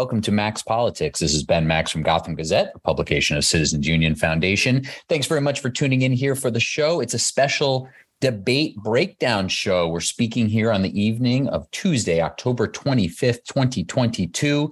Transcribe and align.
Welcome 0.00 0.22
to 0.22 0.32
Max 0.32 0.62
Politics. 0.62 1.20
This 1.20 1.34
is 1.34 1.44
Ben 1.44 1.66
Max 1.66 1.90
from 1.90 2.02
Gotham 2.02 2.34
Gazette, 2.34 2.72
a 2.74 2.78
publication 2.78 3.36
of 3.36 3.44
Citizens 3.44 3.86
Union 3.86 4.14
Foundation. 4.14 4.82
Thanks 5.10 5.26
very 5.26 5.42
much 5.42 5.60
for 5.60 5.68
tuning 5.68 6.00
in 6.00 6.10
here 6.10 6.34
for 6.34 6.50
the 6.50 6.58
show. 6.58 7.00
It's 7.00 7.12
a 7.12 7.18
special 7.18 7.86
debate 8.18 8.76
breakdown 8.76 9.46
show. 9.48 9.88
We're 9.88 10.00
speaking 10.00 10.48
here 10.48 10.72
on 10.72 10.80
the 10.80 10.98
evening 10.98 11.48
of 11.48 11.70
Tuesday, 11.70 12.22
October 12.22 12.66
25th, 12.66 13.44
2022, 13.44 14.70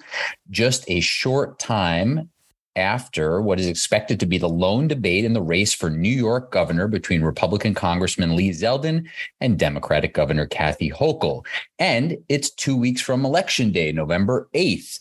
just 0.49 0.89
a 0.89 1.01
short 1.01 1.59
time 1.59 2.31
after 2.75 3.43
what 3.43 3.61
is 3.61 3.67
expected 3.67 4.19
to 4.21 4.27
be 4.27 4.39
the 4.39 4.49
lone 4.49 4.89
debate 4.89 5.27
in 5.27 5.35
the 5.35 5.43
race 5.43 5.75
for 5.75 5.91
New 5.91 6.09
York 6.09 6.51
governor 6.51 6.89
between 6.89 7.21
Republican 7.21 7.75
Congressman 7.75 8.35
Lee 8.35 8.49
Zeldin 8.49 9.07
and 9.43 9.59
Democratic 9.59 10.15
Governor 10.15 10.47
Kathy 10.47 10.91
Hochul. 10.91 11.45
And 11.79 12.17
it's 12.31 12.49
two 12.49 12.79
weeks 12.79 13.03
from 13.03 13.27
Election 13.27 13.73
Day, 13.73 13.93
November 13.93 14.49
8th. 14.55 15.01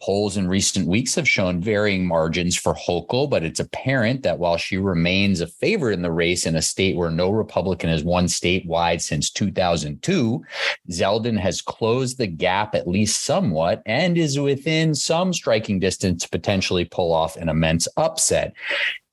Polls 0.00 0.36
in 0.36 0.46
recent 0.46 0.86
weeks 0.86 1.16
have 1.16 1.28
shown 1.28 1.60
varying 1.60 2.06
margins 2.06 2.56
for 2.56 2.72
Hochul, 2.74 3.28
but 3.28 3.42
it's 3.42 3.58
apparent 3.58 4.22
that 4.22 4.38
while 4.38 4.56
she 4.56 4.76
remains 4.76 5.40
a 5.40 5.46
favorite 5.48 5.94
in 5.94 6.02
the 6.02 6.12
race 6.12 6.46
in 6.46 6.54
a 6.54 6.62
state 6.62 6.96
where 6.96 7.10
no 7.10 7.30
Republican 7.30 7.90
has 7.90 8.04
won 8.04 8.26
statewide 8.26 9.00
since 9.00 9.28
2002, 9.30 10.44
Zeldin 10.90 11.38
has 11.38 11.60
closed 11.60 12.16
the 12.16 12.28
gap 12.28 12.76
at 12.76 12.86
least 12.86 13.24
somewhat 13.24 13.82
and 13.86 14.16
is 14.16 14.38
within 14.38 14.94
some 14.94 15.32
striking 15.32 15.80
distance 15.80 16.22
to 16.22 16.28
potentially 16.28 16.84
pull 16.84 17.12
off 17.12 17.36
an 17.36 17.48
immense 17.48 17.88
upset. 17.96 18.54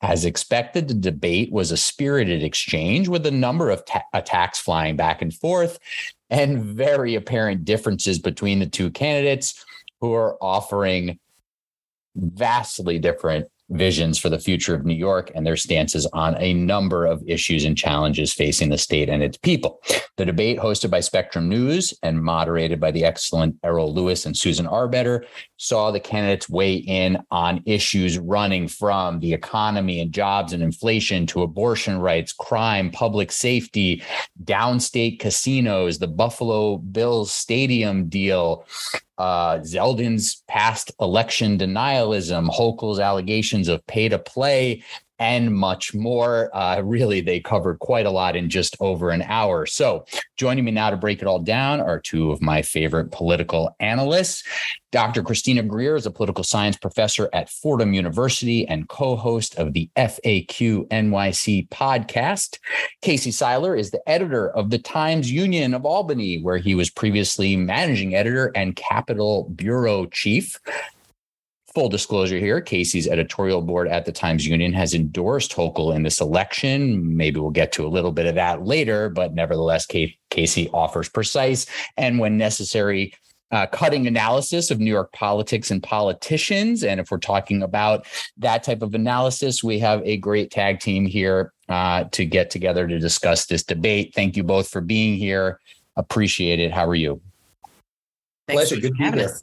As 0.04 0.24
expected, 0.24 0.88
the 0.88 0.94
debate 0.94 1.52
was 1.52 1.72
a 1.72 1.78
spirited 1.78 2.44
exchange 2.44 3.08
with 3.08 3.26
a 3.26 3.32
number 3.32 3.72
of 3.72 3.84
ta- 3.86 4.04
attacks 4.14 4.60
flying 4.60 4.96
back 4.96 5.24
and 5.24 5.34
forth 5.34 5.80
and 6.30 6.64
very 6.64 7.16
apparent 7.16 7.66
differences 7.66 8.20
between 8.20 8.60
the 8.60 8.68
two 8.68 8.92
candidates 8.92 9.66
who 10.06 10.14
are 10.14 10.38
offering 10.40 11.18
vastly 12.16 13.00
different 13.00 13.48
visions 13.70 14.20
for 14.20 14.30
the 14.30 14.38
future 14.38 14.76
of 14.76 14.86
New 14.86 14.94
York 14.94 15.32
and 15.34 15.44
their 15.44 15.56
stances 15.56 16.06
on 16.14 16.40
a 16.40 16.54
number 16.54 17.08
of 17.08 17.24
issues 17.26 17.66
and 17.66 17.76
challenges 17.76 18.32
facing 18.32 18.70
the 18.70 18.78
state 18.78 19.10
and 19.10 19.24
its 19.24 19.38
people. 19.38 19.82
The 20.18 20.26
debate, 20.26 20.60
hosted 20.60 20.92
by 20.92 21.00
Spectrum 21.00 21.50
News 21.50 21.92
and 22.04 22.22
moderated 22.22 22.80
by 22.80 22.92
the 22.92 23.04
excellent 23.04 23.56
Errol 23.64 23.92
Louis 23.92 24.24
and 24.28 24.38
Susan 24.38 24.68
Arbetter, 24.68 25.26
saw 25.58 25.90
the 25.90 26.00
candidates 26.00 26.48
weigh 26.48 26.76
in 26.76 27.18
on 27.32 27.64
issues 27.66 28.20
running 28.20 28.68
from 28.68 29.20
the 29.20 29.34
economy 29.34 30.00
and 30.00 30.12
jobs 30.12 30.54
and 30.54 30.62
inflation 30.62 31.26
to 31.28 31.42
abortion 31.42 31.98
rights, 31.98 32.34
crime, 32.34 32.92
public 32.92 33.32
safety, 33.32 34.04
downstate 34.44 35.20
casinos, 35.20 35.98
the 35.98 36.08
Buffalo 36.08 36.78
Bills 36.78 37.32
stadium 37.32 38.10
deal, 38.10 38.66
uh, 39.18 39.60
Zeldin's 39.60 40.44
past 40.48 40.92
election 41.00 41.58
denialism, 41.58 42.50
Hochul's 42.50 43.00
allegations 43.00 43.68
of 43.68 43.86
pay 43.88 44.10
to 44.10 44.20
play, 44.20 44.84
and 45.20 45.54
much 45.54 45.94
more. 45.94 46.56
Uh, 46.56 46.82
really, 46.82 47.22
they 47.22 47.40
covered 47.40 47.80
quite 47.80 48.06
a 48.06 48.12
lot 48.12 48.36
in 48.36 48.50
just 48.50 48.76
over 48.80 49.10
an 49.10 49.22
hour. 49.24 49.66
So, 49.66 50.06
joining 50.38 50.66
me 50.66 50.72
now 50.72 50.90
to 50.90 50.98
break 50.98 51.22
it 51.22 51.28
all 51.28 51.40
down 51.40 51.80
are 51.80 52.00
two 52.00 52.32
of 52.32 52.42
my 52.42 52.62
favorite 52.62 53.12
political 53.12 53.76
analysts. 53.80 54.44
Dr. 54.92 55.24
Christina 55.24 55.62
Greer 55.62 55.98
is 55.98 56.06
a 56.06 56.12
political 56.12 56.46
science 56.46 56.78
professor 56.78 57.30
at 57.34 57.50
Fordham 57.50 57.94
University 57.94 58.66
and 58.66 58.88
co 58.88 59.18
host 59.18 59.56
of 59.56 59.74
the 59.74 59.90
FAQ 59.98 60.88
NYC 60.88 61.68
podcast. 61.68 62.60
Casey 63.02 63.32
Seiler 63.32 63.76
is 63.76 63.92
the 63.92 64.10
editor 64.10 64.50
of 64.52 64.70
the 64.70 64.80
Times 64.80 65.30
Union 65.30 65.74
of 65.74 65.86
Albany, 65.86 66.42
where 66.42 66.58
he 66.58 66.76
was 66.76 66.90
previously 66.90 67.58
managing 67.58 68.16
editor 68.16 68.54
and 68.56 68.78
Capitol 68.78 69.50
Bureau 69.54 70.06
chief. 70.06 70.60
Full 71.76 71.90
disclosure 71.90 72.40
here 72.40 72.62
Casey's 72.62 73.06
editorial 73.06 73.62
board 73.62 73.90
at 73.90 74.06
the 74.06 74.12
Times 74.14 74.48
Union 74.48 74.72
has 74.72 74.94
endorsed 74.94 75.52
Hochul 75.52 75.94
in 75.94 76.04
this 76.04 76.22
election. 76.22 77.18
Maybe 77.18 77.38
we'll 77.38 77.52
get 77.52 77.74
to 77.74 77.86
a 77.86 77.90
little 77.90 78.14
bit 78.14 78.26
of 78.26 78.36
that 78.36 78.64
later, 78.64 79.10
but 79.10 79.34
nevertheless, 79.34 79.86
Casey 80.30 80.70
offers 80.70 81.10
precise 81.10 81.66
and, 81.98 82.18
when 82.18 82.38
necessary, 82.38 83.14
uh, 83.52 83.68
cutting 83.68 84.08
analysis 84.08 84.72
of 84.72 84.80
New 84.80 84.90
York 84.90 85.12
politics 85.12 85.70
and 85.70 85.84
politicians. 85.84 86.86
And 86.86 86.98
if 86.98 87.12
we're 87.12 87.18
talking 87.18 87.62
about 87.62 88.08
that 88.38 88.64
type 88.64 88.82
of 88.82 88.96
analysis, 88.96 89.62
we 89.62 89.78
have 89.80 90.02
a 90.06 90.16
great 90.16 90.52
tag 90.52 90.80
team 90.80 91.06
here 91.06 91.52
uh, 91.68 92.06
to 92.12 92.24
get 92.24 92.50
together 92.50 92.88
to 92.88 93.00
discuss 93.00 93.48
this 93.48 93.64
debate. 93.64 94.14
Thank 94.16 94.38
you 94.38 94.44
both 94.44 94.70
for 94.70 94.80
being 94.80 95.18
here. 95.18 95.60
Appreciate 95.98 96.62
it. 96.62 96.72
How 96.72 96.88
are 96.88 96.96
you? 96.96 97.20
Thanks 98.48 98.70
Pleasure. 98.70 98.82
Good 98.82 98.96
to 98.98 99.12
be 99.12 99.20
here. 99.20 99.36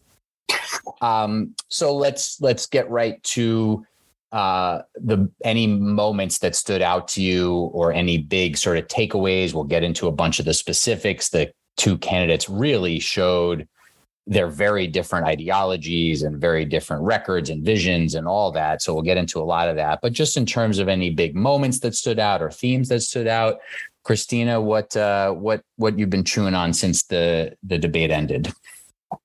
Um, 1.00 1.54
so 1.68 1.94
let's 1.94 2.40
let's 2.40 2.66
get 2.66 2.90
right 2.90 3.22
to 3.24 3.84
uh, 4.32 4.82
the 4.94 5.30
any 5.44 5.66
moments 5.66 6.38
that 6.38 6.56
stood 6.56 6.80
out 6.82 7.08
to 7.08 7.22
you 7.22 7.52
or 7.72 7.92
any 7.92 8.18
big 8.18 8.56
sort 8.56 8.78
of 8.78 8.86
takeaways. 8.88 9.52
We'll 9.52 9.64
get 9.64 9.82
into 9.82 10.06
a 10.06 10.12
bunch 10.12 10.38
of 10.38 10.44
the 10.44 10.54
specifics. 10.54 11.28
The 11.28 11.52
two 11.76 11.98
candidates 11.98 12.48
really 12.48 12.98
showed 12.98 13.68
their 14.26 14.46
very 14.46 14.86
different 14.86 15.26
ideologies 15.26 16.22
and 16.22 16.40
very 16.40 16.64
different 16.64 17.02
records 17.02 17.50
and 17.50 17.64
visions 17.64 18.14
and 18.14 18.28
all 18.28 18.52
that. 18.52 18.80
So 18.80 18.94
we'll 18.94 19.02
get 19.02 19.16
into 19.16 19.40
a 19.40 19.44
lot 19.44 19.68
of 19.68 19.76
that. 19.76 19.98
But 20.00 20.12
just 20.12 20.36
in 20.36 20.46
terms 20.46 20.78
of 20.78 20.88
any 20.88 21.10
big 21.10 21.34
moments 21.34 21.80
that 21.80 21.94
stood 21.94 22.20
out 22.20 22.40
or 22.40 22.50
themes 22.50 22.88
that 22.88 23.00
stood 23.00 23.26
out, 23.26 23.58
Christina, 24.04 24.60
what 24.60 24.96
uh, 24.96 25.32
what 25.32 25.62
what 25.76 25.98
you've 25.98 26.10
been 26.10 26.24
chewing 26.24 26.54
on 26.54 26.72
since 26.72 27.04
the 27.04 27.56
the 27.62 27.78
debate 27.78 28.10
ended? 28.10 28.52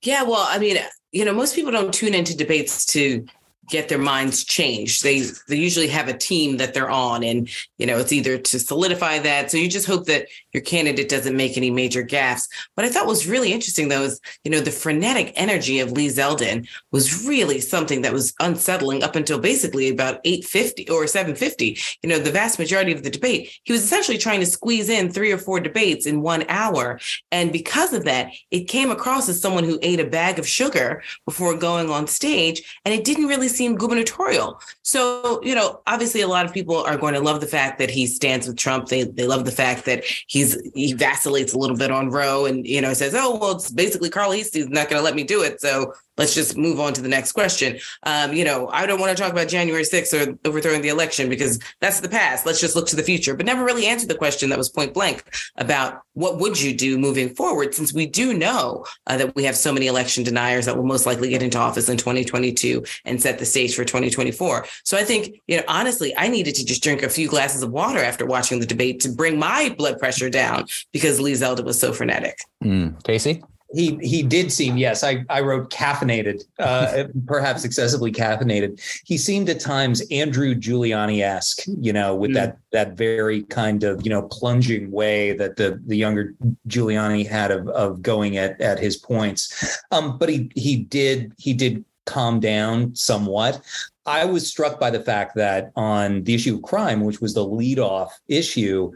Yeah, 0.01 0.23
well, 0.23 0.45
I 0.47 0.59
mean, 0.59 0.77
you 1.17 1.25
know, 1.25 1.33
most 1.33 1.55
people 1.55 1.71
don't 1.71 1.91
tune 1.91 2.13
into 2.13 2.37
debates 2.37 2.85
to 2.85 3.25
get 3.67 3.89
their 3.89 3.97
minds 3.97 4.43
changed. 4.43 5.03
They 5.03 5.21
they 5.47 5.57
usually 5.57 5.87
have 5.87 6.07
a 6.07 6.17
team 6.17 6.57
that 6.57 6.73
they're 6.73 6.89
on, 6.89 7.23
and 7.23 7.49
you 7.77 7.85
know 7.85 7.97
it's 7.97 8.13
either 8.13 8.37
to 8.37 8.59
solidify 8.59 9.19
that. 9.19 9.51
So 9.51 9.57
you 9.57 9.69
just 9.69 9.87
hope 9.87 10.05
that 10.05 10.27
your 10.53 10.63
candidate 10.63 11.09
doesn't 11.09 11.35
make 11.35 11.57
any 11.57 11.69
major 11.69 12.03
gaffes. 12.03 12.47
What 12.75 12.85
I 12.85 12.89
thought 12.89 13.07
was 13.07 13.27
really 13.27 13.51
interesting 13.51 13.89
though 13.89 14.03
is 14.03 14.19
you 14.43 14.51
know 14.51 14.59
the 14.59 14.71
frenetic 14.71 15.33
energy 15.35 15.79
of 15.79 15.91
Lee 15.91 16.07
Zeldin 16.07 16.67
was 16.91 17.25
really 17.25 17.59
something 17.59 18.01
that 18.01 18.13
was 18.13 18.33
unsettling 18.39 19.03
up 19.03 19.15
until 19.15 19.39
basically 19.39 19.89
about 19.89 20.21
eight 20.23 20.45
fifty 20.45 20.87
or 20.89 21.05
seven 21.07 21.35
fifty. 21.35 21.77
You 22.01 22.09
know 22.09 22.19
the 22.19 22.31
vast 22.31 22.59
majority 22.59 22.93
of 22.93 23.03
the 23.03 23.09
debate, 23.09 23.51
he 23.63 23.73
was 23.73 23.83
essentially 23.83 24.17
trying 24.17 24.39
to 24.39 24.45
squeeze 24.45 24.89
in 24.89 25.11
three 25.11 25.31
or 25.31 25.37
four 25.37 25.59
debates 25.59 26.05
in 26.05 26.21
one 26.21 26.45
hour, 26.47 26.99
and 27.31 27.51
because 27.51 27.93
of 27.93 28.05
that, 28.05 28.31
it 28.51 28.69
came 28.69 28.91
across 28.91 29.27
as 29.29 29.41
someone 29.41 29.63
who 29.63 29.79
ate 29.81 29.99
a 29.99 30.05
bag 30.05 30.39
of 30.39 30.47
sugar 30.47 31.03
before 31.25 31.57
going 31.57 31.89
on 31.89 32.07
stage, 32.07 32.79
and 32.85 32.93
it 32.93 33.03
didn't 33.03 33.27
really 33.27 33.49
seem 33.57 33.75
gubernatorial. 33.75 34.61
So, 34.83 35.41
you 35.43 35.55
know, 35.55 35.81
obviously 35.87 36.21
a 36.21 36.27
lot 36.27 36.45
of 36.45 36.53
people 36.53 36.77
are 36.77 36.97
going 36.97 37.13
to 37.15 37.19
love 37.19 37.41
the 37.41 37.47
fact 37.47 37.79
that 37.79 37.89
he 37.89 38.07
stands 38.07 38.47
with 38.47 38.57
Trump. 38.57 38.87
They 38.87 39.03
they 39.03 39.27
love 39.27 39.45
the 39.45 39.51
fact 39.51 39.85
that 39.85 40.03
he's 40.27 40.57
he 40.73 40.93
vacillates 40.93 41.53
a 41.53 41.57
little 41.57 41.75
bit 41.75 41.91
on 41.91 42.09
Roe 42.09 42.45
and 42.45 42.65
you 42.65 42.81
know 42.81 42.93
says, 42.93 43.15
"Oh, 43.15 43.37
well, 43.37 43.51
it's 43.53 43.71
basically 43.71 44.09
Carl 44.09 44.31
Heastie's 44.31 44.69
not 44.69 44.89
going 44.89 44.99
to 44.99 45.03
let 45.03 45.15
me 45.15 45.23
do 45.23 45.41
it." 45.41 45.59
So, 45.59 45.93
let's 46.17 46.33
just 46.33 46.57
move 46.57 46.79
on 46.79 46.93
to 46.93 47.01
the 47.01 47.09
next 47.09 47.31
question. 47.31 47.79
Um, 48.03 48.33
you 48.33 48.43
know, 48.43 48.69
I 48.69 48.85
don't 48.85 48.99
want 48.99 49.15
to 49.15 49.21
talk 49.21 49.31
about 49.31 49.47
January 49.47 49.83
6th 49.83 50.13
or 50.13 50.37
overthrowing 50.47 50.81
the 50.81 50.89
election 50.89 51.29
because 51.29 51.59
that's 51.81 51.99
the 51.99 52.09
past. 52.09 52.45
Let's 52.45 52.59
just 52.59 52.75
look 52.75 52.87
to 52.87 52.95
the 52.95 53.03
future, 53.03 53.35
but 53.35 53.45
never 53.45 53.63
really 53.63 53.85
answered 53.85 54.09
the 54.09 54.15
question 54.15 54.49
that 54.49 54.57
was 54.57 54.69
point 54.69 54.93
blank 54.93 55.23
about 55.55 56.01
what 56.13 56.39
would 56.39 56.59
you 56.59 56.75
do 56.75 56.97
moving 56.97 57.29
forward, 57.35 57.75
since 57.75 57.93
we 57.93 58.07
do 58.07 58.33
know 58.33 58.85
uh, 59.05 59.17
that 59.17 59.35
we 59.35 59.43
have 59.43 59.55
so 59.55 59.71
many 59.71 59.87
election 59.87 60.23
deniers 60.23 60.65
that 60.65 60.75
will 60.75 60.85
most 60.85 61.05
likely 61.05 61.29
get 61.29 61.43
into 61.43 61.59
office 61.59 61.89
in 61.89 61.97
2022 61.97 62.83
and 63.05 63.21
set 63.21 63.37
the 63.37 63.45
stage 63.45 63.75
for 63.75 63.85
2024. 63.85 64.65
So 64.83 64.97
I 64.97 65.03
think, 65.03 65.41
you 65.47 65.57
know, 65.57 65.63
honestly, 65.67 66.13
I 66.17 66.27
needed 66.27 66.55
to 66.55 66.65
just 66.65 66.81
drink 66.81 67.03
a 67.03 67.09
few 67.09 67.27
glasses 67.27 67.61
of 67.61 67.71
water 67.71 67.99
after 67.99 68.25
watching 68.25 68.59
the 68.59 68.65
debate 68.65 68.99
to 69.01 69.09
bring 69.09 69.37
my 69.37 69.73
blood 69.77 69.99
pressure 69.99 70.29
down 70.29 70.65
because 70.91 71.19
Lee 71.19 71.33
Zeldin 71.33 71.65
was 71.65 71.79
so 71.79 71.93
frenetic. 71.93 72.39
Mm. 72.63 73.03
Casey? 73.03 73.43
He 73.73 73.97
he 74.01 74.23
did 74.23 74.51
seem 74.51 74.77
yes 74.77 75.03
i 75.03 75.23
i 75.29 75.41
wrote 75.41 75.69
caffeinated 75.69 76.43
uh 76.59 77.03
perhaps 77.25 77.65
excessively 77.65 78.11
caffeinated. 78.11 78.79
He 79.05 79.17
seemed 79.17 79.49
at 79.49 79.59
times 79.59 80.01
andrew 80.09 80.55
giuliani-esque 80.55 81.63
you 81.79 81.91
know 81.91 82.15
with 82.15 82.31
mm. 82.31 82.35
that 82.35 82.57
that 82.71 82.93
very 82.93 83.43
kind 83.43 83.83
of 83.83 84.05
you 84.05 84.09
know 84.09 84.23
plunging 84.23 84.91
way 84.91 85.33
that 85.33 85.57
the 85.57 85.81
the 85.85 85.97
younger 85.97 86.33
giuliani 86.67 87.27
had 87.27 87.51
of 87.51 87.67
of 87.69 88.01
going 88.01 88.37
at 88.37 88.59
at 88.61 88.79
his 88.79 88.95
points. 88.95 89.79
Um 89.91 90.17
but 90.17 90.29
he 90.29 90.49
he 90.55 90.77
did 90.77 91.33
he 91.37 91.53
did 91.53 91.83
calm 92.05 92.39
down 92.39 92.95
somewhat. 92.95 93.61
I 94.05 94.23
was 94.23 94.47
struck 94.47 94.79
by 94.79 94.89
the 94.89 95.01
fact 95.01 95.35
that 95.35 95.71
on 95.75 96.23
the 96.23 96.33
issue 96.33 96.55
of 96.55 96.61
crime 96.61 97.01
which 97.01 97.19
was 97.19 97.33
the 97.33 97.43
lead 97.43 97.79
off 97.79 98.17
issue 98.29 98.93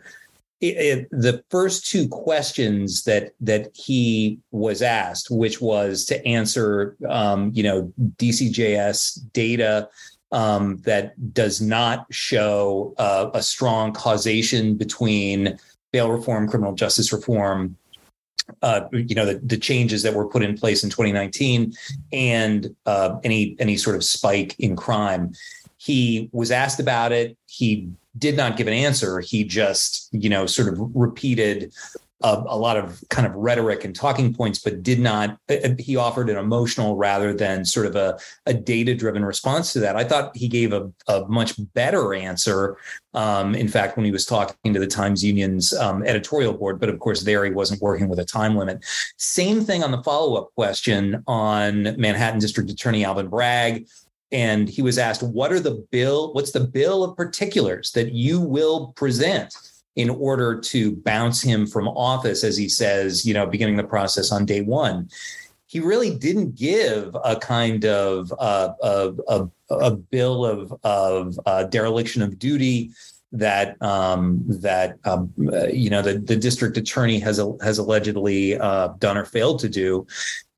it, 0.62 0.66
it, 0.66 1.08
the 1.12 1.44
first 1.50 1.90
two 1.90 2.08
questions 2.08 3.04
that 3.04 3.34
that 3.42 3.76
he 3.76 4.40
was 4.52 4.82
asked, 4.82 5.30
which 5.32 5.60
was 5.60 6.06
to 6.06 6.26
answer, 6.26 6.96
um, 7.10 7.52
you 7.54 7.64
know, 7.64 7.92
DCJS 8.18 9.32
data 9.34 9.90
um, 10.32 10.78
that 10.86 11.34
does 11.34 11.62
not 11.62 12.06
show 12.12 12.94
uh, 12.98 13.32
a 13.34 13.42
strong 13.42 13.92
causation 13.92 14.76
between 14.78 15.58
bail 15.92 16.12
reform, 16.12 16.48
criminal 16.48 16.74
justice 16.74 17.12
reform, 17.12 17.76
uh, 18.62 18.82
you 18.92 19.16
know 19.16 19.26
the, 19.26 19.40
the 19.40 19.58
changes 19.58 20.04
that 20.04 20.14
were 20.14 20.28
put 20.28 20.44
in 20.44 20.58
place 20.58 20.84
in 20.84 20.90
2019 20.90 21.74
and 22.12 22.76
uh, 22.86 23.18
any 23.24 23.56
any 23.60 23.78
sort 23.78 23.96
of 23.96 24.04
spike 24.04 24.56
in 24.60 24.76
crime. 24.76 25.34
He 25.78 26.30
was 26.32 26.52
asked 26.52 26.80
about 26.80 27.12
it. 27.12 27.38
He 27.48 27.90
did 28.18 28.38
not 28.38 28.58
give 28.58 28.68
an 28.68 28.74
answer. 28.74 29.20
He 29.20 29.44
just 29.44 30.10
you 30.12 30.30
know 30.30 30.46
sort 30.46 30.68
of 30.70 30.80
repeated 30.94 31.74
a, 32.24 32.44
a, 32.48 32.58
lot 32.58 32.78
of 32.78 33.04
kind 33.10 33.26
of 33.28 33.34
rhetoric 33.36 33.84
and 33.84 33.96
talking 33.96 34.34
points, 34.34 34.60
but 34.60 34.84
did 34.84 35.00
not. 35.00 35.38
Uh, 35.50 35.56
uh, 35.64 35.70
he 35.80 35.96
offered 35.96 36.30
an 36.30 36.38
emotional 36.38 36.96
rather 36.96 37.34
than 37.34 37.66
sort 37.66 37.86
of 37.86 37.96
a, 37.96 38.20
a 38.46 38.54
data 38.54 38.96
driven 38.96 39.26
response 39.26 39.74
to 39.74 39.80
that. 39.80 39.96
I 39.96 40.04
thought 40.04 40.36
he 40.36 40.48
gave 40.48 40.74
a, 40.74 40.92
a 41.08 41.26
much 41.28 41.54
better 41.74 42.14
answer. 42.14 42.78
Um, 43.14 43.56
in 43.56 43.68
fact, 43.68 43.98
when 43.98 44.06
he 44.06 44.12
was 44.12 44.26
talking 44.26 44.74
to 44.74 44.80
the 44.80 44.88
Times 44.88 45.24
Union's 45.24 45.74
um, 45.74 46.04
editorial 46.04 46.54
board, 46.54 46.80
but 46.80 46.90
of 46.90 47.00
course, 47.00 47.22
there 47.22 47.44
he 47.46 47.52
wasn't 47.52 47.82
working 47.82 48.08
with 48.08 48.20
a 48.20 48.26
time 48.26 48.56
limit. 48.56 48.84
Same 49.18 49.62
thing 49.62 49.84
on 49.84 49.92
the 49.92 50.04
follow 50.04 50.36
up 50.36 50.54
question 50.56 51.24
on 51.28 51.96
Manhattan 51.98 52.40
District 52.40 52.70
Attorney 52.70 53.04
Alvin 53.04 53.28
Bragg 53.28 53.86
and 54.32 54.70
he 54.70 54.82
was 54.82 54.98
asked 54.98 55.24
what 55.24 55.52
are 55.52 55.60
the 55.60 55.86
bill 55.92 56.34
what's 56.34 56.52
the 56.52 56.60
bill 56.60 57.04
of 57.04 57.18
particulars 57.18 57.92
that 57.92 58.14
you 58.14 58.40
will 58.40 58.94
present 58.94 59.54
in 59.96 60.10
order 60.10 60.60
to 60.60 60.96
bounce 60.98 61.42
him 61.42 61.68
from 61.68 61.88
office, 61.88 62.44
as 62.44 62.56
he 62.56 62.70
says, 62.70 63.26
you 63.26 63.34
know, 63.34 63.46
beginning 63.46 63.78
the 63.78 63.84
process 63.84 64.32
on 64.32 64.46
day 64.46 64.62
one. 64.62 65.10
He 65.68 65.80
really 65.80 66.16
didn't 66.16 66.56
give 66.56 67.16
a 67.24 67.36
kind 67.38 67.86
of 67.86 68.34
uh, 68.40 68.74
a, 68.82 69.14
a, 69.28 69.50
a, 69.70 69.92
bill 69.92 70.46
of, 70.46 70.74
of 70.84 71.40
uh, 71.46 71.64
dereliction 71.66 72.22
of 72.22 72.38
duty 72.38 72.92
that 73.32 73.82
um, 73.82 74.44
that 74.48 74.98
um, 75.06 75.34
uh, 75.54 75.68
you 75.68 75.90
know 75.90 76.02
the, 76.02 76.20
the 76.20 76.36
district 76.36 76.76
attorney 76.76 77.18
has 77.20 77.40
has 77.62 77.78
allegedly 77.78 78.60
uh, 78.60 78.90
done 79.00 79.18
or 79.18 79.24
failed 79.24 79.60
to 79.60 79.70
do, 79.70 80.06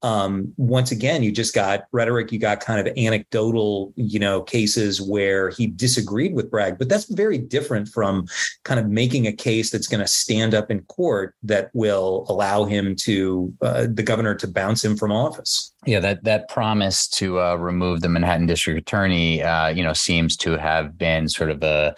um, 0.03 0.53
once 0.57 0.91
again, 0.91 1.23
you 1.23 1.31
just 1.31 1.55
got 1.55 1.85
rhetoric, 1.93 2.31
you 2.31 2.37
got 2.37 2.59
kind 2.59 2.85
of 2.85 2.93
anecdotal, 2.97 3.93
you 3.95 4.19
know, 4.19 4.41
cases 4.41 5.01
where 5.01 5.49
he 5.49 5.65
disagreed 5.65 6.35
with 6.35 6.51
Bragg, 6.51 6.77
but 6.77 6.89
that's 6.89 7.05
very 7.05 7.37
different 7.37 7.87
from 7.87 8.27
kind 8.63 8.81
of 8.81 8.87
making 8.89 9.27
a 9.27 9.31
case 9.31 9.71
that's 9.71 9.87
going 9.87 10.01
to 10.01 10.07
stand 10.07 10.53
up 10.53 10.69
in 10.69 10.81
court 10.83 11.35
that 11.41 11.71
will 11.73 12.25
allow 12.27 12.65
him 12.65 12.95
to 12.97 13.53
uh, 13.61 13.87
the 13.89 14.03
governor 14.03 14.35
to 14.35 14.47
bounce 14.47 14.83
him 14.83 14.97
from 14.97 15.11
office. 15.11 15.73
Yeah, 15.85 16.01
that 16.01 16.23
that 16.25 16.49
promise 16.49 17.07
to 17.09 17.39
uh, 17.39 17.55
remove 17.55 18.01
the 18.01 18.09
Manhattan 18.09 18.45
District 18.45 18.77
Attorney, 18.77 19.41
uh, 19.41 19.69
you 19.69 19.83
know, 19.83 19.93
seems 19.93 20.35
to 20.37 20.57
have 20.57 20.97
been 20.97 21.29
sort 21.29 21.49
of 21.49 21.63
a 21.63 21.95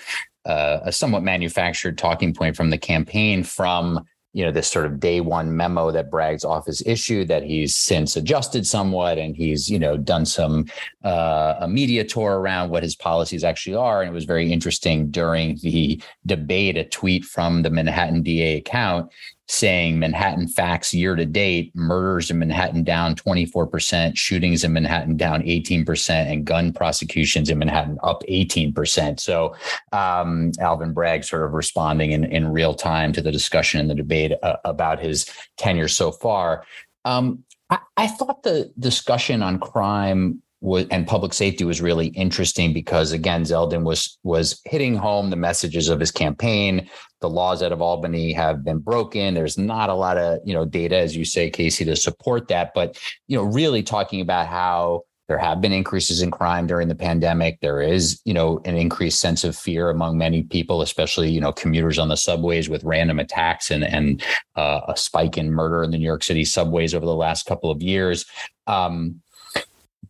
a 0.47 0.91
somewhat 0.91 1.23
manufactured 1.23 1.97
talking 1.97 2.31
point 2.31 2.55
from 2.55 2.69
the 2.69 2.77
campaign 2.77 3.43
from 3.43 4.05
you 4.35 4.43
know 4.43 4.51
this 4.51 4.67
sort 4.67 4.85
of 4.85 4.99
day 4.99 5.21
one 5.21 5.55
memo 5.55 5.91
that 5.91 6.11
Bragg's 6.11 6.43
office 6.43 6.83
issued 6.85 7.29
that 7.29 7.41
he's 7.41 7.73
since 7.73 8.17
adjusted 8.17 8.67
somewhat 8.67 9.17
and 9.17 9.33
he's 9.33 9.69
you 9.69 9.79
know 9.79 9.95
done 9.95 10.25
some 10.25 10.65
uh, 11.05 11.55
a 11.61 11.67
media 11.69 12.03
tour 12.03 12.39
around 12.39 12.69
what 12.69 12.83
his 12.83 12.97
policies 12.97 13.45
actually 13.45 13.77
are. 13.77 14.01
And 14.01 14.11
it 14.11 14.13
was 14.13 14.25
very 14.25 14.51
interesting 14.51 15.09
during 15.09 15.57
the 15.63 16.01
debate 16.25 16.75
a 16.75 16.83
tweet 16.83 17.23
from 17.23 17.61
the 17.61 17.69
Manhattan 17.69 18.23
DA 18.23 18.57
account 18.57 19.09
saying 19.47 19.99
Manhattan 19.99 20.47
facts 20.47 20.93
year 20.93 21.15
to 21.15 21.25
date, 21.25 21.71
murders 21.75 22.31
in 22.31 22.39
Manhattan 22.39 22.83
down 22.83 23.15
24%, 23.15 24.17
shootings 24.17 24.63
in 24.63 24.73
Manhattan 24.73 25.17
down 25.17 25.43
18%, 25.43 26.09
and 26.09 26.45
gun 26.45 26.73
prosecutions 26.73 27.49
in 27.49 27.59
Manhattan 27.59 27.97
up 28.03 28.23
18%. 28.29 29.19
So 29.19 29.55
um, 29.91 30.51
Alvin 30.59 30.93
Bragg 30.93 31.23
sort 31.23 31.43
of 31.43 31.53
responding 31.53 32.11
in, 32.11 32.23
in 32.25 32.51
real 32.51 32.73
time 32.73 33.13
to 33.13 33.21
the 33.21 33.31
discussion 33.31 33.79
and 33.79 33.89
the 33.89 33.95
debate 33.95 34.33
uh, 34.41 34.57
about 34.65 34.99
his 34.99 35.29
tenure 35.57 35.87
so 35.87 36.11
far. 36.11 36.65
Um, 37.03 37.43
I, 37.69 37.79
I 37.97 38.07
thought 38.07 38.43
the 38.43 38.71
discussion 38.79 39.43
on 39.43 39.59
crime 39.59 40.41
was, 40.61 40.85
and 40.89 41.07
public 41.07 41.33
safety 41.33 41.63
was 41.63 41.81
really 41.81 42.07
interesting 42.07 42.73
because 42.73 43.11
again 43.11 43.43
Zeldin 43.43 43.83
was 43.83 44.17
was 44.23 44.61
hitting 44.65 44.95
home 44.95 45.29
the 45.29 45.35
messages 45.35 45.89
of 45.89 45.99
his 45.99 46.11
campaign. 46.11 46.89
The 47.21 47.29
laws 47.29 47.63
out 47.63 47.71
of 47.71 47.81
Albany 47.81 48.33
have 48.33 48.63
been 48.63 48.79
broken. 48.79 49.33
There's 49.33 49.57
not 49.57 49.89
a 49.89 49.93
lot 49.93 50.17
of 50.17 50.39
you 50.45 50.53
know 50.53 50.65
data, 50.65 50.97
as 50.97 51.15
you 51.15 51.25
say, 51.25 51.49
Casey, 51.49 51.85
to 51.85 51.95
support 51.95 52.47
that. 52.47 52.71
But 52.73 52.97
you 53.27 53.37
know, 53.37 53.43
really 53.43 53.83
talking 53.83 54.21
about 54.21 54.47
how 54.47 55.03
there 55.27 55.37
have 55.39 55.59
been 55.59 55.73
increases 55.73 56.21
in 56.21 56.29
crime 56.29 56.67
during 56.67 56.87
the 56.87 56.95
pandemic. 56.95 57.59
There 57.59 57.81
is, 57.81 58.21
you 58.25 58.33
know, 58.33 58.61
an 58.65 58.75
increased 58.75 59.19
sense 59.19 59.43
of 59.43 59.55
fear 59.55 59.89
among 59.89 60.17
many 60.17 60.43
people, 60.43 60.81
especially, 60.81 61.31
you 61.31 61.41
know, 61.41 61.51
commuters 61.51 61.97
on 61.97 62.09
the 62.09 62.17
subways 62.17 62.69
with 62.69 62.83
random 62.83 63.19
attacks 63.19 63.71
and 63.71 63.83
and 63.83 64.23
uh, 64.55 64.81
a 64.87 64.95
spike 64.95 65.37
in 65.37 65.51
murder 65.51 65.83
in 65.83 65.91
the 65.91 65.97
New 65.97 66.05
York 66.05 66.23
City 66.23 66.45
subways 66.45 66.93
over 66.93 67.05
the 67.05 67.15
last 67.15 67.45
couple 67.45 67.71
of 67.71 67.81
years. 67.81 68.25
Um, 68.67 69.21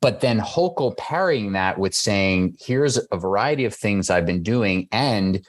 but 0.06 0.22
then 0.22 0.40
Hochul 0.40 0.96
parrying 0.98 1.54
that 1.54 1.80
with 1.80 1.96
saying, 1.96 2.58
here's 2.60 3.00
a 3.12 3.18
variety 3.18 3.66
of 3.66 3.74
things 3.74 4.12
I've 4.12 4.28
been 4.28 4.44
doing. 4.44 4.88
And 4.92 5.44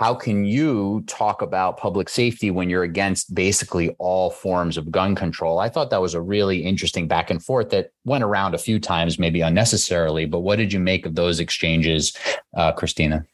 how 0.00 0.14
can 0.14 0.44
you 0.44 1.04
talk 1.06 1.42
about 1.42 1.76
public 1.76 2.08
safety 2.08 2.50
when 2.50 2.68
you're 2.68 2.82
against 2.82 3.32
basically 3.32 3.94
all 4.00 4.32
forms 4.32 4.76
of 4.76 4.90
gun 4.90 5.14
control? 5.14 5.60
I 5.60 5.68
thought 5.68 5.90
that 5.90 6.02
was 6.02 6.14
a 6.14 6.20
really 6.20 6.64
interesting 6.64 7.06
back 7.06 7.30
and 7.30 7.40
forth 7.40 7.70
that 7.70 7.92
went 8.04 8.24
around 8.24 8.56
a 8.56 8.58
few 8.58 8.80
times, 8.80 9.16
maybe 9.16 9.42
unnecessarily. 9.42 10.26
But 10.26 10.40
what 10.40 10.56
did 10.56 10.72
you 10.72 10.80
make 10.80 11.06
of 11.06 11.14
those 11.14 11.38
exchanges, 11.38 12.12
uh, 12.56 12.72
Christina? 12.72 13.24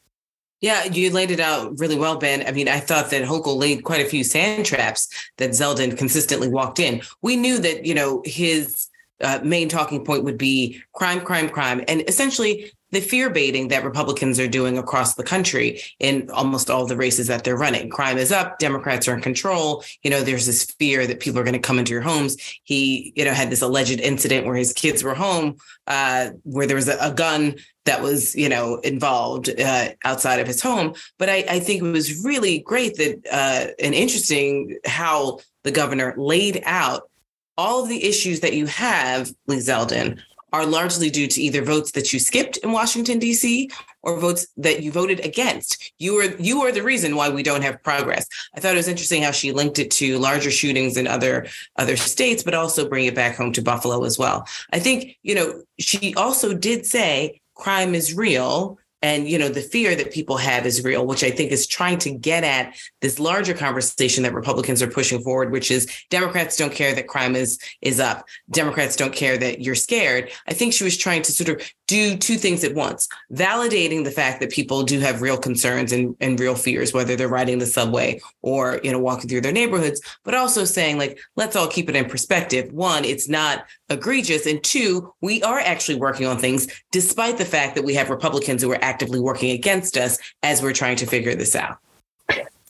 Yeah, 0.61 0.83
you 0.83 1.09
laid 1.09 1.31
it 1.31 1.39
out 1.39 1.79
really 1.79 1.97
well, 1.97 2.17
Ben. 2.17 2.45
I 2.47 2.51
mean, 2.51 2.67
I 2.67 2.81
thought 2.81 3.09
that 3.09 3.23
Hochul 3.23 3.57
laid 3.57 3.83
quite 3.83 4.05
a 4.05 4.09
few 4.09 4.23
sand 4.23 4.67
traps 4.67 5.07
that 5.37 5.49
Zeldin 5.49 5.97
consistently 5.97 6.49
walked 6.49 6.77
in. 6.77 7.01
We 7.23 7.35
knew 7.35 7.57
that, 7.57 7.83
you 7.83 7.95
know, 7.95 8.21
his 8.25 8.89
uh, 9.21 9.39
main 9.43 9.69
talking 9.69 10.05
point 10.05 10.23
would 10.23 10.37
be 10.37 10.81
crime, 10.93 11.21
crime, 11.21 11.49
crime, 11.49 11.83
and 11.87 12.03
essentially 12.07 12.71
the 12.91 13.01
fear 13.01 13.29
baiting 13.29 13.67
that 13.67 13.83
Republicans 13.83 14.39
are 14.39 14.47
doing 14.47 14.77
across 14.77 15.15
the 15.15 15.23
country 15.23 15.81
in 15.99 16.29
almost 16.31 16.69
all 16.69 16.85
the 16.85 16.95
races 16.95 17.27
that 17.27 17.43
they're 17.43 17.57
running. 17.57 17.89
Crime 17.89 18.17
is 18.17 18.31
up, 18.31 18.59
Democrats 18.59 19.07
are 19.07 19.13
in 19.13 19.21
control. 19.21 19.83
You 20.03 20.09
know, 20.09 20.21
there's 20.21 20.45
this 20.45 20.63
fear 20.79 21.05
that 21.05 21.19
people 21.19 21.39
are 21.39 21.43
going 21.43 21.53
to 21.53 21.59
come 21.59 21.79
into 21.79 21.91
your 21.91 22.01
homes. 22.01 22.37
He, 22.63 23.11
you 23.15 23.25
know, 23.25 23.33
had 23.33 23.49
this 23.49 23.61
alleged 23.61 23.99
incident 23.99 24.45
where 24.45 24.55
his 24.55 24.71
kids 24.71 25.03
were 25.03 25.15
home, 25.15 25.57
uh, 25.87 26.29
where 26.43 26.65
there 26.65 26.77
was 26.77 26.87
a, 26.87 26.97
a, 27.01 27.13
gun 27.13 27.55
that 27.85 28.01
was, 28.01 28.35
you 28.35 28.47
know, 28.47 28.75
involved 28.77 29.49
uh, 29.59 29.89
outside 30.05 30.39
of 30.39 30.47
his 30.47 30.61
home. 30.61 30.93
But 31.17 31.29
I, 31.29 31.45
I, 31.49 31.59
think 31.59 31.81
it 31.81 31.91
was 31.91 32.23
really 32.23 32.59
great 32.59 32.95
that 32.97 33.25
uh, 33.31 33.71
and 33.79 33.95
interesting 33.95 34.77
how 34.85 35.39
the 35.63 35.71
governor 35.71 36.13
laid 36.17 36.61
out 36.65 37.09
all 37.57 37.83
of 37.83 37.89
the 37.89 38.03
issues 38.03 38.39
that 38.41 38.53
you 38.53 38.65
have, 38.67 39.31
Lee 39.47 39.57
Zeldin, 39.57 40.19
are 40.53 40.65
largely 40.65 41.09
due 41.09 41.27
to 41.27 41.41
either 41.41 41.61
votes 41.61 41.91
that 41.91 42.13
you 42.13 42.19
skipped 42.19 42.57
in 42.57 42.71
Washington 42.71 43.19
D.C. 43.19 43.69
or 44.01 44.19
votes 44.19 44.47
that 44.55 44.81
you 44.81 44.91
voted 44.91 45.25
against. 45.25 45.91
You 45.99 46.15
were 46.15 46.35
you 46.39 46.61
are 46.61 46.71
the 46.71 46.83
reason 46.83 47.15
why 47.15 47.29
we 47.29 47.43
don't 47.43 47.63
have 47.63 47.83
progress. 47.83 48.27
I 48.55 48.59
thought 48.59 48.73
it 48.73 48.77
was 48.77 48.87
interesting 48.87 49.23
how 49.23 49.31
she 49.31 49.51
linked 49.51 49.79
it 49.79 49.91
to 49.91 50.17
larger 50.17 50.51
shootings 50.51 50.95
in 50.95 51.05
other 51.05 51.47
other 51.75 51.97
states, 51.97 52.43
but 52.43 52.53
also 52.53 52.87
bring 52.87 53.05
it 53.05 53.15
back 53.15 53.35
home 53.35 53.51
to 53.53 53.61
Buffalo 53.61 54.03
as 54.03 54.17
well. 54.17 54.47
I 54.71 54.79
think 54.79 55.17
you 55.21 55.35
know 55.35 55.63
she 55.79 56.13
also 56.15 56.53
did 56.53 56.85
say 56.85 57.41
crime 57.55 57.93
is 57.93 58.13
real 58.13 58.77
and 59.01 59.27
you 59.27 59.37
know 59.37 59.49
the 59.49 59.61
fear 59.61 59.95
that 59.95 60.11
people 60.11 60.37
have 60.37 60.65
is 60.65 60.83
real 60.83 61.05
which 61.05 61.23
i 61.23 61.29
think 61.29 61.51
is 61.51 61.67
trying 61.67 61.97
to 61.97 62.11
get 62.11 62.43
at 62.43 62.75
this 63.01 63.19
larger 63.19 63.53
conversation 63.53 64.23
that 64.23 64.33
republicans 64.33 64.81
are 64.81 64.87
pushing 64.87 65.21
forward 65.21 65.51
which 65.51 65.71
is 65.71 65.87
democrats 66.09 66.57
don't 66.57 66.73
care 66.73 66.93
that 66.93 67.07
crime 67.07 67.35
is 67.35 67.57
is 67.81 67.99
up. 67.99 68.25
Democrats 68.49 68.95
don't 68.95 69.13
care 69.13 69.37
that 69.37 69.61
you're 69.61 69.75
scared. 69.75 70.31
I 70.47 70.53
think 70.53 70.73
she 70.73 70.83
was 70.83 70.97
trying 70.97 71.21
to 71.23 71.31
sort 71.31 71.49
of 71.49 71.73
do 71.87 72.17
two 72.17 72.35
things 72.35 72.65
at 72.65 72.75
once 72.75 73.07
validating 73.31 74.03
the 74.03 74.11
fact 74.11 74.41
that 74.41 74.51
people 74.51 74.83
do 74.83 74.99
have 74.99 75.21
real 75.21 75.37
concerns 75.37 75.93
and, 75.93 76.15
and 76.19 76.37
real 76.37 76.53
fears 76.53 76.93
whether 76.93 77.15
they're 77.15 77.29
riding 77.29 77.59
the 77.59 77.65
subway 77.65 78.19
or 78.41 78.81
you 78.83 78.91
know 78.91 78.99
walking 78.99 79.29
through 79.29 79.39
their 79.39 79.53
neighborhoods 79.53 80.01
but 80.25 80.33
also 80.33 80.65
saying 80.65 80.97
like 80.97 81.17
let's 81.37 81.55
all 81.55 81.67
keep 81.67 81.89
it 81.89 81.95
in 81.95 82.05
perspective. 82.05 82.71
One 82.73 83.05
it's 83.05 83.29
not 83.29 83.65
egregious. 83.89 84.45
And 84.45 84.61
two 84.63 85.13
we 85.21 85.41
are 85.43 85.59
actually 85.59 85.97
working 85.97 86.27
on 86.27 86.37
things 86.37 86.67
despite 86.91 87.37
the 87.37 87.45
fact 87.45 87.75
that 87.75 87.85
we 87.85 87.93
have 87.93 88.09
republicans 88.09 88.61
who 88.61 88.71
are 88.71 88.83
actively 88.87 89.19
working 89.19 89.51
against 89.51 89.97
us 89.97 90.17
as 90.43 90.61
we're 90.61 90.73
trying 90.73 90.95
to 90.95 91.05
figure 91.05 91.35
this 91.35 91.55
out 91.55 91.77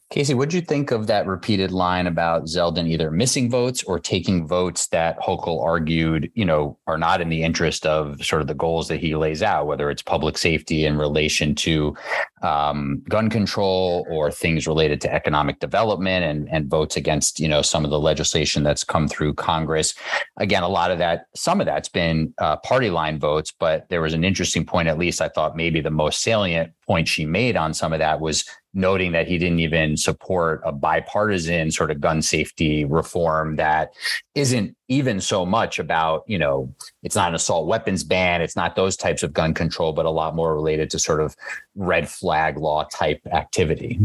Casey, 0.10 0.34
what 0.34 0.50
do 0.50 0.56
you 0.56 0.62
think 0.62 0.92
of 0.92 1.08
that 1.08 1.28
repeated 1.28 1.72
line 1.72 2.08
about 2.08 2.46
Zeldin 2.46 2.88
either 2.88 3.12
missing 3.12 3.52
votes 3.52 3.84
or 3.84 4.00
taking 4.00 4.48
votes 4.48 4.88
that 4.88 5.20
Hochul 5.20 5.62
argued, 5.62 6.32
you 6.34 6.46
know, 6.46 6.78
are 6.88 6.98
not 6.98 7.20
in 7.20 7.28
the 7.28 7.44
interest 7.44 7.86
of 7.86 8.24
sort 8.24 8.42
of 8.42 8.48
the 8.48 8.54
goals 8.54 8.88
that 8.88 9.02
he 9.02 9.18
lays 9.18 9.44
out, 9.44 9.68
whether 9.68 9.90
it's 9.90 10.02
public 10.02 10.38
safety 10.38 10.86
in 10.86 10.98
relation 10.98 11.54
to 11.56 11.94
um, 12.42 13.04
gun 13.10 13.30
control 13.30 14.08
or 14.10 14.32
things 14.32 14.66
related 14.66 15.02
to 15.02 15.14
economic 15.14 15.60
development 15.60 16.24
and, 16.24 16.48
and 16.54 16.70
votes 16.70 16.96
against, 16.96 17.38
you 17.38 17.50
know, 17.50 17.62
some 17.62 17.84
of 17.84 17.92
the 17.92 18.00
legislation 18.00 18.64
that's 18.64 18.86
come 18.86 19.10
through 19.10 19.34
Congress. 19.34 19.94
Again, 20.38 20.64
a 20.64 20.70
lot 20.70 20.90
of 20.90 21.00
that, 21.00 21.26
some 21.36 21.60
of 21.60 21.66
that's 21.66 21.90
been 21.90 22.34
uh, 22.38 22.56
party 22.58 22.90
line 22.90 23.20
votes, 23.20 23.52
but 23.60 23.90
there 23.90 24.02
was 24.02 24.14
an 24.14 24.24
interesting 24.24 24.66
point, 24.66 24.88
at 24.88 24.98
least 24.98 25.20
I 25.20 25.28
thought 25.28 25.58
maybe 25.58 25.82
the 25.82 25.92
most 25.92 26.22
salient 26.22 26.72
point 26.86 27.10
she 27.10 27.26
made 27.26 27.58
on 27.58 27.74
some 27.74 27.92
of 27.92 28.00
that 28.00 28.22
was 28.22 28.46
noting 28.78 29.12
that 29.12 29.28
he 29.28 29.38
didn't 29.38 29.60
even 29.60 29.98
support 29.98 30.62
a 30.64 30.72
bipartisan 30.72 31.72
sort 31.72 31.90
of 31.90 32.00
gun 32.00 32.22
safety 32.22 32.86
reform 32.86 33.56
that 33.56 33.90
isn't 34.36 34.78
even 34.88 35.20
so 35.20 35.46
much 35.46 35.80
about, 35.80 36.24
you 36.28 36.38
know, 36.38 36.72
it's 37.02 37.16
not 37.16 37.30
an 37.30 37.36
assault 37.36 37.68
weapons 37.68 38.04
ban, 38.04 38.42
it's 38.42 38.56
not 38.56 38.76
those 38.76 38.96
types 38.96 39.24
of 39.24 39.34
gun 39.34 39.54
control, 39.54 39.94
but 39.94 40.06
a 40.06 40.12
lot 40.12 40.36
more 40.36 40.54
related 40.54 40.90
to 40.92 41.00
sort 41.00 41.20
of 41.20 41.36
red 41.76 42.08
flag 42.08 42.58
law 42.58 42.84
type 42.84 43.20
activity. 43.34 44.00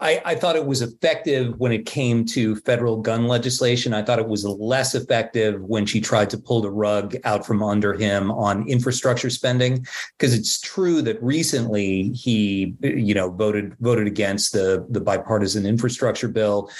I, 0.00 0.20
I, 0.24 0.34
thought 0.34 0.56
it 0.56 0.66
was 0.66 0.82
effective 0.82 1.58
when 1.58 1.72
it 1.72 1.86
came 1.86 2.24
to 2.26 2.56
federal 2.56 2.96
gun 2.96 3.26
legislation. 3.26 3.94
I 3.94 4.02
thought 4.02 4.18
it 4.18 4.28
was 4.28 4.44
less 4.44 4.94
effective 4.94 5.60
when 5.62 5.86
she 5.86 6.00
tried 6.00 6.30
to 6.30 6.38
pull 6.38 6.60
the 6.60 6.70
rug 6.70 7.16
out 7.24 7.46
from 7.46 7.62
under 7.62 7.94
him 7.94 8.30
on 8.30 8.68
infrastructure 8.68 9.30
spending. 9.30 9.86
Because 10.18 10.34
it's 10.34 10.60
true 10.60 11.02
that 11.02 11.22
recently 11.22 12.10
he, 12.10 12.74
you 12.82 13.14
know, 13.14 13.30
voted 13.30 13.76
voted 13.80 14.06
against 14.06 14.52
the 14.52 14.86
the 14.90 15.00
bipartisan 15.00 15.66
infrastructure 15.66 16.28
bill. 16.28 16.70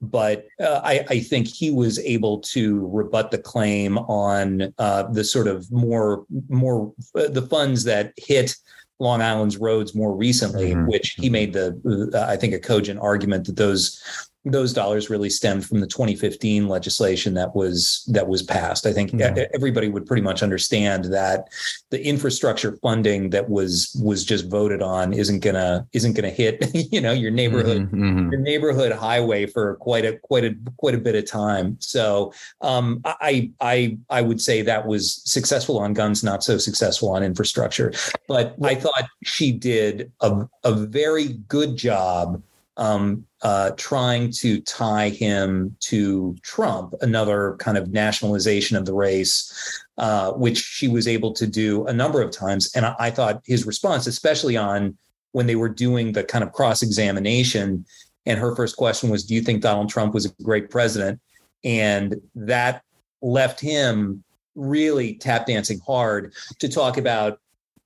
But 0.00 0.46
uh, 0.58 0.80
I, 0.82 1.04
I, 1.08 1.20
think 1.20 1.46
he 1.46 1.70
was 1.70 2.00
able 2.00 2.40
to 2.40 2.88
rebut 2.88 3.30
the 3.30 3.38
claim 3.38 3.98
on 3.98 4.74
uh, 4.78 5.04
the 5.04 5.22
sort 5.22 5.46
of 5.46 5.70
more 5.70 6.24
more 6.48 6.92
uh, 7.14 7.28
the 7.28 7.42
funds 7.42 7.84
that 7.84 8.12
hit 8.16 8.56
Long 9.02 9.20
Island's 9.20 9.58
roads 9.58 9.94
more 9.94 10.14
recently, 10.14 10.70
mm-hmm. 10.70 10.86
which 10.86 11.16
he 11.18 11.28
made 11.28 11.52
the, 11.52 12.10
uh, 12.14 12.30
I 12.30 12.36
think, 12.36 12.54
a 12.54 12.58
cogent 12.58 13.00
argument 13.00 13.46
that 13.46 13.56
those 13.56 14.02
those 14.44 14.72
dollars 14.72 15.08
really 15.08 15.30
stemmed 15.30 15.64
from 15.64 15.80
the 15.80 15.86
2015 15.86 16.68
legislation 16.68 17.34
that 17.34 17.54
was 17.54 18.04
that 18.08 18.26
was 18.26 18.42
passed. 18.42 18.86
I 18.86 18.92
think 18.92 19.12
mm-hmm. 19.12 19.44
everybody 19.54 19.88
would 19.88 20.04
pretty 20.04 20.22
much 20.22 20.42
understand 20.42 21.04
that 21.06 21.48
the 21.90 22.04
infrastructure 22.04 22.76
funding 22.82 23.30
that 23.30 23.48
was 23.48 23.96
was 24.02 24.24
just 24.24 24.48
voted 24.48 24.82
on 24.82 25.12
isn't 25.12 25.40
gonna 25.40 25.86
isn't 25.92 26.14
gonna 26.14 26.30
hit 26.30 26.64
you 26.92 27.00
know 27.00 27.12
your 27.12 27.30
neighborhood 27.30 27.82
mm-hmm. 27.82 28.02
mm-hmm. 28.02 28.32
your 28.32 28.40
neighborhood 28.40 28.90
highway 28.90 29.46
for 29.46 29.76
quite 29.76 30.04
a 30.04 30.18
quite 30.18 30.44
a 30.44 30.56
quite 30.76 30.94
a 30.94 30.98
bit 30.98 31.14
of 31.14 31.24
time. 31.24 31.76
So 31.80 32.32
um, 32.62 33.00
I 33.04 33.50
I 33.60 33.96
I 34.10 34.22
would 34.22 34.40
say 34.40 34.62
that 34.62 34.86
was 34.86 35.22
successful 35.24 35.78
on 35.78 35.92
guns, 35.92 36.24
not 36.24 36.42
so 36.42 36.58
successful 36.58 37.10
on 37.10 37.22
infrastructure. 37.22 37.92
But 38.26 38.56
I 38.62 38.74
thought 38.74 39.04
she 39.22 39.52
did 39.52 40.10
a 40.20 40.48
a 40.64 40.72
very 40.72 41.34
good 41.48 41.76
job 41.76 42.42
um, 42.76 43.26
uh, 43.42 43.72
trying 43.76 44.30
to 44.30 44.60
tie 44.62 45.10
him 45.10 45.76
to 45.80 46.36
Trump, 46.42 46.94
another 47.02 47.56
kind 47.58 47.76
of 47.76 47.92
nationalization 47.92 48.76
of 48.76 48.86
the 48.86 48.94
race, 48.94 49.82
uh, 49.98 50.32
which 50.32 50.58
she 50.58 50.88
was 50.88 51.06
able 51.06 51.32
to 51.32 51.46
do 51.46 51.86
a 51.86 51.92
number 51.92 52.22
of 52.22 52.30
times. 52.30 52.74
And 52.74 52.86
I, 52.86 52.94
I, 52.98 53.10
thought 53.10 53.42
his 53.44 53.66
response, 53.66 54.06
especially 54.06 54.56
on 54.56 54.96
when 55.32 55.46
they 55.46 55.56
were 55.56 55.68
doing 55.68 56.12
the 56.12 56.24
kind 56.24 56.42
of 56.42 56.52
cross 56.52 56.82
examination, 56.82 57.84
and 58.24 58.38
her 58.38 58.54
first 58.56 58.76
question 58.76 59.10
was, 59.10 59.24
Do 59.24 59.34
you 59.34 59.42
think 59.42 59.62
Donald 59.62 59.90
Trump 59.90 60.14
was 60.14 60.24
a 60.24 60.42
great 60.42 60.70
president? 60.70 61.20
And 61.64 62.20
that 62.34 62.82
left 63.20 63.60
him 63.60 64.24
really 64.54 65.14
tap 65.14 65.46
dancing 65.46 65.80
hard 65.86 66.32
to 66.58 66.68
talk 66.68 66.96
about 66.96 67.38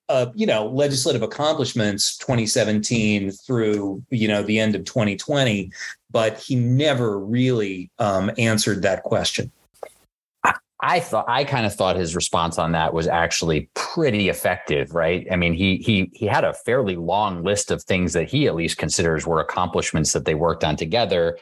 uh, 0.08 0.26
you 0.34 0.46
know, 0.46 0.66
legislative 0.66 1.22
accomplishments 1.22 2.16
2017 2.18 3.30
through, 3.30 4.02
you 4.10 4.28
know, 4.28 4.42
the 4.42 4.58
end 4.58 4.74
of 4.74 4.84
2020, 4.84 5.72
but 6.10 6.38
he 6.38 6.54
never 6.54 7.18
really 7.18 7.90
um, 7.98 8.30
answered 8.38 8.82
that 8.82 9.02
question. 9.02 9.50
I 10.80 11.00
thought 11.00 11.24
I 11.26 11.44
kind 11.44 11.64
of 11.64 11.74
thought 11.74 11.96
his 11.96 12.14
response 12.14 12.58
on 12.58 12.72
that 12.72 12.92
was 12.92 13.08
actually 13.08 13.70
pretty 13.74 14.28
effective, 14.28 14.94
right? 14.94 15.26
I 15.30 15.36
mean, 15.36 15.54
he 15.54 15.78
he 15.78 16.10
he 16.12 16.26
had 16.26 16.44
a 16.44 16.52
fairly 16.52 16.96
long 16.96 17.42
list 17.42 17.70
of 17.70 17.82
things 17.82 18.12
that 18.12 18.28
he 18.28 18.46
at 18.46 18.54
least 18.54 18.76
considers 18.76 19.26
were 19.26 19.40
accomplishments 19.40 20.12
that 20.12 20.26
they 20.26 20.34
worked 20.34 20.64
on 20.64 20.76
together 20.76 21.38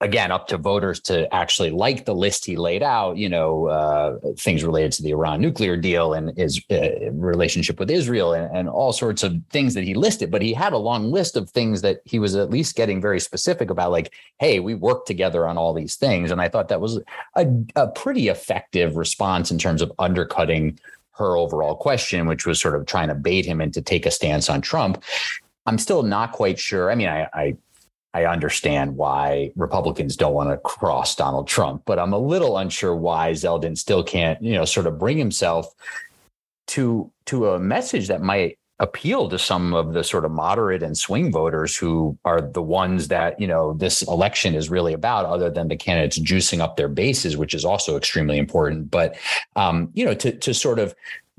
again 0.00 0.32
up 0.32 0.48
to 0.48 0.56
voters 0.56 0.98
to 1.00 1.32
actually 1.34 1.70
like 1.70 2.04
the 2.04 2.14
list 2.14 2.44
he 2.44 2.56
laid 2.56 2.82
out 2.82 3.16
you 3.16 3.28
know 3.28 3.66
uh, 3.66 4.18
things 4.36 4.64
related 4.64 4.92
to 4.92 5.02
the 5.02 5.10
iran 5.10 5.40
nuclear 5.40 5.76
deal 5.76 6.14
and 6.14 6.36
his 6.38 6.62
uh, 6.70 7.10
relationship 7.12 7.78
with 7.78 7.90
israel 7.90 8.32
and, 8.32 8.54
and, 8.56 8.68
all 8.68 8.92
sorts 8.92 9.22
of 9.22 9.34
things 9.50 9.74
that 9.74 9.84
he 9.84 9.94
listed. 9.94 10.30
But 10.30 10.42
he 10.42 10.52
had 10.52 10.72
a 10.72 10.78
long 10.78 11.10
list 11.10 11.36
of 11.36 11.50
things 11.50 11.82
that 11.82 12.00
he 12.04 12.18
was 12.18 12.36
at 12.36 12.50
least 12.50 12.76
getting 12.76 13.00
very 13.00 13.20
specific 13.20 13.68
about 13.68 13.90
like 13.90 14.12
hey 14.38 14.60
we 14.60 14.74
work 14.74 15.06
together 15.06 15.46
on 15.46 15.58
all 15.58 15.74
these 15.74 15.96
things. 15.96 16.30
And 16.30 16.40
i 16.40 16.48
thought 16.48 16.68
that 16.68 16.80
was 16.80 17.00
a, 17.34 17.46
a 17.76 17.88
pretty 17.88 18.28
effective 18.28 18.96
response 18.96 19.50
in 19.50 19.58
terms 19.58 19.82
of 19.82 19.92
undercutting 19.98 20.78
her 21.12 21.36
overall 21.36 21.74
question 21.74 22.26
which 22.26 22.46
was 22.46 22.60
sort 22.60 22.74
of 22.74 22.86
trying 22.86 23.08
to 23.08 23.14
bait 23.14 23.44
him 23.44 23.60
into 23.60 23.82
take 23.82 24.06
a 24.06 24.10
stance 24.10 24.48
on 24.48 24.60
trump. 24.60 25.02
I'm 25.66 25.78
still 25.78 26.02
not 26.02 26.32
quite 26.32 26.58
sure. 26.58 26.90
I 26.90 26.94
mean 26.94 27.08
i, 27.08 27.28
I 27.34 27.56
I 28.12 28.24
understand 28.24 28.96
why 28.96 29.52
Republicans 29.56 30.16
don't 30.16 30.34
want 30.34 30.50
to 30.50 30.56
cross 30.56 31.14
Donald 31.14 31.46
Trump, 31.46 31.82
but 31.86 31.98
I'm 31.98 32.12
a 32.12 32.18
little 32.18 32.58
unsure 32.58 32.94
why 32.94 33.32
Zeldin 33.32 33.78
still 33.78 34.02
can't, 34.02 34.42
you 34.42 34.52
know, 34.54 34.64
sort 34.64 34.86
of 34.86 34.98
bring 34.98 35.16
himself 35.16 35.72
to 36.68 37.10
to 37.26 37.50
a 37.50 37.58
message 37.58 38.08
that 38.08 38.22
might 38.22 38.58
appeal 38.80 39.28
to 39.28 39.38
some 39.38 39.74
of 39.74 39.92
the 39.92 40.02
sort 40.02 40.24
of 40.24 40.30
moderate 40.30 40.82
and 40.82 40.96
swing 40.96 41.30
voters 41.30 41.76
who 41.76 42.18
are 42.24 42.40
the 42.40 42.62
ones 42.62 43.08
that 43.08 43.38
you 43.38 43.46
know 43.46 43.74
this 43.74 44.02
election 44.02 44.54
is 44.54 44.70
really 44.70 44.94
about 44.94 45.26
other 45.26 45.50
than 45.50 45.68
the 45.68 45.76
candidates 45.76 46.18
juicing 46.18 46.60
up 46.60 46.76
their 46.76 46.88
bases 46.88 47.36
which 47.36 47.54
is 47.54 47.64
also 47.64 47.96
extremely 47.96 48.38
important. 48.38 48.90
But 48.90 49.16
um, 49.54 49.90
you 49.94 50.04
know 50.04 50.14
to 50.14 50.32
to 50.32 50.54
sort 50.54 50.78
of 50.78 50.94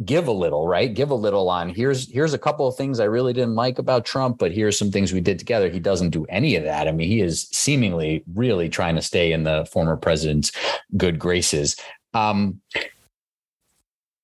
give 0.05 0.27
a 0.27 0.31
little, 0.31 0.67
right? 0.67 0.93
Give 0.93 1.09
a 1.11 1.15
little 1.15 1.49
on 1.49 1.69
here's 1.69 2.11
here's 2.11 2.33
a 2.33 2.39
couple 2.39 2.67
of 2.67 2.75
things 2.75 2.99
I 2.99 3.05
really 3.05 3.33
didn't 3.33 3.55
like 3.55 3.79
about 3.79 4.05
Trump, 4.05 4.37
but 4.37 4.51
here's 4.51 4.77
some 4.77 4.91
things 4.91 5.13
we 5.13 5.21
did 5.21 5.39
together. 5.39 5.69
He 5.69 5.79
doesn't 5.79 6.09
do 6.09 6.25
any 6.25 6.55
of 6.55 6.63
that. 6.63 6.87
I 6.87 6.91
mean, 6.91 7.07
he 7.07 7.21
is 7.21 7.47
seemingly 7.51 8.23
really 8.33 8.69
trying 8.69 8.95
to 8.95 9.01
stay 9.01 9.31
in 9.31 9.43
the 9.43 9.67
former 9.71 9.97
president's 9.97 10.51
good 10.97 11.19
graces. 11.19 11.75
Um, 12.13 12.61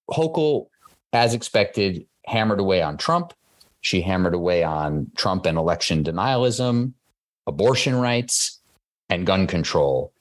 Hochul, 0.10 0.68
as 1.14 1.34
expected, 1.34 2.06
hammered 2.26 2.60
away 2.60 2.82
on 2.82 2.98
Trump. 2.98 3.34
She 3.82 4.02
hammered 4.02 4.34
away 4.34 4.64
on 4.64 5.12
Trump 5.16 5.46
and 5.46 5.58
election 5.58 6.04
denialism, 6.04 6.94
abortion 7.46 7.96
rights, 7.96 8.60
and 9.10 9.26
gun 9.26 9.48
control. 9.48 10.12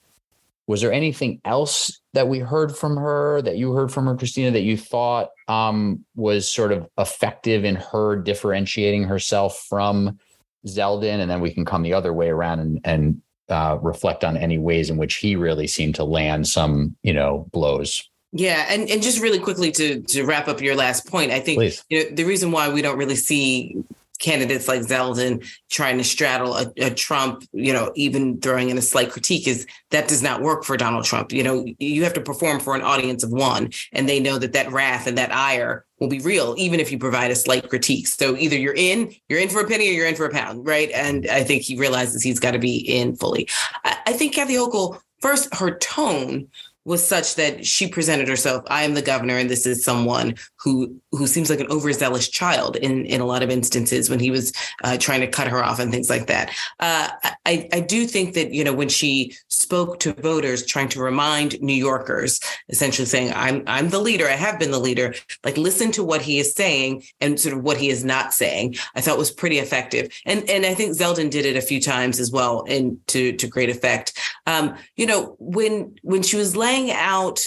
Was 0.66 0.80
there 0.80 0.92
anything 0.92 1.40
else 1.44 2.00
that 2.12 2.28
we 2.28 2.40
heard 2.40 2.76
from 2.76 2.96
her, 2.96 3.40
that 3.42 3.56
you 3.56 3.72
heard 3.72 3.92
from 3.92 4.06
her, 4.06 4.16
Christina, 4.16 4.50
that 4.50 4.62
you 4.62 4.76
thought 4.76 5.28
um, 5.48 6.04
was 6.16 6.48
sort 6.48 6.72
of 6.72 6.88
effective 6.98 7.64
in 7.64 7.76
her 7.76 8.16
differentiating 8.16 9.04
herself 9.04 9.64
from 9.68 10.18
Zeldin? 10.66 11.20
And 11.20 11.30
then 11.30 11.40
we 11.40 11.52
can 11.52 11.64
come 11.64 11.82
the 11.82 11.94
other 11.94 12.12
way 12.12 12.28
around 12.28 12.60
and, 12.60 12.80
and 12.84 13.22
uh, 13.48 13.78
reflect 13.80 14.24
on 14.24 14.36
any 14.36 14.58
ways 14.58 14.90
in 14.90 14.96
which 14.96 15.16
he 15.16 15.36
really 15.36 15.68
seemed 15.68 15.94
to 15.96 16.04
land 16.04 16.48
some, 16.48 16.96
you 17.02 17.12
know, 17.12 17.46
blows. 17.52 18.02
Yeah, 18.32 18.66
and, 18.68 18.90
and 18.90 19.02
just 19.02 19.20
really 19.20 19.38
quickly 19.38 19.70
to 19.72 20.02
to 20.02 20.24
wrap 20.24 20.48
up 20.48 20.60
your 20.60 20.74
last 20.74 21.06
point, 21.06 21.30
I 21.30 21.40
think 21.40 21.58
Please. 21.58 21.84
you 21.88 22.04
know 22.04 22.10
the 22.10 22.24
reason 22.24 22.50
why 22.50 22.68
we 22.68 22.82
don't 22.82 22.98
really 22.98 23.16
see 23.16 23.82
candidates 24.18 24.68
like 24.68 24.82
Zeldin 24.82 25.46
trying 25.70 25.98
to 25.98 26.04
straddle 26.04 26.56
a, 26.56 26.72
a, 26.78 26.90
Trump, 26.90 27.44
you 27.52 27.72
know, 27.72 27.92
even 27.94 28.40
throwing 28.40 28.70
in 28.70 28.78
a 28.78 28.82
slight 28.82 29.10
critique 29.10 29.46
is 29.46 29.66
that 29.90 30.08
does 30.08 30.22
not 30.22 30.42
work 30.42 30.64
for 30.64 30.76
Donald 30.76 31.04
Trump. 31.04 31.32
You 31.32 31.42
know, 31.42 31.66
you 31.78 32.04
have 32.04 32.14
to 32.14 32.20
perform 32.20 32.60
for 32.60 32.74
an 32.74 32.82
audience 32.82 33.22
of 33.22 33.30
one, 33.30 33.70
and 33.92 34.08
they 34.08 34.20
know 34.20 34.38
that 34.38 34.52
that 34.54 34.72
wrath 34.72 35.06
and 35.06 35.18
that 35.18 35.32
ire 35.32 35.84
will 36.00 36.08
be 36.08 36.20
real, 36.20 36.54
even 36.58 36.80
if 36.80 36.92
you 36.92 36.98
provide 36.98 37.30
a 37.30 37.36
slight 37.36 37.68
critique. 37.68 38.06
So 38.06 38.36
either 38.36 38.56
you're 38.56 38.74
in, 38.74 39.14
you're 39.28 39.40
in 39.40 39.48
for 39.48 39.60
a 39.60 39.66
penny, 39.66 39.88
or 39.88 39.92
you're 39.92 40.06
in 40.06 40.16
for 40.16 40.26
a 40.26 40.32
pound, 40.32 40.66
right? 40.66 40.90
And 40.92 41.26
I 41.28 41.42
think 41.42 41.62
he 41.62 41.76
realizes 41.76 42.22
he's 42.22 42.40
got 42.40 42.52
to 42.52 42.58
be 42.58 42.76
in 42.76 43.16
fully. 43.16 43.48
I, 43.84 43.96
I 44.06 44.12
think 44.12 44.34
Kathy 44.34 44.54
Hochul, 44.54 45.00
first, 45.20 45.54
her 45.54 45.76
tone 45.78 46.48
was 46.86 47.04
such 47.04 47.34
that 47.34 47.66
she 47.66 47.88
presented 47.88 48.28
herself 48.28 48.62
i 48.68 48.84
am 48.84 48.94
the 48.94 49.02
governor 49.02 49.36
and 49.36 49.50
this 49.50 49.66
is 49.66 49.84
someone 49.84 50.34
who 50.66 51.00
who 51.12 51.28
seems 51.28 51.48
like 51.48 51.60
an 51.60 51.70
overzealous 51.70 52.28
child 52.28 52.74
in 52.74 53.06
in 53.06 53.20
a 53.20 53.24
lot 53.24 53.44
of 53.44 53.50
instances 53.50 54.10
when 54.10 54.18
he 54.18 54.32
was 54.32 54.52
uh, 54.82 54.96
trying 54.98 55.20
to 55.20 55.28
cut 55.28 55.46
her 55.46 55.62
off 55.62 55.78
and 55.78 55.92
things 55.92 56.10
like 56.10 56.26
that. 56.26 56.50
Uh, 56.80 57.08
i 57.46 57.68
i 57.72 57.78
do 57.78 58.04
think 58.04 58.34
that 58.34 58.52
you 58.52 58.64
know 58.64 58.72
when 58.74 58.88
she 58.88 59.32
spoke 59.46 60.00
to 60.00 60.12
voters 60.14 60.66
trying 60.66 60.88
to 60.88 61.00
remind 61.00 61.60
new 61.60 61.80
yorkers 61.88 62.40
essentially 62.68 63.06
saying 63.06 63.32
i'm 63.34 63.62
i'm 63.68 63.88
the 63.90 64.00
leader 64.00 64.26
i 64.26 64.32
have 64.32 64.58
been 64.58 64.72
the 64.72 64.78
leader 64.88 65.14
like 65.44 65.56
listen 65.56 65.92
to 65.92 66.02
what 66.02 66.20
he 66.20 66.38
is 66.38 66.52
saying 66.54 67.02
and 67.20 67.38
sort 67.38 67.56
of 67.56 67.62
what 67.62 67.76
he 67.76 67.88
is 67.88 68.04
not 68.04 68.34
saying 68.34 68.74
i 68.96 69.00
thought 69.00 69.18
was 69.18 69.30
pretty 69.30 69.58
effective. 69.58 70.12
And 70.26 70.48
and 70.50 70.66
i 70.66 70.74
think 70.74 70.96
zeldin 70.96 71.30
did 71.30 71.46
it 71.46 71.56
a 71.56 71.68
few 71.70 71.80
times 71.80 72.18
as 72.18 72.32
well 72.32 72.64
and 72.68 72.98
to 73.08 73.32
to 73.34 73.46
great 73.46 73.70
effect. 73.70 74.18
Um, 74.46 74.74
you 74.96 75.06
know 75.06 75.36
when 75.38 75.94
when 76.02 76.22
she 76.22 76.36
was 76.36 76.56
laying 76.56 76.90
out 76.90 77.46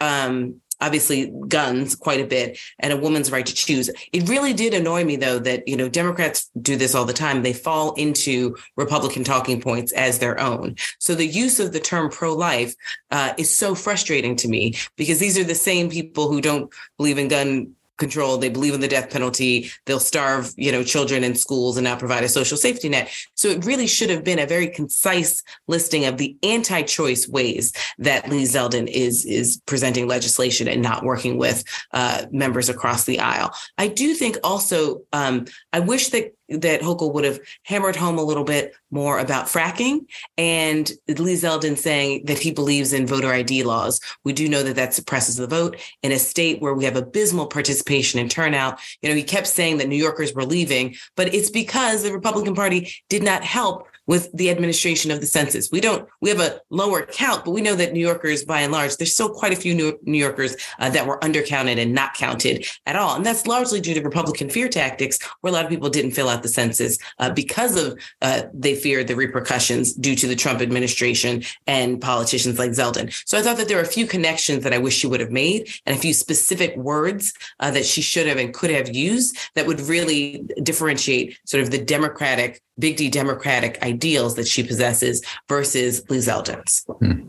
um, 0.00 0.60
obviously 0.82 1.32
guns 1.48 1.94
quite 1.94 2.20
a 2.20 2.26
bit 2.26 2.58
and 2.80 2.92
a 2.92 2.96
woman's 2.96 3.30
right 3.30 3.46
to 3.46 3.54
choose. 3.54 3.88
It 4.12 4.28
really 4.28 4.52
did 4.52 4.74
annoy 4.74 5.04
me 5.04 5.16
though 5.16 5.38
that 5.38 5.66
you 5.66 5.76
know 5.76 5.88
Democrats 5.88 6.50
do 6.60 6.76
this 6.76 6.94
all 6.94 7.04
the 7.04 7.12
time. 7.12 7.42
They 7.42 7.52
fall 7.52 7.94
into 7.94 8.56
Republican 8.76 9.24
talking 9.24 9.60
points 9.60 9.92
as 9.92 10.18
their 10.18 10.38
own. 10.40 10.76
So 10.98 11.14
the 11.14 11.26
use 11.26 11.60
of 11.60 11.72
the 11.72 11.80
term 11.80 12.10
pro-life 12.10 12.74
uh, 13.10 13.32
is 13.38 13.56
so 13.56 13.74
frustrating 13.74 14.36
to 14.36 14.48
me 14.48 14.74
because 14.96 15.18
these 15.18 15.38
are 15.38 15.44
the 15.44 15.54
same 15.54 15.88
people 15.88 16.30
who 16.30 16.40
don't 16.40 16.72
believe 16.98 17.18
in 17.18 17.28
gun 17.28 17.74
control. 18.04 18.32
They 18.36 18.52
believe 18.56 18.74
in 18.74 18.84
the 18.84 18.94
death 18.96 19.08
penalty. 19.16 19.54
They'll 19.86 20.06
starve, 20.12 20.44
you 20.56 20.72
know, 20.74 20.82
children 20.94 21.20
in 21.28 21.34
schools 21.46 21.76
and 21.76 21.84
not 21.84 21.98
provide 22.04 22.24
a 22.24 22.28
social 22.28 22.58
safety 22.66 22.88
net. 22.88 23.06
So 23.40 23.46
it 23.54 23.64
really 23.70 23.88
should 23.96 24.10
have 24.14 24.24
been 24.30 24.40
a 24.42 24.52
very 24.54 24.68
concise 24.68 25.34
listing 25.74 26.02
of 26.06 26.14
the 26.16 26.30
anti-choice 26.56 27.24
ways 27.28 27.72
that 28.06 28.28
Lee 28.30 28.46
Zeldin 28.54 28.88
is 29.06 29.24
is 29.38 29.48
presenting 29.70 30.04
legislation 30.16 30.66
and 30.68 30.82
not 30.82 31.04
working 31.04 31.34
with 31.44 31.58
uh, 31.98 32.18
members 32.44 32.68
across 32.68 33.04
the 33.04 33.18
aisle. 33.20 33.50
I 33.84 33.86
do 34.02 34.08
think 34.14 34.34
also 34.42 34.76
um, 35.12 35.34
I 35.72 35.80
wish 35.92 36.04
that 36.10 36.24
that 36.60 36.80
Hochul 36.80 37.12
would 37.14 37.24
have 37.24 37.40
hammered 37.64 37.96
home 37.96 38.18
a 38.18 38.22
little 38.22 38.44
bit 38.44 38.74
more 38.90 39.18
about 39.18 39.46
fracking 39.46 40.06
and 40.36 40.90
Lee 41.08 41.34
Zeldin 41.34 41.76
saying 41.76 42.24
that 42.26 42.38
he 42.38 42.52
believes 42.52 42.92
in 42.92 43.06
voter 43.06 43.32
ID 43.32 43.62
laws. 43.62 44.00
We 44.24 44.32
do 44.32 44.48
know 44.48 44.62
that 44.62 44.76
that 44.76 44.94
suppresses 44.94 45.36
the 45.36 45.46
vote 45.46 45.76
in 46.02 46.12
a 46.12 46.18
state 46.18 46.60
where 46.60 46.74
we 46.74 46.84
have 46.84 46.96
abysmal 46.96 47.46
participation 47.46 48.20
and 48.20 48.30
turnout. 48.30 48.78
You 49.00 49.08
know, 49.08 49.14
he 49.14 49.22
kept 49.22 49.46
saying 49.46 49.78
that 49.78 49.88
New 49.88 49.96
Yorkers 49.96 50.34
were 50.34 50.44
leaving, 50.44 50.94
but 51.16 51.34
it's 51.34 51.50
because 51.50 52.02
the 52.02 52.12
Republican 52.12 52.54
Party 52.54 52.92
did 53.08 53.22
not 53.22 53.44
help 53.44 53.86
with 54.06 54.30
the 54.32 54.50
administration 54.50 55.10
of 55.10 55.20
the 55.20 55.26
census. 55.26 55.70
We 55.70 55.80
don't, 55.80 56.08
we 56.20 56.30
have 56.30 56.40
a 56.40 56.60
lower 56.70 57.06
count, 57.06 57.44
but 57.44 57.52
we 57.52 57.60
know 57.60 57.74
that 57.74 57.92
New 57.92 58.00
Yorkers, 58.00 58.44
by 58.44 58.60
and 58.60 58.72
large, 58.72 58.96
there's 58.96 59.14
still 59.14 59.30
quite 59.30 59.52
a 59.52 59.56
few 59.56 59.74
New, 59.74 59.98
Yorkers 60.04 60.56
uh, 60.78 60.90
that 60.90 61.06
were 61.06 61.18
undercounted 61.20 61.78
and 61.78 61.94
not 61.94 62.14
counted 62.14 62.66
at 62.86 62.96
all. 62.96 63.16
And 63.16 63.24
that's 63.24 63.46
largely 63.46 63.80
due 63.80 63.94
to 63.94 64.00
Republican 64.00 64.50
fear 64.50 64.68
tactics, 64.68 65.18
where 65.40 65.50
a 65.50 65.54
lot 65.54 65.64
of 65.64 65.70
people 65.70 65.88
didn't 65.90 66.12
fill 66.12 66.28
out 66.28 66.42
the 66.42 66.48
census 66.48 66.98
uh, 67.18 67.30
because 67.30 67.76
of 67.76 67.98
uh, 68.20 68.42
they 68.52 68.74
feared 68.74 69.08
the 69.08 69.16
repercussions 69.16 69.92
due 69.94 70.14
to 70.16 70.26
the 70.26 70.36
Trump 70.36 70.60
administration 70.60 71.42
and 71.66 72.00
politicians 72.00 72.58
like 72.58 72.70
Zeldin. 72.70 73.12
So 73.26 73.38
I 73.38 73.42
thought 73.42 73.56
that 73.56 73.68
there 73.68 73.76
were 73.76 73.82
a 73.82 73.86
few 73.86 74.06
connections 74.06 74.64
that 74.64 74.72
I 74.72 74.78
wish 74.78 74.96
she 74.96 75.06
would 75.06 75.20
have 75.20 75.30
made 75.30 75.68
and 75.86 75.96
a 75.96 75.98
few 75.98 76.14
specific 76.14 76.76
words 76.76 77.32
uh, 77.60 77.70
that 77.70 77.86
she 77.86 78.02
should 78.02 78.26
have 78.26 78.38
and 78.38 78.52
could 78.54 78.70
have 78.70 78.94
used 78.94 79.36
that 79.54 79.66
would 79.66 79.80
really 79.80 80.44
differentiate 80.62 81.38
sort 81.44 81.62
of 81.62 81.70
the 81.70 81.82
Democratic 81.82 82.62
big 82.78 82.96
D 82.96 83.10
Democratic 83.10 83.82
ideals 83.82 84.34
that 84.36 84.48
she 84.48 84.62
possesses 84.62 85.24
versus 85.48 86.02
Lee 86.08 86.18
Zeldin's. 86.18 86.84
Hmm. 87.00 87.28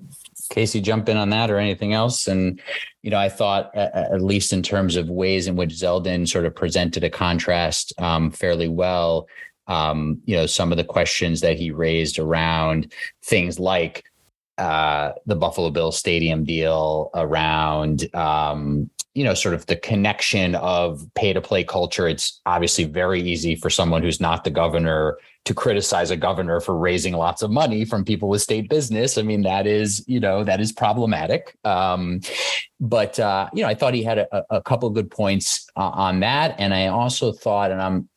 Casey, 0.49 0.81
jump 0.81 1.09
in 1.09 1.17
on 1.17 1.29
that 1.31 1.49
or 1.49 1.57
anything 1.57 1.93
else. 1.93 2.27
And, 2.27 2.61
you 3.01 3.09
know, 3.09 3.17
I 3.17 3.29
thought, 3.29 3.75
at 3.75 4.21
least 4.21 4.53
in 4.53 4.61
terms 4.61 4.95
of 4.95 5.09
ways 5.09 5.47
in 5.47 5.55
which 5.55 5.71
Zeldin 5.71 6.27
sort 6.27 6.45
of 6.45 6.55
presented 6.55 7.03
a 7.03 7.09
contrast 7.09 7.93
um, 7.99 8.29
fairly 8.29 8.67
well, 8.67 9.27
um, 9.67 10.21
you 10.25 10.35
know, 10.35 10.45
some 10.45 10.71
of 10.71 10.77
the 10.77 10.83
questions 10.83 11.41
that 11.41 11.57
he 11.57 11.71
raised 11.71 12.19
around 12.19 12.93
things 13.23 13.59
like 13.59 14.03
uh, 14.57 15.13
the 15.25 15.35
Buffalo 15.35 15.71
Bills 15.71 15.97
stadium 15.97 16.43
deal, 16.43 17.09
around 17.15 18.13
um, 18.13 18.89
you 19.15 19.23
know, 19.23 19.33
sort 19.33 19.53
of 19.55 19.65
the 19.67 19.75
connection 19.75 20.55
of 20.55 21.07
pay 21.15 21.33
to 21.33 21.41
play 21.41 21.63
culture. 21.63 22.07
It's 22.07 22.41
obviously 22.45 22.83
very 22.83 23.21
easy 23.21 23.55
for 23.55 23.69
someone 23.69 24.01
who's 24.01 24.19
not 24.19 24.43
the 24.43 24.49
governor 24.51 25.17
to 25.45 25.53
criticize 25.53 26.09
a 26.09 26.15
governor 26.15 26.61
for 26.61 26.77
raising 26.77 27.13
lots 27.13 27.41
of 27.41 27.51
money 27.51 27.83
from 27.83 28.05
people 28.05 28.29
with 28.29 28.41
state 28.41 28.69
business. 28.69 29.17
I 29.17 29.23
mean, 29.23 29.41
that 29.41 29.67
is, 29.67 30.03
you 30.07 30.19
know, 30.19 30.43
that 30.45 30.61
is 30.61 30.71
problematic. 30.71 31.57
Um, 31.65 32.21
but, 32.79 33.19
uh, 33.19 33.49
you 33.53 33.63
know, 33.63 33.67
I 33.67 33.75
thought 33.75 33.93
he 33.93 34.03
had 34.03 34.19
a, 34.19 34.43
a 34.49 34.61
couple 34.61 34.89
good 34.91 35.11
points 35.11 35.67
uh, 35.75 35.89
on 35.89 36.21
that. 36.21 36.55
And 36.59 36.73
I 36.73 36.87
also 36.87 37.33
thought, 37.33 37.71
and 37.71 37.81
I'm 37.81 38.07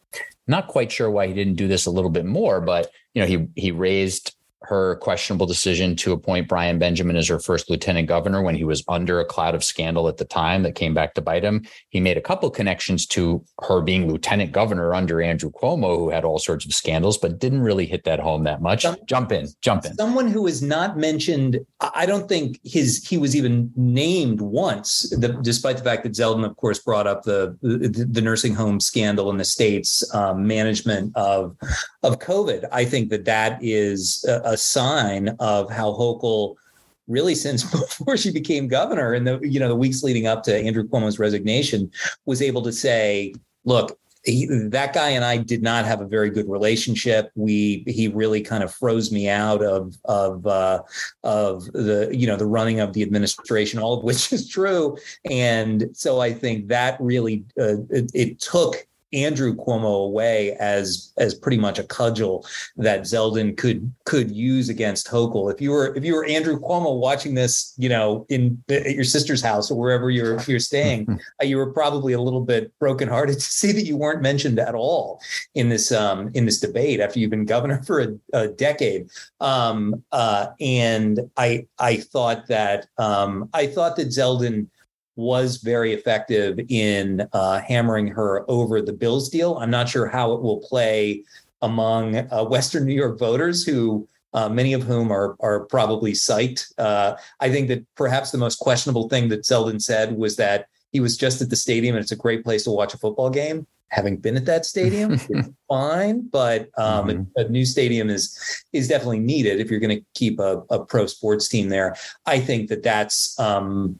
not 0.46 0.68
quite 0.68 0.92
sure 0.92 1.10
why 1.10 1.26
he 1.26 1.34
didn't 1.34 1.56
do 1.56 1.66
this 1.66 1.86
a 1.86 1.90
little 1.90 2.10
bit 2.10 2.26
more, 2.26 2.60
but, 2.60 2.92
you 3.14 3.22
know, 3.22 3.26
he, 3.26 3.48
he 3.56 3.72
raised 3.72 4.35
her 4.66 4.96
questionable 4.96 5.46
decision 5.46 5.94
to 5.96 6.12
appoint 6.12 6.48
Brian 6.48 6.78
Benjamin 6.78 7.16
as 7.16 7.28
her 7.28 7.38
first 7.38 7.70
lieutenant 7.70 8.08
governor 8.08 8.42
when 8.42 8.56
he 8.56 8.64
was 8.64 8.82
under 8.88 9.20
a 9.20 9.24
cloud 9.24 9.54
of 9.54 9.62
scandal 9.62 10.08
at 10.08 10.16
the 10.16 10.24
time 10.24 10.62
that 10.64 10.74
came 10.74 10.92
back 10.92 11.14
to 11.14 11.22
bite 11.22 11.44
him. 11.44 11.64
He 11.88 12.00
made 12.00 12.16
a 12.16 12.20
couple 12.20 12.50
connections 12.50 13.06
to 13.08 13.44
her 13.62 13.80
being 13.80 14.10
lieutenant 14.10 14.50
governor 14.50 14.94
under 14.94 15.22
Andrew 15.22 15.52
Cuomo, 15.52 15.96
who 15.96 16.10
had 16.10 16.24
all 16.24 16.38
sorts 16.40 16.64
of 16.64 16.74
scandals, 16.74 17.16
but 17.16 17.38
didn't 17.38 17.60
really 17.60 17.86
hit 17.86 18.04
that 18.04 18.18
home 18.18 18.42
that 18.44 18.60
much. 18.60 18.82
Some, 18.82 18.96
jump 19.06 19.30
in, 19.30 19.48
jump 19.62 19.84
in. 19.84 19.94
Someone 19.94 20.28
who 20.28 20.46
is 20.46 20.62
not 20.62 20.98
mentioned, 20.98 21.60
I 21.80 22.04
don't 22.04 22.28
think 22.28 22.58
his 22.64 23.06
he 23.06 23.18
was 23.18 23.36
even 23.36 23.70
named 23.76 24.40
once, 24.40 25.10
the, 25.10 25.38
despite 25.42 25.76
the 25.76 25.84
fact 25.84 26.02
that 26.02 26.12
Zeldin, 26.12 26.44
of 26.44 26.56
course, 26.56 26.80
brought 26.80 27.06
up 27.06 27.22
the 27.22 27.56
the, 27.62 27.88
the 27.88 28.20
nursing 28.20 28.54
home 28.54 28.80
scandal 28.80 29.30
in 29.30 29.36
the 29.36 29.44
state's 29.44 30.12
um, 30.14 30.46
management 30.46 31.16
of 31.16 31.56
of 32.02 32.18
COVID. 32.18 32.66
I 32.72 32.84
think 32.84 33.10
that 33.10 33.24
that 33.26 33.58
is 33.62 34.24
a, 34.28 34.52
a 34.52 34.55
sign 34.56 35.36
of 35.40 35.70
how 35.70 35.92
Hochul 35.92 36.56
really 37.08 37.34
since 37.34 37.62
before 37.70 38.16
she 38.16 38.30
became 38.30 38.68
governor 38.68 39.12
and 39.12 39.26
the 39.26 39.38
you 39.40 39.60
know 39.60 39.68
the 39.68 39.76
weeks 39.76 40.02
leading 40.02 40.26
up 40.26 40.42
to 40.44 40.56
Andrew 40.56 40.86
Cuomo's 40.86 41.18
resignation 41.18 41.90
was 42.24 42.42
able 42.42 42.62
to 42.62 42.72
say, 42.72 43.34
look, 43.64 43.98
he, 44.26 44.46
that 44.46 44.92
guy 44.92 45.10
and 45.10 45.24
I 45.24 45.36
did 45.36 45.62
not 45.62 45.84
have 45.84 46.00
a 46.00 46.04
very 46.04 46.30
good 46.30 46.50
relationship. 46.50 47.30
We 47.36 47.84
he 47.86 48.08
really 48.08 48.40
kind 48.40 48.64
of 48.64 48.74
froze 48.74 49.12
me 49.12 49.28
out 49.28 49.62
of 49.62 49.94
of 50.04 50.46
uh, 50.46 50.82
of 51.22 51.64
the 51.72 52.10
you 52.12 52.26
know 52.26 52.36
the 52.36 52.46
running 52.46 52.80
of 52.80 52.92
the 52.92 53.02
administration, 53.02 53.78
all 53.78 53.94
of 53.94 54.04
which 54.04 54.32
is 54.32 54.48
true. 54.48 54.98
And 55.30 55.90
so 55.92 56.20
I 56.20 56.32
think 56.32 56.68
that 56.68 57.00
really 57.00 57.44
uh, 57.58 57.82
it, 57.90 58.10
it 58.14 58.40
took 58.40 58.86
Andrew 59.16 59.56
Cuomo 59.56 60.04
away 60.04 60.52
as 60.60 61.12
as 61.16 61.34
pretty 61.34 61.56
much 61.56 61.78
a 61.78 61.84
cudgel 61.84 62.46
that 62.76 63.00
Zeldin 63.00 63.56
could 63.56 63.90
could 64.04 64.30
use 64.30 64.68
against 64.68 65.08
Hochul. 65.08 65.52
If 65.52 65.60
you 65.60 65.70
were 65.70 65.96
if 65.96 66.04
you 66.04 66.14
were 66.14 66.26
Andrew 66.26 66.60
Cuomo 66.60 67.00
watching 67.00 67.34
this, 67.34 67.74
you 67.78 67.88
know, 67.88 68.26
in 68.28 68.62
at 68.68 68.94
your 68.94 69.04
sister's 69.04 69.40
house 69.40 69.70
or 69.70 69.78
wherever 69.78 70.10
you're 70.10 70.40
you're 70.42 70.60
staying, 70.60 71.08
uh, 71.42 71.44
you 71.44 71.56
were 71.56 71.72
probably 71.72 72.12
a 72.12 72.20
little 72.20 72.42
bit 72.42 72.72
brokenhearted 72.78 73.34
to 73.40 73.40
see 73.40 73.72
that 73.72 73.86
you 73.86 73.96
weren't 73.96 74.22
mentioned 74.22 74.58
at 74.58 74.74
all 74.74 75.20
in 75.54 75.70
this 75.70 75.90
um, 75.90 76.30
in 76.34 76.44
this 76.44 76.60
debate 76.60 77.00
after 77.00 77.18
you've 77.18 77.30
been 77.30 77.46
governor 77.46 77.82
for 77.82 78.00
a, 78.00 78.08
a 78.34 78.48
decade. 78.48 79.08
Um, 79.40 80.04
uh, 80.12 80.48
and 80.60 81.20
I 81.38 81.66
I 81.78 81.96
thought 81.96 82.46
that 82.48 82.86
um, 82.98 83.48
I 83.54 83.66
thought 83.66 83.96
that 83.96 84.08
Zeldin 84.08 84.68
was 85.16 85.56
very 85.56 85.92
effective 85.92 86.60
in 86.68 87.26
uh, 87.32 87.60
hammering 87.60 88.08
her 88.08 88.44
over 88.48 88.80
the 88.80 88.92
Bills 88.92 89.28
deal. 89.28 89.56
I'm 89.56 89.70
not 89.70 89.88
sure 89.88 90.06
how 90.06 90.32
it 90.32 90.42
will 90.42 90.60
play 90.60 91.24
among 91.62 92.16
uh, 92.16 92.44
Western 92.44 92.84
New 92.86 92.94
York 92.94 93.18
voters 93.18 93.64
who. 93.64 94.08
Uh, 94.34 94.50
many 94.50 94.74
of 94.74 94.82
whom 94.82 95.10
are 95.10 95.34
are 95.40 95.60
probably 95.60 96.12
psyched. 96.12 96.70
Uh, 96.76 97.16
I 97.40 97.48
think 97.48 97.68
that 97.68 97.86
perhaps 97.94 98.32
the 98.32 98.36
most 98.36 98.56
questionable 98.56 99.08
thing 99.08 99.30
that 99.30 99.44
Zeldin 99.44 99.80
said 99.80 100.14
was 100.14 100.36
that 100.36 100.66
he 100.92 101.00
was 101.00 101.16
just 101.16 101.42
at 101.42 101.50
the 101.50 101.56
stadium 101.56 101.94
and 101.94 102.02
it's 102.02 102.12
a 102.12 102.16
great 102.16 102.44
place 102.44 102.64
to 102.64 102.70
watch 102.70 102.94
a 102.94 102.98
football 102.98 103.30
game. 103.30 103.66
Having 103.90 104.16
been 104.18 104.36
at 104.36 104.46
that 104.46 104.66
stadium, 104.66 105.12
it's 105.30 105.48
fine, 105.68 106.28
but 106.28 106.70
um, 106.76 107.08
mm-hmm. 107.08 107.22
a, 107.36 107.44
a, 107.44 107.48
new 107.48 107.64
stadium 107.64 108.10
is 108.10 108.64
is 108.72 108.88
definitely 108.88 109.20
needed 109.20 109.60
if 109.60 109.70
you're 109.70 109.80
going 109.80 109.96
to 109.96 110.04
keep 110.14 110.40
a, 110.40 110.62
a, 110.70 110.84
pro 110.84 111.06
sports 111.06 111.48
team 111.48 111.68
there. 111.68 111.96
I 112.26 112.40
think 112.40 112.68
that 112.68 112.82
that's 112.82 113.38
um, 113.38 113.98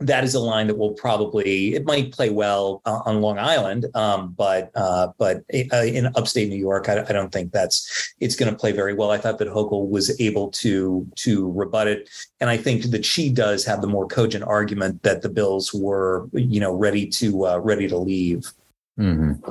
that 0.00 0.24
is 0.24 0.34
a 0.34 0.40
line 0.40 0.66
that 0.66 0.76
will 0.76 0.92
probably 0.92 1.74
it 1.74 1.86
might 1.86 2.12
play 2.12 2.28
well 2.28 2.82
uh, 2.84 3.00
on 3.06 3.22
Long 3.22 3.38
Island, 3.38 3.86
um, 3.94 4.34
but 4.36 4.70
uh, 4.74 5.08
but 5.16 5.38
uh, 5.72 5.84
in 5.84 6.06
upstate 6.16 6.50
New 6.50 6.56
York, 6.56 6.88
I, 6.88 7.00
I, 7.00 7.12
don't 7.12 7.32
think 7.32 7.52
that's 7.52 8.14
it's 8.20 8.36
going 8.36 8.52
to 8.52 8.58
play 8.58 8.72
very 8.72 8.92
well. 8.92 9.10
I 9.10 9.16
thought 9.16 9.38
that 9.38 9.48
Hochul 9.48 9.88
was 9.88 10.18
able 10.20 10.50
to 10.50 11.06
to 11.16 11.50
rebut 11.52 11.88
it, 11.88 12.10
and 12.40 12.50
I 12.50 12.58
think 12.58 12.84
that 12.90 13.06
she 13.06 13.30
does 13.30 13.64
have 13.64 13.80
the 13.80 13.86
more 13.86 14.06
cogent 14.06 14.44
argument 14.44 15.02
that 15.02 15.22
the 15.22 15.30
Bills 15.30 15.72
were 15.72 16.28
you 16.32 16.60
know 16.60 16.74
ready 16.74 17.06
to 17.08 17.46
uh, 17.46 17.58
ready 17.58 17.88
to 17.88 17.96
leave. 17.96 18.52
Mm-hmm. 18.98 19.50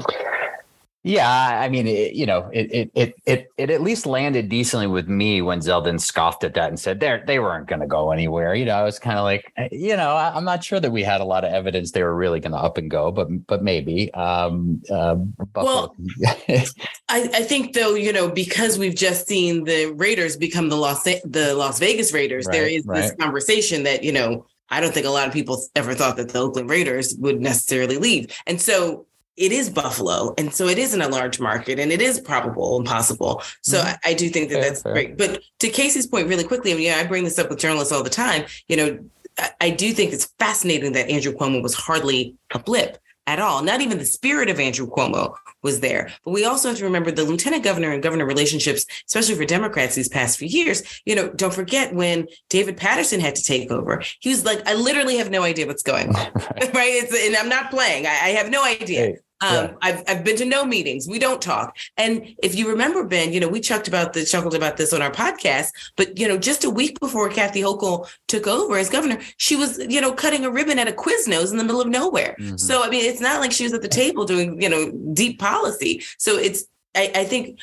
Yeah, 1.07 1.29
I 1.29 1.69
mean, 1.69 1.85
it, 1.85 2.15
you 2.15 2.25
know, 2.25 2.49
it, 2.51 2.73
it 2.73 2.91
it 2.95 3.15
it 3.27 3.51
it 3.57 3.69
at 3.69 3.83
least 3.83 4.07
landed 4.07 4.49
decently 4.49 4.87
with 4.87 5.07
me 5.07 5.39
when 5.39 5.59
Zeldin 5.59 6.01
scoffed 6.01 6.43
at 6.43 6.55
that 6.55 6.69
and 6.69 6.79
said 6.79 6.99
they 6.99 7.21
they 7.27 7.37
weren't 7.37 7.67
going 7.67 7.81
to 7.81 7.85
go 7.85 8.09
anywhere. 8.09 8.55
You 8.55 8.65
know, 8.65 8.73
I 8.73 8.81
was 8.81 8.97
kind 8.97 9.19
of 9.19 9.23
like, 9.23 9.53
eh, 9.55 9.69
you 9.71 9.95
know, 9.95 10.15
I, 10.15 10.35
am 10.35 10.45
not 10.45 10.63
sure 10.63 10.79
that 10.79 10.91
we 10.91 11.03
had 11.03 11.21
a 11.21 11.23
lot 11.23 11.45
of 11.45 11.53
evidence 11.53 11.91
they 11.91 12.01
were 12.01 12.15
really 12.15 12.39
going 12.39 12.53
to 12.53 12.57
up 12.57 12.79
and 12.79 12.89
go, 12.89 13.11
but 13.11 13.45
but 13.45 13.61
maybe. 13.61 14.11
Um, 14.15 14.81
uh, 14.91 15.17
well, 15.53 15.95
I, 16.25 16.65
I 17.07 17.43
think 17.43 17.73
though, 17.73 17.93
you 17.93 18.11
know, 18.11 18.27
because 18.27 18.79
we've 18.79 18.95
just 18.95 19.27
seen 19.27 19.65
the 19.65 19.93
Raiders 19.93 20.35
become 20.37 20.69
the 20.69 20.75
Las 20.75 21.03
the 21.03 21.53
Las 21.55 21.77
Vegas 21.77 22.13
Raiders, 22.13 22.47
right, 22.47 22.53
there 22.53 22.67
is 22.67 22.83
right. 22.87 23.01
this 23.01 23.13
conversation 23.19 23.83
that 23.83 24.03
you 24.03 24.11
know. 24.11 24.47
I 24.71 24.81
don't 24.81 24.95
think 24.95 25.05
a 25.05 25.11
lot 25.11 25.27
of 25.27 25.33
people 25.33 25.63
ever 25.75 25.93
thought 25.93 26.17
that 26.17 26.29
the 26.29 26.39
Oakland 26.39 26.71
Raiders 26.71 27.15
would 27.19 27.39
necessarily 27.39 27.99
leave. 27.99 28.35
And 28.47 28.59
so 28.59 29.05
it 29.37 29.51
is 29.51 29.69
Buffalo. 29.69 30.33
And 30.37 30.53
so 30.53 30.67
it 30.67 30.77
isn't 30.77 31.01
a 31.01 31.09
large 31.09 31.39
market 31.39 31.79
and 31.79 31.91
it 31.91 32.01
is 32.01 32.19
probable 32.19 32.77
and 32.77 32.85
possible. 32.85 33.41
So 33.61 33.79
mm-hmm. 33.79 33.87
I, 33.87 34.11
I, 34.11 34.13
do 34.13 34.29
think 34.29 34.49
that 34.49 34.55
fair, 34.55 34.63
that's 34.63 34.81
fair. 34.81 34.93
great. 34.93 35.17
But 35.17 35.41
to 35.59 35.69
Casey's 35.69 36.07
point, 36.07 36.27
really 36.27 36.43
quickly, 36.43 36.71
I 36.71 36.75
mean, 36.75 36.85
yeah, 36.85 36.97
I 36.97 37.05
bring 37.05 37.23
this 37.23 37.37
up 37.37 37.49
with 37.49 37.59
journalists 37.59 37.91
all 37.91 38.03
the 38.03 38.09
time. 38.09 38.45
You 38.67 38.77
know, 38.77 38.99
I, 39.37 39.49
I 39.61 39.69
do 39.71 39.91
think 39.93 40.13
it's 40.13 40.25
fascinating 40.39 40.93
that 40.93 41.09
Andrew 41.09 41.33
Cuomo 41.33 41.61
was 41.61 41.75
hardly 41.75 42.35
a 42.53 42.59
blip 42.59 42.97
at 43.27 43.39
all. 43.39 43.63
Not 43.63 43.81
even 43.81 43.97
the 43.97 44.05
spirit 44.05 44.49
of 44.49 44.59
Andrew 44.59 44.87
Cuomo 44.87 45.35
was 45.61 45.79
there. 45.79 46.11
But 46.23 46.31
we 46.31 46.45
also 46.45 46.69
have 46.69 46.77
to 46.77 46.83
remember 46.83 47.11
the 47.11 47.23
lieutenant 47.23 47.63
governor 47.63 47.91
and 47.91 48.03
governor 48.03 48.25
relationships, 48.25 48.85
especially 49.07 49.35
for 49.35 49.45
Democrats 49.45 49.95
these 49.95 50.09
past 50.09 50.37
few 50.37 50.47
years. 50.47 51.01
You 51.05 51.15
know, 51.15 51.29
don't 51.29 51.53
forget 51.53 51.93
when 51.93 52.27
David 52.49 52.77
Paterson 52.77 53.19
had 53.19 53.35
to 53.35 53.43
take 53.43 53.71
over, 53.71 54.03
he 54.19 54.29
was 54.29 54.45
like, 54.45 54.67
I 54.67 54.75
literally 54.75 55.17
have 55.17 55.31
no 55.31 55.43
idea 55.43 55.67
what's 55.67 55.83
going 55.83 56.09
on. 56.15 56.15
right. 56.35 56.73
right? 56.73 57.03
and 57.11 57.35
I'm 57.35 57.49
not 57.49 57.71
playing. 57.71 58.05
I, 58.05 58.09
I 58.09 58.29
have 58.29 58.49
no 58.49 58.63
idea. 58.63 58.99
Hey, 58.99 59.17
um, 59.45 59.53
yeah. 59.53 59.73
I've 59.81 60.03
I've 60.07 60.23
been 60.23 60.37
to 60.37 60.45
no 60.45 60.65
meetings. 60.65 61.07
We 61.07 61.19
don't 61.19 61.41
talk. 61.41 61.77
And 61.97 62.35
if 62.41 62.55
you 62.55 62.69
remember, 62.69 63.05
Ben, 63.05 63.31
you 63.31 63.39
know, 63.39 63.47
we 63.47 63.59
chucked 63.59 63.87
about 63.87 64.13
the 64.13 64.25
chuckled 64.25 64.55
about 64.55 64.77
this 64.77 64.93
on 64.93 65.01
our 65.01 65.11
podcast. 65.11 65.69
But 65.95 66.17
you 66.17 66.27
know, 66.27 66.37
just 66.37 66.63
a 66.63 66.69
week 66.69 66.99
before 66.99 67.29
Kathy 67.29 67.61
Hochul 67.61 68.09
took 68.27 68.47
over 68.47 68.77
as 68.77 68.89
governor, 68.89 69.19
she 69.37 69.55
was 69.55 69.77
you 69.77 70.01
know 70.01 70.13
cutting 70.13 70.45
a 70.45 70.51
ribbon 70.51 70.79
at 70.79 70.87
a 70.87 70.91
Quiznos 70.91 71.51
in 71.51 71.57
the 71.57 71.63
middle 71.63 71.81
of 71.81 71.87
nowhere. 71.87 72.35
Mm-hmm. 72.39 72.57
So 72.57 72.83
I 72.83 72.89
mean, 72.89 73.05
it's 73.05 73.21
not 73.21 73.39
like 73.39 73.51
she 73.51 73.63
was 73.63 73.73
at 73.73 73.81
the 73.81 73.87
table 73.87 74.25
doing 74.25 74.61
you 74.61 74.69
know 74.69 74.91
deep 75.13 75.39
policy. 75.39 76.03
So 76.17 76.37
it's 76.37 76.65
I, 76.95 77.11
I 77.13 77.23
think 77.25 77.59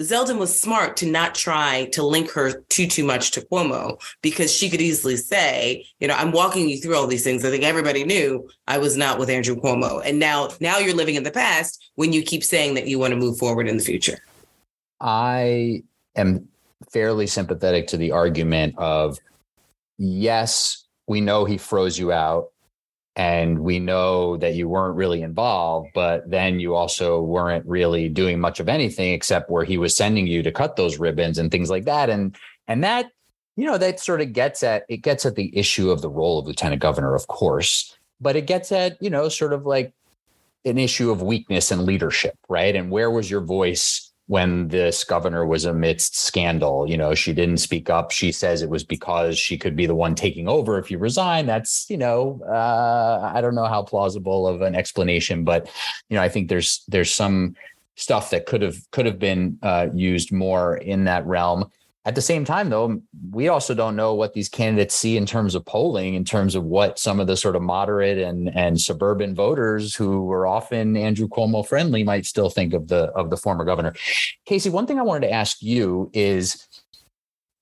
Zeldin 0.00 0.38
was 0.38 0.58
smart 0.58 0.96
to 0.98 1.06
not 1.06 1.34
try 1.34 1.88
to 1.92 2.02
link 2.02 2.30
her 2.32 2.62
too 2.68 2.86
too 2.86 3.04
much 3.04 3.30
to 3.32 3.40
Cuomo 3.42 4.00
because 4.20 4.52
she 4.52 4.68
could 4.68 4.80
easily 4.80 5.16
say, 5.16 5.86
you 6.00 6.08
know, 6.08 6.14
I'm 6.14 6.32
walking 6.32 6.68
you 6.68 6.78
through 6.78 6.96
all 6.96 7.06
these 7.06 7.24
things. 7.24 7.44
I 7.44 7.50
think 7.50 7.62
everybody 7.62 8.04
knew 8.04 8.48
I 8.66 8.78
was 8.78 8.96
not 8.96 9.18
with 9.18 9.30
Andrew 9.30 9.56
Cuomo, 9.56 10.02
and 10.04 10.18
now 10.18 10.50
now 10.60 10.78
you're 10.78 10.94
living 10.94 11.14
in 11.14 11.22
the 11.22 11.30
past 11.30 11.90
when 11.94 12.12
you 12.12 12.22
keep 12.22 12.42
saying 12.42 12.74
that 12.74 12.86
you 12.86 12.98
want 12.98 13.12
to 13.12 13.16
move 13.18 13.38
forward 13.38 13.68
in 13.68 13.76
the 13.76 13.84
future. 13.84 14.18
I 15.00 15.82
am 16.16 16.48
fairly 16.92 17.26
sympathetic 17.26 17.86
to 17.88 17.96
the 17.96 18.12
argument 18.12 18.74
of 18.78 19.18
yes, 19.98 20.84
we 21.06 21.20
know 21.20 21.44
he 21.44 21.58
froze 21.58 21.98
you 21.98 22.12
out 22.12 22.51
and 23.16 23.58
we 23.58 23.78
know 23.78 24.36
that 24.38 24.54
you 24.54 24.68
weren't 24.68 24.96
really 24.96 25.22
involved 25.22 25.88
but 25.94 26.28
then 26.30 26.58
you 26.58 26.74
also 26.74 27.20
weren't 27.20 27.64
really 27.66 28.08
doing 28.08 28.40
much 28.40 28.58
of 28.58 28.68
anything 28.68 29.12
except 29.12 29.50
where 29.50 29.64
he 29.64 29.76
was 29.76 29.94
sending 29.94 30.26
you 30.26 30.42
to 30.42 30.50
cut 30.52 30.76
those 30.76 30.98
ribbons 30.98 31.38
and 31.38 31.50
things 31.50 31.70
like 31.70 31.84
that. 31.84 32.08
And 32.08 32.36
and 32.68 32.82
that 32.84 33.10
you 33.56 33.66
know 33.66 33.78
that 33.78 34.00
sort 34.00 34.20
of 34.20 34.32
gets 34.32 34.62
at 34.62 34.84
it 34.88 34.98
gets 34.98 35.26
at 35.26 35.36
the 35.36 35.56
issue 35.56 35.90
of 35.90 36.00
the 36.00 36.08
role 36.08 36.38
of 36.38 36.46
lieutenant 36.46 36.80
governor 36.80 37.14
of 37.14 37.26
course 37.26 37.96
but 38.20 38.36
it 38.36 38.46
gets 38.46 38.72
at 38.72 38.96
you 39.02 39.10
know 39.10 39.28
sort 39.28 39.52
of 39.52 39.66
like 39.66 39.92
an 40.64 40.78
issue 40.78 41.10
of 41.10 41.22
weakness 41.22 41.70
and 41.70 41.82
leadership 41.82 42.38
right? 42.48 42.74
And 42.76 42.90
where 42.90 43.10
was 43.10 43.30
your 43.30 43.40
voice 43.40 44.11
when 44.26 44.68
this 44.68 45.04
governor 45.04 45.44
was 45.44 45.64
amidst 45.64 46.18
scandal. 46.18 46.88
You 46.88 46.96
know, 46.96 47.14
she 47.14 47.32
didn't 47.32 47.58
speak 47.58 47.90
up. 47.90 48.10
She 48.10 48.32
says 48.32 48.62
it 48.62 48.70
was 48.70 48.84
because 48.84 49.38
she 49.38 49.58
could 49.58 49.76
be 49.76 49.86
the 49.86 49.94
one 49.94 50.14
taking 50.14 50.48
over 50.48 50.78
if 50.78 50.90
you 50.90 50.98
resign. 50.98 51.46
That's, 51.46 51.86
you 51.90 51.98
know, 51.98 52.40
uh, 52.48 53.30
I 53.34 53.40
don't 53.40 53.54
know 53.54 53.66
how 53.66 53.82
plausible 53.82 54.46
of 54.46 54.62
an 54.62 54.74
explanation, 54.74 55.44
but 55.44 55.70
you 56.08 56.16
know, 56.16 56.22
I 56.22 56.28
think 56.28 56.48
there's 56.48 56.84
there's 56.88 57.12
some 57.12 57.54
stuff 57.96 58.30
that 58.30 58.46
could 58.46 58.62
have 58.62 58.76
could 58.90 59.06
have 59.06 59.18
been 59.18 59.58
uh, 59.62 59.88
used 59.92 60.32
more 60.32 60.76
in 60.76 61.04
that 61.04 61.26
realm. 61.26 61.70
At 62.04 62.16
the 62.16 62.22
same 62.22 62.44
time, 62.44 62.68
though, 62.68 63.00
we 63.30 63.46
also 63.46 63.74
don't 63.74 63.94
know 63.94 64.12
what 64.12 64.34
these 64.34 64.48
candidates 64.48 64.94
see 64.94 65.16
in 65.16 65.24
terms 65.24 65.54
of 65.54 65.64
polling, 65.64 66.14
in 66.14 66.24
terms 66.24 66.56
of 66.56 66.64
what 66.64 66.98
some 66.98 67.20
of 67.20 67.28
the 67.28 67.36
sort 67.36 67.54
of 67.54 67.62
moderate 67.62 68.18
and 68.18 68.54
and 68.56 68.80
suburban 68.80 69.36
voters 69.36 69.94
who 69.94 70.24
were 70.24 70.44
often 70.44 70.96
Andrew 70.96 71.28
Cuomo 71.28 71.64
friendly 71.64 72.02
might 72.02 72.26
still 72.26 72.50
think 72.50 72.74
of 72.74 72.88
the 72.88 73.04
of 73.12 73.30
the 73.30 73.36
former 73.36 73.64
governor. 73.64 73.94
Casey, 74.46 74.68
one 74.68 74.86
thing 74.86 74.98
I 74.98 75.02
wanted 75.02 75.28
to 75.28 75.32
ask 75.32 75.62
you 75.62 76.10
is 76.12 76.66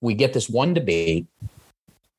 we 0.01 0.15
get 0.15 0.33
this 0.33 0.49
one 0.49 0.73
debate 0.73 1.27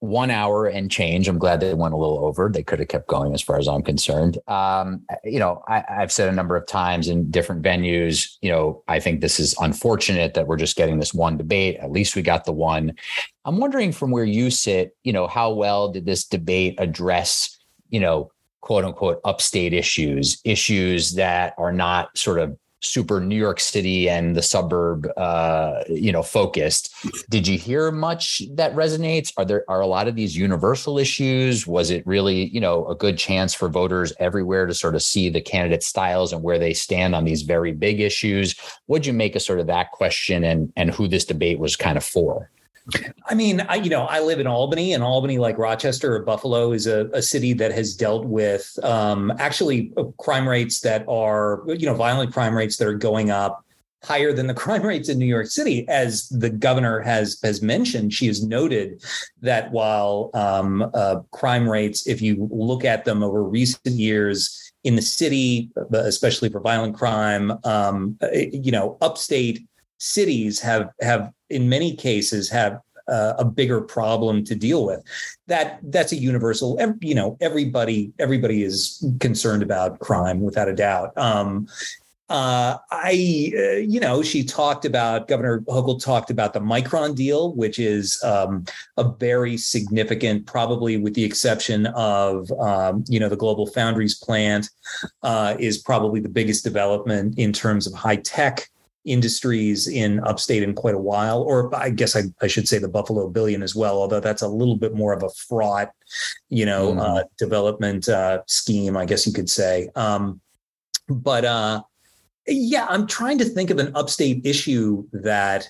one 0.02 0.32
hour 0.32 0.66
and 0.66 0.90
change. 0.90 1.28
I'm 1.28 1.38
glad 1.38 1.60
they 1.60 1.76
went 1.76 1.94
a 1.94 1.98
little 1.98 2.26
over. 2.26 2.50
They 2.50 2.64
could 2.64 2.80
have 2.80 2.88
kept 2.88 3.08
going 3.08 3.36
as 3.36 3.42
far 3.42 3.60
as 3.60 3.68
I'm 3.68 3.84
concerned. 3.84 4.40
Um, 4.48 5.06
you 5.24 5.38
know, 5.38 5.64
I, 5.68 5.84
have 5.88 6.12
said 6.12 6.28
a 6.28 6.32
number 6.32 6.56
of 6.56 6.66
times 6.66 7.08
in 7.08 7.30
different 7.30 7.62
venues, 7.62 8.36
you 8.42 8.50
know, 8.50 8.84
I 8.88 9.00
think 9.00 9.22
this 9.22 9.40
is 9.40 9.56
unfortunate 9.62 10.34
that 10.34 10.48
we're 10.48 10.58
just 10.58 10.76
getting 10.76 10.98
this 10.98 11.14
one 11.14 11.38
debate. 11.38 11.78
At 11.78 11.92
least 11.92 12.16
we 12.16 12.24
got 12.24 12.46
the 12.46 12.52
one. 12.52 12.94
I'm 13.46 13.58
wondering 13.58 13.92
from 13.92 14.10
where 14.10 14.26
you 14.26 14.50
sit, 14.50 14.98
you 15.04 15.14
know, 15.14 15.28
how 15.28 15.54
well 15.54 15.92
did 15.92 16.08
this 16.08 16.26
debate 16.26 16.80
address, 16.80 17.60
you 17.92 18.00
know, 18.00 18.32
quote 18.62 18.84
unquote 18.84 19.22
upstate 19.24 19.72
issues, 19.72 20.42
issues 20.44 21.14
that 21.14 21.54
are 21.60 21.72
not 21.72 22.18
sort 22.18 22.40
of 22.40 22.58
super 22.82 23.22
New 23.22 23.36
York 23.38 23.60
City 23.60 24.10
and 24.10 24.36
the 24.36 24.42
suburb, 24.42 25.08
uh, 25.18 25.84
you 25.88 26.12
know, 26.12 26.24
focused. 26.24 26.94
Did 27.30 27.48
you 27.48 27.58
hear 27.58 27.92
much 27.92 28.42
that 28.54 28.76
resonates? 28.76 29.32
Are 29.38 29.46
there 29.46 29.64
are 29.68 29.82
a 29.82 29.88
lot 29.88 30.08
of 30.08 30.16
these 30.16 30.36
universal 30.36 30.98
issues? 30.98 31.66
Was 31.66 31.92
it 31.92 32.06
really, 32.06 32.50
you 32.50 32.60
know, 32.60 32.86
a 32.88 32.96
good 32.96 33.18
chance 33.18 33.54
for 33.54 33.70
voters 33.70 34.14
everywhere 34.20 34.66
to 34.66 34.74
sort 34.74 34.96
of 34.96 35.02
see 35.02 35.30
the 35.30 35.42
candidate 35.42 35.84
styles 35.84 36.34
and 36.34 36.44
where 36.44 36.60
they 36.60 36.74
stand 36.74 37.16
on 37.16 37.24
these 37.24 37.44
very 37.44 37.72
big 37.72 38.00
issues? 38.00 38.56
What'd 38.88 39.06
you 39.06 39.14
make 39.14 39.36
of 39.36 39.42
sort 39.42 39.60
of 39.60 39.68
that 39.68 39.92
question 39.92 40.44
and 40.44 40.74
and 40.76 40.92
who 40.92 41.08
this 41.08 41.26
debate 41.26 41.60
was 41.60 41.76
kind 41.76 41.98
of 41.98 42.04
for? 42.04 42.50
I 43.26 43.34
mean, 43.36 43.62
I, 43.62 43.76
you 43.76 43.90
know, 43.90 44.06
I 44.06 44.20
live 44.22 44.40
in 44.40 44.48
Albany, 44.48 44.94
and 44.94 45.04
Albany, 45.04 45.38
like 45.38 45.58
Rochester 45.58 46.16
or 46.16 46.24
Buffalo, 46.24 46.72
is 46.72 46.88
a, 46.88 47.08
a 47.14 47.22
city 47.22 47.54
that 47.54 47.72
has 47.72 47.96
dealt 47.96 48.26
with 48.26 48.78
um, 48.84 49.32
actually 49.40 49.94
uh, 49.98 50.04
crime 50.18 50.48
rates 50.48 50.82
that 50.82 51.06
are, 51.08 51.64
you 51.68 51.86
know, 51.86 51.94
violent 51.94 52.34
crime 52.34 52.56
rates 52.56 52.78
that 52.78 52.88
are 52.88 52.96
going 52.96 53.30
up 53.30 53.64
higher 54.04 54.34
than 54.34 54.48
the 54.48 54.54
crime 54.64 54.82
rates 54.82 55.10
in 55.10 55.20
New 55.20 55.26
York 55.26 55.48
City. 55.48 55.88
As 55.88 56.28
the 56.30 56.50
governor 56.50 57.00
has 57.02 57.40
has 57.44 57.62
mentioned, 57.62 58.14
she 58.14 58.28
has 58.28 58.44
noted 58.44 59.04
that 59.42 59.72
while 59.72 60.32
um, 60.34 60.90
uh, 60.94 61.22
crime 61.32 61.70
rates, 61.70 62.08
if 62.08 62.22
you 62.22 62.48
look 62.52 62.84
at 62.84 63.06
them 63.06 63.24
over 63.24 63.44
recent 63.44 63.96
years 63.96 64.74
in 64.84 64.96
the 64.96 65.02
city, 65.02 65.70
uh, 65.78 66.00
especially 66.00 66.50
for 66.50 66.60
violent 66.60 66.96
crime, 66.98 67.52
um, 67.64 68.18
uh, 68.22 68.32
you 68.32 68.72
know, 68.72 68.98
upstate 69.02 69.68
cities 70.00 70.60
have 70.60 70.90
have 71.00 71.32
in 71.52 71.70
many 71.70 71.96
cases 71.96 72.50
have 72.50 72.80
uh, 73.08 73.34
a 73.38 73.46
bigger 73.46 73.82
problem 73.82 74.44
to 74.46 74.56
deal 74.56 74.86
with. 74.86 75.04
That 75.48 75.80
that's 75.84 76.12
a 76.12 76.18
universal 76.18 76.80
you 77.02 77.16
know 77.16 77.38
everybody 77.42 78.14
everybody 78.20 78.64
is 78.64 79.06
concerned 79.20 79.64
about 79.64 80.00
crime 80.00 80.42
without 80.42 80.70
a 80.70 80.74
doubt. 80.74 81.18
Um, 81.18 81.68
uh, 82.32 82.78
I, 82.92 83.52
uh, 83.58 83.80
you 83.80 84.00
know, 84.00 84.24
she 84.24 84.42
talked 84.42 84.86
about 84.86 85.28
Governor 85.28 85.60
Hochul 85.68 86.02
talked 86.02 86.30
about 86.30 86.54
the 86.54 86.62
Micron 86.62 87.14
deal, 87.14 87.54
which 87.56 87.78
is 87.78 88.24
um, 88.24 88.64
a 88.96 89.04
very 89.04 89.58
significant, 89.58 90.46
probably 90.46 90.96
with 90.96 91.14
the 91.14 91.26
exception 91.26 91.88
of, 91.88 92.50
um, 92.54 93.04
you 93.10 93.20
know, 93.20 93.28
the 93.28 93.36
Global 93.36 93.68
Foundries 93.68 94.16
plant, 94.16 94.70
uh, 95.24 95.58
is 95.60 95.80
probably 95.80 96.22
the 96.22 96.30
biggest 96.30 96.64
development 96.64 97.38
in 97.38 97.52
terms 97.52 97.86
of 97.86 97.94
high 97.94 98.16
tech 98.16 98.70
industries 99.06 99.88
in 99.88 100.20
upstate 100.22 100.64
in 100.64 100.74
quite 100.74 100.96
a 100.96 101.00
while, 101.00 101.42
or 101.42 101.74
I 101.76 101.90
guess 101.90 102.16
I, 102.16 102.24
I, 102.42 102.48
should 102.48 102.68
say 102.68 102.78
the 102.78 102.88
Buffalo 102.88 103.28
Billion 103.30 103.64
as 103.64 103.76
well, 103.76 103.98
although 103.98 104.20
that's 104.20 104.42
a 104.42 104.48
little 104.48 104.76
bit 104.76 104.94
more 104.94 105.14
of 105.14 105.24
a 105.24 105.30
fraught, 105.30 105.92
you 106.50 106.66
know, 106.66 106.94
mm. 106.94 107.00
uh, 107.00 107.24
development 107.38 108.08
uh, 108.10 108.42
scheme, 108.48 108.96
I 108.96 109.06
guess 109.06 109.26
you 109.26 109.34
could 109.34 109.50
say. 109.50 109.90
Um, 109.96 110.40
but 111.10 111.46
uh, 111.46 111.82
yeah, 112.48 112.86
I'm 112.90 113.08
trying 113.08 113.38
to 113.40 113.46
think 113.46 113.70
of 113.70 113.80
an 113.80 113.92
upstate 113.96 114.46
issue 114.46 115.08
that. 115.14 115.70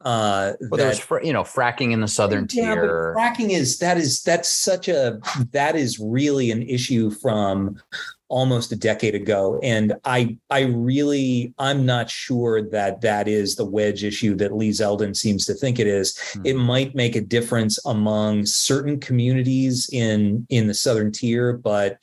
Uh, 0.00 0.54
well, 0.70 0.78
that, 0.78 0.96
there's 0.98 1.06
you 1.22 1.34
know 1.34 1.42
fracking 1.42 1.92
in 1.92 2.00
the 2.00 2.08
southern 2.08 2.46
yeah, 2.50 2.74
tier. 2.74 3.14
fracking 3.14 3.50
is 3.50 3.78
that 3.78 3.98
is 3.98 4.22
that's 4.22 4.48
such 4.48 4.88
a 4.88 5.20
that 5.50 5.76
is 5.76 5.98
really 5.98 6.50
an 6.50 6.62
issue 6.62 7.10
from 7.10 7.76
almost 8.28 8.72
a 8.72 8.76
decade 8.76 9.14
ago 9.14 9.60
and 9.62 9.94
i 10.04 10.36
i 10.50 10.62
really 10.62 11.54
i'm 11.58 11.86
not 11.86 12.10
sure 12.10 12.60
that 12.60 13.00
that 13.00 13.28
is 13.28 13.54
the 13.54 13.64
wedge 13.64 14.02
issue 14.02 14.34
that 14.34 14.54
lee 14.54 14.70
zeldin 14.70 15.14
seems 15.14 15.46
to 15.46 15.54
think 15.54 15.78
it 15.78 15.86
is. 15.86 16.14
Mm-hmm. 16.14 16.46
it 16.46 16.56
might 16.56 16.94
make 16.94 17.14
a 17.14 17.20
difference 17.20 17.78
among 17.86 18.44
certain 18.44 18.98
communities 18.98 19.88
in 19.92 20.46
in 20.50 20.66
the 20.66 20.74
southern 20.74 21.12
tier 21.12 21.52
but 21.52 21.98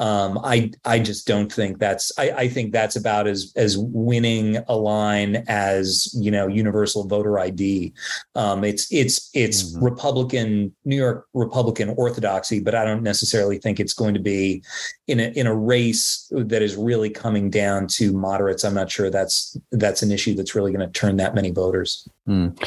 um, 0.00 0.40
I 0.42 0.72
I 0.86 0.98
just 0.98 1.26
don't 1.26 1.52
think 1.52 1.78
that's 1.78 2.10
I, 2.18 2.30
I 2.30 2.48
think 2.48 2.72
that's 2.72 2.96
about 2.96 3.26
as 3.26 3.52
as 3.54 3.76
winning 3.76 4.56
a 4.66 4.74
line 4.74 5.44
as 5.46 6.10
you 6.18 6.30
know 6.30 6.46
universal 6.48 7.06
voter 7.06 7.38
ID. 7.38 7.92
Um, 8.34 8.64
it's 8.64 8.90
it's 8.90 9.28
it's 9.34 9.62
mm-hmm. 9.62 9.84
Republican 9.84 10.74
New 10.86 10.96
York 10.96 11.26
Republican 11.34 11.90
orthodoxy, 11.90 12.60
but 12.60 12.74
I 12.74 12.86
don't 12.86 13.02
necessarily 13.02 13.58
think 13.58 13.78
it's 13.78 13.92
going 13.92 14.14
to 14.14 14.20
be 14.20 14.62
in 15.06 15.20
a 15.20 15.38
in 15.38 15.46
a 15.46 15.54
race 15.54 16.26
that 16.30 16.62
is 16.62 16.76
really 16.76 17.10
coming 17.10 17.50
down 17.50 17.86
to 17.88 18.14
moderates. 18.14 18.64
I'm 18.64 18.72
not 18.72 18.90
sure 18.90 19.10
that's 19.10 19.58
that's 19.70 20.00
an 20.00 20.10
issue 20.10 20.34
that's 20.34 20.54
really 20.54 20.72
going 20.72 20.90
to 20.90 20.98
turn 20.98 21.18
that 21.18 21.34
many 21.34 21.50
voters. 21.50 22.08
Mm. 22.26 22.58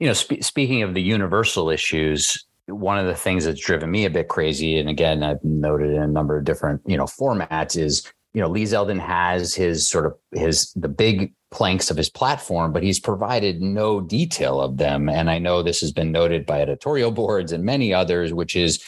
You 0.00 0.08
know, 0.08 0.14
sp- 0.18 0.42
speaking 0.42 0.82
of 0.82 0.94
the 0.94 1.02
universal 1.02 1.70
issues, 1.70 2.44
one 2.66 2.98
of 2.98 3.06
the 3.06 3.14
things 3.14 3.44
that's 3.44 3.60
driven 3.60 3.90
me 3.90 4.04
a 4.04 4.10
bit 4.10 4.28
crazy, 4.28 4.78
and 4.78 4.88
again, 4.88 5.22
I've 5.22 5.42
noted 5.42 5.90
in 5.90 6.02
a 6.02 6.06
number 6.06 6.36
of 6.36 6.44
different, 6.44 6.80
you 6.86 6.96
know, 6.96 7.04
formats 7.04 7.76
is, 7.76 8.10
you 8.34 8.40
know, 8.40 8.48
Lee 8.48 8.64
Zeldin 8.64 9.00
has 9.00 9.54
his 9.54 9.88
sort 9.88 10.06
of 10.06 10.16
his 10.32 10.72
the 10.74 10.88
big 10.88 11.34
planks 11.50 11.90
of 11.90 11.96
his 11.96 12.08
platform, 12.08 12.72
but 12.72 12.82
he's 12.82 12.98
provided 12.98 13.60
no 13.60 14.00
detail 14.00 14.60
of 14.60 14.78
them. 14.78 15.08
And 15.08 15.30
I 15.30 15.38
know 15.38 15.62
this 15.62 15.80
has 15.80 15.92
been 15.92 16.12
noted 16.12 16.46
by 16.46 16.60
editorial 16.60 17.10
boards 17.12 17.52
and 17.52 17.64
many 17.64 17.92
others, 17.92 18.32
which 18.32 18.56
is 18.56 18.82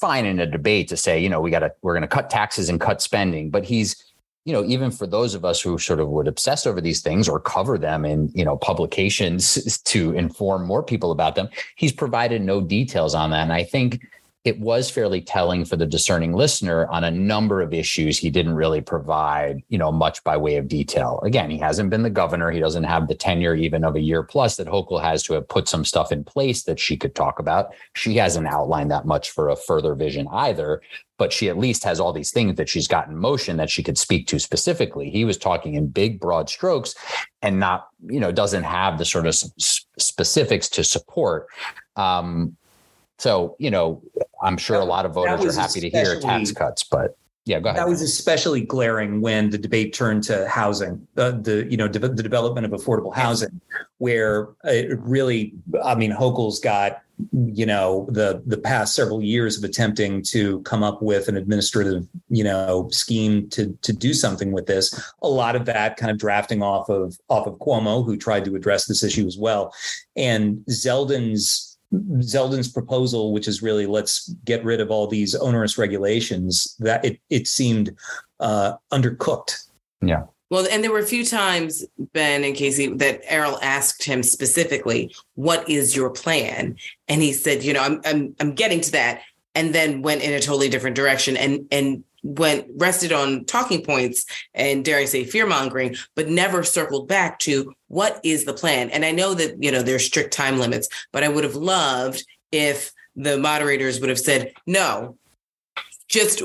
fine 0.00 0.24
in 0.24 0.40
a 0.40 0.46
debate 0.46 0.88
to 0.88 0.96
say, 0.96 1.20
you 1.20 1.28
know, 1.28 1.40
we 1.40 1.50
got 1.50 1.60
to 1.60 1.72
we're 1.82 1.94
going 1.94 2.02
to 2.02 2.08
cut 2.08 2.30
taxes 2.30 2.68
and 2.68 2.80
cut 2.80 3.02
spending, 3.02 3.50
but 3.50 3.64
he's 3.64 4.07
you 4.48 4.54
know, 4.54 4.64
even 4.64 4.90
for 4.90 5.06
those 5.06 5.34
of 5.34 5.44
us 5.44 5.60
who 5.60 5.76
sort 5.76 6.00
of 6.00 6.08
would 6.08 6.26
obsess 6.26 6.66
over 6.66 6.80
these 6.80 7.02
things 7.02 7.28
or 7.28 7.38
cover 7.38 7.76
them 7.76 8.06
in, 8.06 8.32
you 8.34 8.46
know, 8.46 8.56
publications 8.56 9.78
to 9.84 10.12
inform 10.12 10.64
more 10.64 10.82
people 10.82 11.12
about 11.12 11.34
them, 11.34 11.50
he's 11.76 11.92
provided 11.92 12.40
no 12.40 12.62
details 12.62 13.14
on 13.14 13.28
that. 13.28 13.42
And 13.42 13.52
I 13.52 13.62
think 13.62 14.06
it 14.44 14.58
was 14.60 14.88
fairly 14.88 15.20
telling 15.20 15.64
for 15.64 15.76
the 15.76 15.86
discerning 15.86 16.32
listener 16.32 16.86
on 16.88 17.04
a 17.04 17.10
number 17.10 17.60
of 17.60 17.74
issues 17.74 18.18
he 18.18 18.30
didn't 18.30 18.54
really 18.54 18.80
provide 18.80 19.62
you 19.68 19.78
know 19.78 19.92
much 19.92 20.22
by 20.24 20.36
way 20.36 20.56
of 20.56 20.68
detail. 20.68 21.20
Again 21.24 21.50
he 21.50 21.58
hasn't 21.58 21.90
been 21.90 22.02
the 22.02 22.10
governor. 22.10 22.50
He 22.50 22.60
doesn't 22.60 22.84
have 22.84 23.08
the 23.08 23.14
tenure 23.14 23.54
even 23.54 23.84
of 23.84 23.96
a 23.96 24.00
year 24.00 24.22
plus 24.22 24.56
that 24.56 24.66
hochul 24.66 25.02
has 25.02 25.22
to 25.24 25.34
have 25.34 25.48
put 25.48 25.68
some 25.68 25.84
stuff 25.84 26.12
in 26.12 26.24
place 26.24 26.62
that 26.64 26.78
she 26.78 26.96
could 26.96 27.14
talk 27.14 27.38
about. 27.38 27.74
She 27.94 28.16
hasn't 28.16 28.46
outlined 28.46 28.90
that 28.90 29.06
much 29.06 29.30
for 29.30 29.48
a 29.48 29.56
further 29.56 29.94
vision 29.94 30.28
either 30.30 30.80
but 31.18 31.32
she 31.32 31.48
at 31.48 31.58
least 31.58 31.82
has 31.82 31.98
all 31.98 32.12
these 32.12 32.30
things 32.30 32.54
that 32.54 32.68
she's 32.68 32.86
got 32.86 33.08
in 33.08 33.16
motion 33.16 33.56
that 33.56 33.68
she 33.68 33.82
could 33.82 33.98
speak 33.98 34.28
to 34.28 34.38
specifically. 34.38 35.10
He 35.10 35.24
was 35.24 35.36
talking 35.36 35.74
in 35.74 35.88
big 35.88 36.20
broad 36.20 36.48
strokes 36.48 36.94
and 37.42 37.58
not 37.58 37.88
you 38.06 38.20
know 38.20 38.30
doesn't 38.30 38.62
have 38.62 38.98
the 38.98 39.04
sort 39.04 39.26
of 39.26 39.34
specifics 39.34 40.68
to 40.70 40.84
support. 40.84 41.48
Um, 41.96 42.56
so, 43.18 43.56
you 43.58 43.70
know, 43.70 44.02
I'm 44.42 44.56
sure 44.56 44.76
a 44.76 44.84
lot 44.84 45.06
of 45.06 45.14
voters 45.14 45.56
are 45.56 45.60
happy 45.60 45.80
to 45.80 45.90
hear 45.90 46.20
tax 46.20 46.52
cuts, 46.52 46.84
but 46.84 47.16
yeah, 47.48 47.60
go 47.60 47.70
ahead. 47.70 47.80
That 47.80 47.88
was 47.88 48.02
especially 48.02 48.60
glaring 48.60 49.22
when 49.22 49.48
the 49.48 49.56
debate 49.56 49.94
turned 49.94 50.22
to 50.24 50.46
housing, 50.48 51.06
uh, 51.16 51.30
the 51.30 51.66
you 51.70 51.78
know 51.78 51.88
de- 51.88 51.98
the 51.98 52.22
development 52.22 52.66
of 52.66 52.78
affordable 52.78 53.14
housing, 53.14 53.60
where 53.96 54.48
it 54.64 54.98
really, 55.00 55.54
I 55.82 55.94
mean, 55.94 56.12
Hochul's 56.12 56.60
got 56.60 57.02
you 57.32 57.64
know 57.64 58.06
the 58.10 58.42
the 58.46 58.58
past 58.58 58.94
several 58.94 59.22
years 59.22 59.56
of 59.56 59.64
attempting 59.64 60.22
to 60.22 60.60
come 60.60 60.82
up 60.82 61.00
with 61.02 61.28
an 61.28 61.36
administrative 61.36 62.06
you 62.28 62.44
know 62.44 62.88
scheme 62.92 63.48
to 63.48 63.76
to 63.80 63.94
do 63.94 64.12
something 64.12 64.52
with 64.52 64.66
this. 64.66 65.12
A 65.22 65.28
lot 65.28 65.56
of 65.56 65.64
that 65.64 65.96
kind 65.96 66.10
of 66.10 66.18
drafting 66.18 66.62
off 66.62 66.90
of 66.90 67.18
off 67.30 67.46
of 67.46 67.54
Cuomo 67.60 68.04
who 68.04 68.18
tried 68.18 68.44
to 68.44 68.56
address 68.56 68.84
this 68.84 69.02
issue 69.02 69.26
as 69.26 69.38
well. 69.38 69.72
And 70.16 70.58
Zeldin's 70.68 71.67
Zeldin's 71.92 72.68
proposal, 72.68 73.32
which 73.32 73.48
is 73.48 73.62
really 73.62 73.86
let's 73.86 74.28
get 74.44 74.64
rid 74.64 74.80
of 74.80 74.90
all 74.90 75.06
these 75.06 75.34
onerous 75.34 75.78
regulations, 75.78 76.76
that 76.80 77.04
it 77.04 77.20
it 77.30 77.46
seemed 77.46 77.96
uh, 78.40 78.74
undercooked. 78.92 79.64
Yeah. 80.02 80.24
Well, 80.50 80.66
and 80.70 80.82
there 80.82 80.90
were 80.90 80.98
a 80.98 81.06
few 81.06 81.26
times, 81.26 81.84
Ben 82.14 82.42
and 82.42 82.54
Casey, 82.54 82.86
that 82.94 83.20
Errol 83.24 83.58
asked 83.62 84.04
him 84.04 84.22
specifically, 84.22 85.14
"What 85.34 85.68
is 85.68 85.94
your 85.94 86.10
plan?" 86.10 86.76
And 87.08 87.22
he 87.22 87.32
said, 87.32 87.62
"You 87.62 87.72
know, 87.72 87.82
I'm 87.82 88.00
I'm 88.04 88.34
I'm 88.40 88.54
getting 88.54 88.80
to 88.82 88.92
that," 88.92 89.22
and 89.54 89.74
then 89.74 90.02
went 90.02 90.22
in 90.22 90.32
a 90.32 90.40
totally 90.40 90.68
different 90.68 90.96
direction. 90.96 91.36
And 91.36 91.66
and 91.70 92.04
went 92.22 92.66
rested 92.76 93.12
on 93.12 93.44
talking 93.44 93.82
points 93.82 94.24
and 94.54 94.84
dare 94.84 94.98
I 94.98 95.04
say 95.04 95.24
fear 95.24 95.46
mongering, 95.46 95.96
but 96.14 96.28
never 96.28 96.62
circled 96.62 97.08
back 97.08 97.38
to 97.40 97.72
what 97.88 98.20
is 98.24 98.44
the 98.44 98.52
plan. 98.52 98.90
And 98.90 99.04
I 99.04 99.12
know 99.12 99.34
that 99.34 99.62
you 99.62 99.70
know 99.70 99.82
there's 99.82 100.04
strict 100.04 100.32
time 100.32 100.58
limits, 100.58 100.88
but 101.12 101.24
I 101.24 101.28
would 101.28 101.44
have 101.44 101.56
loved 101.56 102.24
if 102.52 102.92
the 103.16 103.38
moderators 103.38 104.00
would 104.00 104.10
have 104.10 104.18
said 104.18 104.52
no, 104.66 105.16
just 106.08 106.42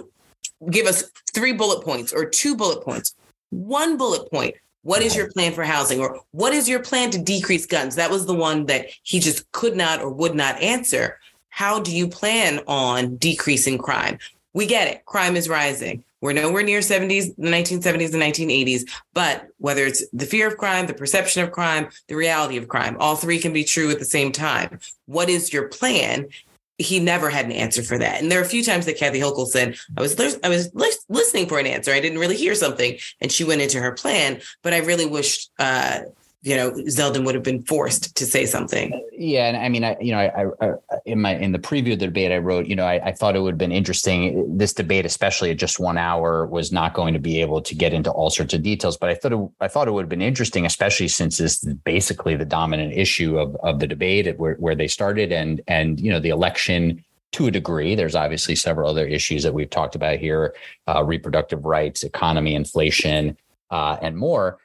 give 0.70 0.86
us 0.86 1.10
three 1.34 1.54
bullet 1.54 1.84
points 1.84 2.14
or 2.14 2.26
two 2.26 2.56
bullet 2.56 2.84
points, 2.84 3.16
one 3.50 3.98
bullet 3.98 4.30
point. 4.32 4.56
What 4.84 5.02
is 5.02 5.16
your 5.16 5.32
plan 5.32 5.54
for 5.54 5.64
housing 5.64 6.02
or 6.02 6.20
what 6.32 6.54
is 6.54 6.68
your 6.68 6.82
plan 6.82 7.10
to 7.12 7.18
decrease 7.18 7.66
guns? 7.66 7.96
That 7.96 8.12
was 8.12 8.26
the 8.26 8.34
one 8.34 8.66
that 8.66 8.88
he 9.04 9.22
just 9.22 9.50
could 9.54 9.78
not 9.78 10.02
or 10.02 10.10
would 10.10 10.36
not 10.36 10.62
answer. 10.62 11.20
How 11.50 11.80
do 11.80 11.96
you 11.96 12.08
plan 12.10 12.60
on 12.68 13.16
decreasing 13.16 13.78
crime? 13.78 14.20
We 14.54 14.66
get 14.66 14.88
it. 14.88 15.06
Crime 15.06 15.36
is 15.36 15.50
rising. 15.50 16.04
We're 16.22 16.32
nowhere 16.32 16.64
near 16.64 16.80
70s, 16.80 17.36
the 17.36 17.50
1970s 17.50 18.14
and 18.14 18.24
1980s, 18.24 18.90
but 19.14 19.50
whether 19.58 19.86
it's 19.86 20.08
the 20.14 20.26
fear 20.26 20.48
of 20.48 20.56
crime, 20.56 20.88
the 20.88 20.94
perception 20.94 21.44
of 21.44 21.52
crime, 21.52 21.90
the 22.08 22.16
reality 22.16 22.56
of 22.56 22.70
crime, 22.70 22.96
all 23.00 23.18
three 23.18 23.40
can 23.40 23.52
be 23.52 23.66
true 23.66 23.92
at 23.92 24.00
the 24.00 24.06
same 24.06 24.32
time. 24.32 24.80
What 25.06 25.28
is 25.28 25.52
your 25.52 25.68
plan? 25.68 26.30
He 26.78 27.02
never 27.02 27.30
had 27.30 27.46
an 27.46 27.52
answer 27.52 27.84
for 27.84 27.98
that. 27.98 28.22
And 28.22 28.32
there 28.32 28.40
are 28.40 28.44
a 28.44 28.48
few 28.48 28.64
times 28.64 28.86
that 28.86 28.98
Kathy 28.98 29.20
Hochul 29.20 29.48
said, 29.48 29.76
I 29.98 30.02
was, 30.02 30.18
I 30.44 30.48
was 30.48 30.72
listening 31.10 31.48
for 31.48 31.60
an 31.60 31.68
answer. 31.68 31.92
I 31.92 32.00
didn't 32.00 32.20
really 32.20 32.38
hear 32.38 32.56
something. 32.56 32.98
And 33.20 33.30
she 33.30 33.44
went 33.44 33.62
into 33.62 33.82
her 33.82 33.92
plan, 33.92 34.40
but 34.62 34.74
I 34.74 34.78
really 34.78 35.06
wished, 35.06 35.52
uh, 35.60 36.00
you 36.44 36.58
know 36.58 36.72
Zeldin 36.72 37.26
would 37.26 37.36
have 37.36 37.44
been 37.44 37.64
forced 37.64 38.16
to 38.16 38.26
say 38.26 38.46
something. 38.46 39.02
Yeah, 39.14 39.48
and 39.48 39.56
I 39.56 39.70
mean, 39.70 39.86
I 39.86 39.96
you 40.02 40.12
know, 40.12 40.20
I, 40.20 40.46
I 40.60 40.74
in 41.06 41.22
my 41.22 41.36
in 41.36 41.54
the 41.54 41.60
preview 41.60 41.94
of 41.94 42.00
the 42.00 42.08
debate, 42.08 42.34
I 42.34 42.38
wrote, 42.38 42.68
you 42.68 42.76
know, 42.76 42.86
I, 42.86 42.96
I, 43.08 43.12
thought 43.14 43.38
it 43.38 43.40
would 43.40 43.54
have 43.54 43.58
been 43.58 43.72
interesting. 43.72 44.58
This 44.58 44.74
debate, 44.74 45.06
especially 45.06 45.52
at 45.52 45.58
just 45.58 45.80
one 45.80 45.98
hour, 45.98 46.46
was 46.46 46.72
not 46.72 46.94
going 46.94 47.14
to 47.14 47.20
be 47.20 47.40
able 47.40 47.62
to 47.62 47.74
get 47.74 47.94
into 47.94 48.12
all 48.12 48.30
sorts 48.30 48.54
of 48.54 48.62
details. 48.62 48.98
But 48.98 49.10
I 49.10 49.16
thought 49.16 49.32
it, 49.32 49.50
I 49.62 49.70
thought 49.70 49.88
it 49.88 49.92
would 49.92 50.04
have 50.04 50.10
been 50.10 50.22
interesting, 50.22 50.66
especially 50.66 51.08
since 51.08 51.38
this 51.38 51.64
is 51.64 51.74
basically 51.86 52.36
the 52.36 52.46
dominant 52.46 52.94
issue 52.94 53.38
of 53.40 53.56
of 53.64 53.80
the 53.80 53.88
debate 53.88 54.38
where 54.38 54.56
where 54.56 54.76
they 54.76 54.88
started, 54.88 55.32
and 55.32 55.62
and 55.68 55.98
you 55.98 56.12
know, 56.12 56.20
the 56.20 56.30
election 56.30 57.04
to 57.32 57.48
a 57.48 57.52
degree. 57.52 57.96
There's 57.96 58.16
obviously 58.16 58.56
several 58.58 58.90
other 58.90 59.08
issues 59.08 59.44
that 59.44 59.54
we've 59.54 59.70
talked 59.70 59.96
about 59.96 60.20
here: 60.20 60.54
uh, 60.90 61.06
reproductive 61.06 61.64
rights, 61.64 62.04
economy, 62.04 62.54
inflation, 62.54 63.38
uh, 63.72 63.96
and 64.02 64.18
more. 64.18 64.58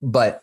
But 0.00 0.42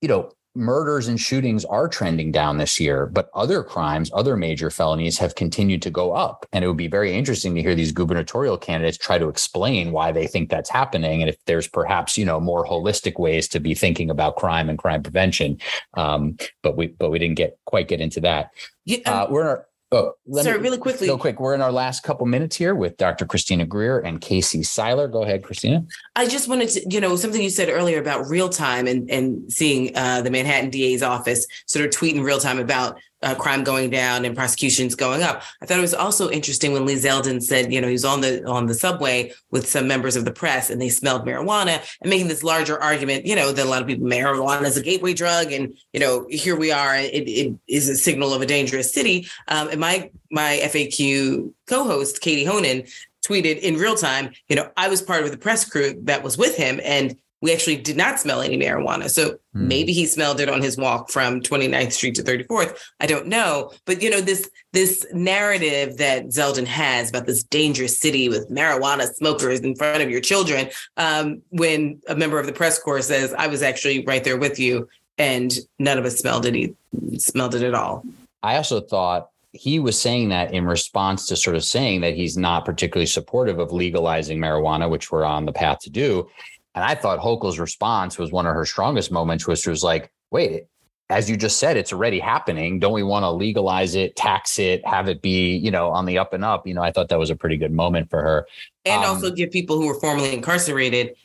you 0.00 0.08
know, 0.08 0.30
murders 0.54 1.06
and 1.06 1.20
shootings 1.20 1.64
are 1.66 1.88
trending 1.88 2.32
down 2.32 2.58
this 2.58 2.80
year, 2.80 3.06
but 3.06 3.30
other 3.34 3.62
crimes, 3.62 4.10
other 4.12 4.36
major 4.36 4.70
felonies 4.70 5.16
have 5.18 5.36
continued 5.36 5.80
to 5.82 5.90
go 5.90 6.12
up. 6.12 6.46
And 6.52 6.64
it 6.64 6.68
would 6.68 6.76
be 6.76 6.88
very 6.88 7.14
interesting 7.14 7.54
to 7.54 7.62
hear 7.62 7.76
these 7.76 7.92
gubernatorial 7.92 8.58
candidates 8.58 8.98
try 8.98 9.18
to 9.18 9.28
explain 9.28 9.92
why 9.92 10.10
they 10.10 10.26
think 10.26 10.50
that's 10.50 10.70
happening. 10.70 11.22
And 11.22 11.28
if 11.28 11.36
there's 11.46 11.68
perhaps, 11.68 12.18
you 12.18 12.24
know, 12.24 12.40
more 12.40 12.66
holistic 12.66 13.20
ways 13.20 13.46
to 13.48 13.60
be 13.60 13.74
thinking 13.74 14.10
about 14.10 14.36
crime 14.36 14.68
and 14.68 14.78
crime 14.78 15.02
prevention. 15.02 15.58
Um, 15.94 16.36
but 16.62 16.76
we, 16.76 16.88
but 16.88 17.10
we 17.10 17.20
didn't 17.20 17.36
get 17.36 17.58
quite 17.64 17.86
get 17.86 18.00
into 18.00 18.20
that. 18.20 18.50
Yeah, 18.84 18.98
uh, 19.06 19.26
we're 19.30 19.42
in 19.42 19.46
our, 19.46 19.66
Oh, 19.90 20.12
sorry, 20.32 20.58
me, 20.58 20.64
really 20.64 20.78
quickly. 20.78 21.06
Real 21.06 21.16
quick, 21.16 21.40
we're 21.40 21.54
in 21.54 21.62
our 21.62 21.72
last 21.72 22.02
couple 22.02 22.26
minutes 22.26 22.56
here 22.56 22.74
with 22.74 22.98
Dr. 22.98 23.24
Christina 23.24 23.64
Greer 23.64 24.00
and 24.00 24.20
Casey 24.20 24.62
Seiler. 24.62 25.08
Go 25.08 25.22
ahead, 25.22 25.42
Christina. 25.42 25.82
I 26.14 26.26
just 26.26 26.46
wanted 26.46 26.68
to, 26.70 26.86
you 26.90 27.00
know, 27.00 27.16
something 27.16 27.40
you 27.40 27.48
said 27.48 27.70
earlier 27.70 27.98
about 27.98 28.28
real 28.28 28.50
time 28.50 28.86
and 28.86 29.10
and 29.10 29.50
seeing 29.50 29.96
uh, 29.96 30.20
the 30.20 30.30
Manhattan 30.30 30.68
DA's 30.68 31.02
office 31.02 31.46
sort 31.66 31.86
of 31.86 31.90
tweet 31.90 32.14
in 32.14 32.22
real 32.22 32.38
time 32.38 32.58
about 32.58 32.98
uh, 33.22 33.34
crime 33.34 33.64
going 33.64 33.90
down 33.90 34.24
and 34.24 34.36
prosecutions 34.36 34.94
going 34.94 35.22
up. 35.22 35.42
I 35.60 35.66
thought 35.66 35.78
it 35.78 35.82
was 35.82 35.94
also 35.94 36.30
interesting 36.30 36.72
when 36.72 36.86
Lee 36.86 36.94
Zeldin 36.94 37.42
said, 37.42 37.72
you 37.72 37.80
know, 37.80 37.88
he 37.88 37.92
was 37.92 38.04
on 38.04 38.20
the 38.20 38.44
on 38.46 38.66
the 38.66 38.74
subway 38.74 39.32
with 39.50 39.68
some 39.68 39.88
members 39.88 40.16
of 40.16 40.24
the 40.24 40.30
press 40.30 40.70
and 40.70 40.80
they 40.80 40.88
smelled 40.88 41.26
marijuana 41.26 41.84
and 42.00 42.10
making 42.10 42.28
this 42.28 42.44
larger 42.44 42.80
argument, 42.80 43.26
you 43.26 43.34
know, 43.34 43.52
that 43.52 43.66
a 43.66 43.68
lot 43.68 43.82
of 43.82 43.88
people 43.88 44.06
marijuana 44.06 44.64
is 44.64 44.76
a 44.76 44.82
gateway 44.82 45.14
drug 45.14 45.52
and 45.52 45.76
you 45.92 46.00
know 46.00 46.26
here 46.30 46.56
we 46.56 46.70
are, 46.70 46.96
it, 46.96 47.28
it 47.28 47.54
is 47.66 47.88
a 47.88 47.96
signal 47.96 48.32
of 48.32 48.42
a 48.42 48.46
dangerous 48.46 48.92
city. 48.92 49.26
Um, 49.48 49.68
and 49.68 49.80
my 49.80 50.10
my 50.30 50.60
FAQ 50.64 51.52
co-host 51.66 52.20
Katie 52.20 52.44
Honan 52.44 52.84
tweeted 53.26 53.58
in 53.58 53.76
real 53.76 53.96
time, 53.96 54.30
you 54.48 54.56
know, 54.56 54.70
I 54.76 54.88
was 54.88 55.02
part 55.02 55.24
of 55.24 55.30
the 55.30 55.36
press 55.36 55.68
crew 55.68 55.98
that 56.04 56.22
was 56.22 56.38
with 56.38 56.56
him 56.56 56.80
and 56.84 57.16
we 57.40 57.52
actually 57.52 57.76
did 57.76 57.96
not 57.96 58.18
smell 58.18 58.40
any 58.40 58.58
marijuana. 58.58 59.08
So 59.08 59.30
mm. 59.30 59.36
maybe 59.52 59.92
he 59.92 60.06
smelled 60.06 60.40
it 60.40 60.48
on 60.48 60.60
his 60.60 60.76
walk 60.76 61.10
from 61.10 61.40
29th 61.40 61.92
Street 61.92 62.14
to 62.16 62.22
34th. 62.22 62.78
I 63.00 63.06
don't 63.06 63.26
know. 63.26 63.72
But 63.84 64.02
you 64.02 64.10
know, 64.10 64.20
this 64.20 64.50
this 64.72 65.06
narrative 65.12 65.96
that 65.98 66.26
Zeldin 66.26 66.66
has 66.66 67.10
about 67.10 67.26
this 67.26 67.42
dangerous 67.42 67.98
city 67.98 68.28
with 68.28 68.50
marijuana 68.50 69.06
smokers 69.06 69.60
in 69.60 69.76
front 69.76 70.02
of 70.02 70.10
your 70.10 70.20
children, 70.20 70.68
um, 70.96 71.42
when 71.50 72.00
a 72.08 72.14
member 72.14 72.38
of 72.38 72.46
the 72.46 72.52
press 72.52 72.78
corps 72.78 73.02
says, 73.02 73.32
I 73.34 73.46
was 73.46 73.62
actually 73.62 74.04
right 74.04 74.24
there 74.24 74.36
with 74.36 74.58
you 74.58 74.88
and 75.16 75.52
none 75.78 75.98
of 75.98 76.04
us 76.04 76.18
smelled 76.18 76.46
it, 76.46 76.76
smelled 77.18 77.54
it 77.54 77.62
at 77.62 77.74
all. 77.74 78.04
I 78.42 78.56
also 78.56 78.80
thought 78.80 79.30
he 79.52 79.78
was 79.78 80.00
saying 80.00 80.28
that 80.28 80.52
in 80.52 80.66
response 80.66 81.26
to 81.26 81.36
sort 81.36 81.56
of 81.56 81.64
saying 81.64 82.02
that 82.02 82.14
he's 82.14 82.36
not 82.36 82.64
particularly 82.64 83.06
supportive 83.06 83.58
of 83.58 83.72
legalizing 83.72 84.38
marijuana, 84.38 84.88
which 84.88 85.10
we're 85.10 85.24
on 85.24 85.46
the 85.46 85.52
path 85.52 85.80
to 85.80 85.90
do. 85.90 86.28
And 86.78 86.84
I 86.84 86.94
thought 86.94 87.18
Hochul's 87.18 87.58
response 87.58 88.18
was 88.18 88.30
one 88.30 88.46
of 88.46 88.54
her 88.54 88.64
strongest 88.64 89.10
moments, 89.10 89.48
which 89.48 89.66
was 89.66 89.82
like, 89.82 90.12
wait, 90.30 90.66
as 91.10 91.28
you 91.28 91.36
just 91.36 91.58
said, 91.58 91.76
it's 91.76 91.92
already 91.92 92.20
happening. 92.20 92.78
Don't 92.78 92.92
we 92.92 93.02
want 93.02 93.24
to 93.24 93.32
legalize 93.32 93.96
it, 93.96 94.14
tax 94.14 94.60
it, 94.60 94.86
have 94.86 95.08
it 95.08 95.20
be, 95.20 95.56
you 95.56 95.72
know, 95.72 95.90
on 95.90 96.06
the 96.06 96.18
up 96.18 96.32
and 96.32 96.44
up? 96.44 96.68
You 96.68 96.74
know, 96.74 96.82
I 96.82 96.92
thought 96.92 97.08
that 97.08 97.18
was 97.18 97.30
a 97.30 97.34
pretty 97.34 97.56
good 97.56 97.72
moment 97.72 98.10
for 98.10 98.22
her. 98.22 98.46
And 98.84 99.02
um, 99.02 99.16
also 99.16 99.32
give 99.32 99.50
people 99.50 99.76
who 99.76 99.88
were 99.88 99.98
formerly 99.98 100.32
incarcerated 100.32 101.16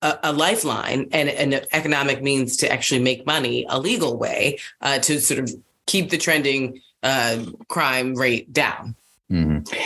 a, 0.00 0.18
a, 0.22 0.32
lifeline 0.32 1.10
and 1.12 1.28
an 1.28 1.60
economic 1.72 2.22
means 2.22 2.56
to 2.56 2.72
actually 2.72 3.02
make 3.02 3.26
money, 3.26 3.66
a 3.68 3.78
legal 3.78 4.16
way 4.16 4.60
uh, 4.80 4.98
to 5.00 5.20
sort 5.20 5.40
of 5.40 5.50
keep 5.84 6.08
the 6.08 6.16
trending 6.16 6.80
uh, 7.02 7.44
crime 7.68 8.14
rate 8.14 8.50
down. 8.50 8.96
Mm-hmm. 9.30 9.78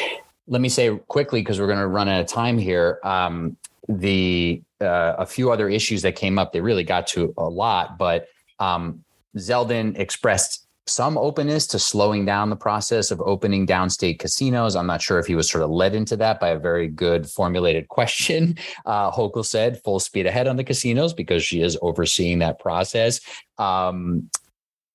Let 0.46 0.60
me 0.60 0.68
say 0.68 0.96
quickly, 1.08 1.40
because 1.40 1.58
we're 1.58 1.66
going 1.66 1.80
to 1.80 1.88
run 1.88 2.08
out 2.08 2.20
of 2.20 2.28
time 2.28 2.58
here. 2.58 3.00
Um, 3.02 3.56
the 3.88 4.62
uh, 4.80 5.14
a 5.18 5.26
few 5.26 5.50
other 5.50 5.68
issues 5.68 6.02
that 6.02 6.16
came 6.16 6.38
up. 6.38 6.52
They 6.52 6.60
really 6.60 6.84
got 6.84 7.06
to 7.08 7.32
a 7.36 7.48
lot, 7.48 7.98
but 7.98 8.26
um, 8.58 9.04
Zeldin 9.36 9.98
expressed 9.98 10.66
some 10.88 11.18
openness 11.18 11.66
to 11.66 11.78
slowing 11.80 12.24
down 12.24 12.48
the 12.48 12.56
process 12.56 13.10
of 13.10 13.20
opening 13.20 13.66
downstate 13.66 14.20
casinos. 14.20 14.76
I'm 14.76 14.86
not 14.86 15.02
sure 15.02 15.18
if 15.18 15.26
he 15.26 15.34
was 15.34 15.50
sort 15.50 15.64
of 15.64 15.70
led 15.70 15.94
into 15.94 16.16
that 16.18 16.38
by 16.38 16.50
a 16.50 16.58
very 16.58 16.88
good 16.88 17.28
formulated 17.28 17.88
question. 17.88 18.56
Uh, 18.84 19.10
Hochul 19.10 19.44
said 19.44 19.82
full 19.82 19.98
speed 20.00 20.26
ahead 20.26 20.46
on 20.46 20.56
the 20.56 20.64
casinos 20.64 21.12
because 21.12 21.42
she 21.42 21.60
is 21.60 21.76
overseeing 21.82 22.38
that 22.38 22.60
process. 22.60 23.20
Um, 23.58 24.30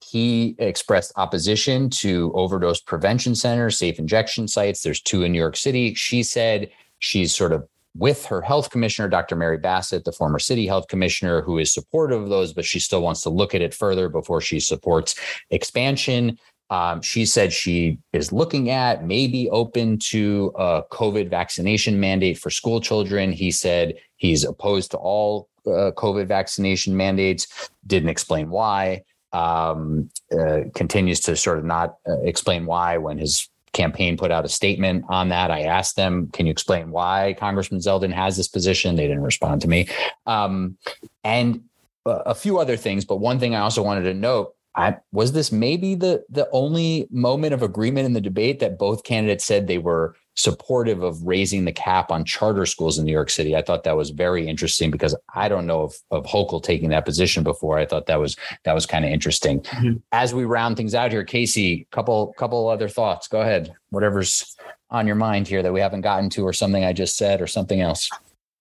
he 0.03 0.55
expressed 0.59 1.13
opposition 1.15 1.89
to 1.89 2.31
overdose 2.33 2.81
prevention 2.81 3.35
centers, 3.35 3.77
safe 3.77 3.99
injection 3.99 4.47
sites. 4.47 4.81
There's 4.81 5.01
two 5.01 5.23
in 5.23 5.31
New 5.31 5.39
York 5.39 5.55
City. 5.55 5.93
She 5.93 6.23
said 6.23 6.69
she's 6.99 7.33
sort 7.33 7.53
of 7.53 7.67
with 7.95 8.25
her 8.25 8.41
health 8.41 8.69
commissioner, 8.69 9.09
Dr. 9.09 9.35
Mary 9.35 9.57
Bassett, 9.57 10.05
the 10.05 10.11
former 10.11 10.39
city 10.39 10.65
health 10.65 10.87
commissioner, 10.87 11.41
who 11.41 11.57
is 11.57 11.73
supportive 11.73 12.21
of 12.21 12.29
those, 12.29 12.53
but 12.53 12.65
she 12.65 12.79
still 12.79 13.01
wants 13.01 13.21
to 13.21 13.29
look 13.29 13.53
at 13.53 13.61
it 13.61 13.73
further 13.73 14.07
before 14.07 14.41
she 14.41 14.59
supports 14.59 15.15
expansion. 15.49 16.37
Um, 16.69 17.01
she 17.01 17.25
said 17.25 17.51
she 17.51 17.99
is 18.13 18.31
looking 18.31 18.69
at 18.69 19.05
maybe 19.05 19.49
open 19.49 19.99
to 20.09 20.53
a 20.55 20.83
COVID 20.89 21.29
vaccination 21.29 21.99
mandate 21.99 22.37
for 22.37 22.49
school 22.49 22.79
children. 22.79 23.33
He 23.33 23.51
said 23.51 23.95
he's 24.15 24.45
opposed 24.45 24.91
to 24.91 24.97
all 24.97 25.49
uh, 25.67 25.91
COVID 25.97 26.27
vaccination 26.27 26.95
mandates, 26.95 27.69
didn't 27.85 28.09
explain 28.09 28.49
why. 28.49 29.03
Um, 29.33 30.09
uh, 30.37 30.63
continues 30.75 31.21
to 31.21 31.37
sort 31.37 31.57
of 31.59 31.63
not 31.63 31.95
uh, 32.07 32.19
explain 32.23 32.65
why 32.65 32.97
when 32.97 33.17
his 33.17 33.49
campaign 33.73 34.17
put 34.17 34.31
out 34.31 34.45
a 34.45 34.49
statement 34.49 35.05
on 35.09 35.29
that. 35.29 35.51
I 35.51 35.61
asked 35.61 35.95
them, 35.95 36.27
can 36.33 36.45
you 36.45 36.51
explain 36.51 36.91
why 36.91 37.35
Congressman 37.39 37.79
Zeldin 37.79 38.13
has 38.13 38.37
this 38.37 38.47
position? 38.47 38.95
They 38.95 39.07
didn't 39.07 39.23
respond 39.23 39.61
to 39.61 39.67
me. 39.67 39.87
Um, 40.25 40.77
and 41.23 41.63
a 42.05 42.35
few 42.35 42.57
other 42.57 42.77
things, 42.77 43.05
but 43.05 43.17
one 43.17 43.39
thing 43.39 43.55
I 43.55 43.59
also 43.59 43.83
wanted 43.83 44.03
to 44.03 44.13
note 44.13 44.55
I, 44.75 44.97
was 45.11 45.33
this 45.33 45.51
maybe 45.51 45.95
the 45.95 46.23
the 46.29 46.49
only 46.51 47.07
moment 47.11 47.53
of 47.53 47.61
agreement 47.61 48.05
in 48.05 48.13
the 48.13 48.21
debate 48.21 48.59
that 48.59 48.79
both 48.79 49.03
candidates 49.03 49.43
said 49.43 49.67
they 49.67 49.77
were 49.77 50.15
supportive 50.35 51.03
of 51.03 51.21
raising 51.23 51.65
the 51.65 51.71
cap 51.71 52.11
on 52.11 52.23
charter 52.23 52.65
schools 52.65 52.97
in 52.97 53.05
New 53.05 53.11
York 53.11 53.29
City. 53.29 53.55
I 53.55 53.61
thought 53.61 53.83
that 53.83 53.97
was 53.97 54.11
very 54.11 54.47
interesting 54.47 54.89
because 54.89 55.15
I 55.33 55.49
don't 55.49 55.67
know 55.67 55.83
of, 55.83 55.95
of 56.09 56.25
Hochul 56.25 56.63
taking 56.63 56.89
that 56.89 57.05
position 57.05 57.43
before. 57.43 57.77
I 57.77 57.85
thought 57.85 58.05
that 58.07 58.19
was 58.19 58.35
that 58.63 58.73
was 58.73 58.85
kind 58.85 59.05
of 59.05 59.11
interesting. 59.11 59.61
Mm-hmm. 59.61 59.97
As 60.11 60.33
we 60.33 60.45
round 60.45 60.77
things 60.77 60.95
out 60.95 61.11
here, 61.11 61.23
Casey, 61.23 61.87
couple 61.91 62.33
couple 62.37 62.67
other 62.67 62.87
thoughts. 62.87 63.27
Go 63.27 63.41
ahead. 63.41 63.73
Whatever's 63.89 64.55
on 64.89 65.07
your 65.07 65.15
mind 65.15 65.47
here 65.47 65.63
that 65.63 65.73
we 65.73 65.79
haven't 65.79 66.01
gotten 66.01 66.29
to, 66.31 66.45
or 66.45 66.53
something 66.53 66.83
I 66.83 66.93
just 66.93 67.17
said, 67.17 67.41
or 67.41 67.47
something 67.47 67.81
else. 67.81 68.09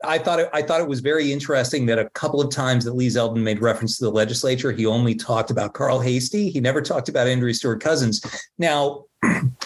I 0.03 0.19
thought 0.19 0.41
it, 0.41 0.51
I 0.53 0.63
thought 0.63 0.81
it 0.81 0.89
was 0.89 1.01
very 1.01 1.31
interesting 1.31 1.85
that 1.87 1.99
a 1.99 2.09
couple 2.11 2.41
of 2.41 2.51
times 2.51 2.85
that 2.85 2.95
Lee 2.95 3.09
Zeldin 3.09 3.43
made 3.43 3.61
reference 3.61 3.99
to 3.99 4.05
the 4.05 4.11
legislature, 4.11 4.73
he 4.73 4.87
only 4.87 5.15
talked 5.15 5.51
about 5.51 5.75
Carl 5.75 6.01
Heastie. 6.01 6.49
He 6.49 6.61
never 6.61 6.81
talked 6.81 7.09
about 7.09 7.27
Andrea 7.27 7.53
Stewart 7.53 7.81
Cousins. 7.81 8.25
Now, 8.59 9.05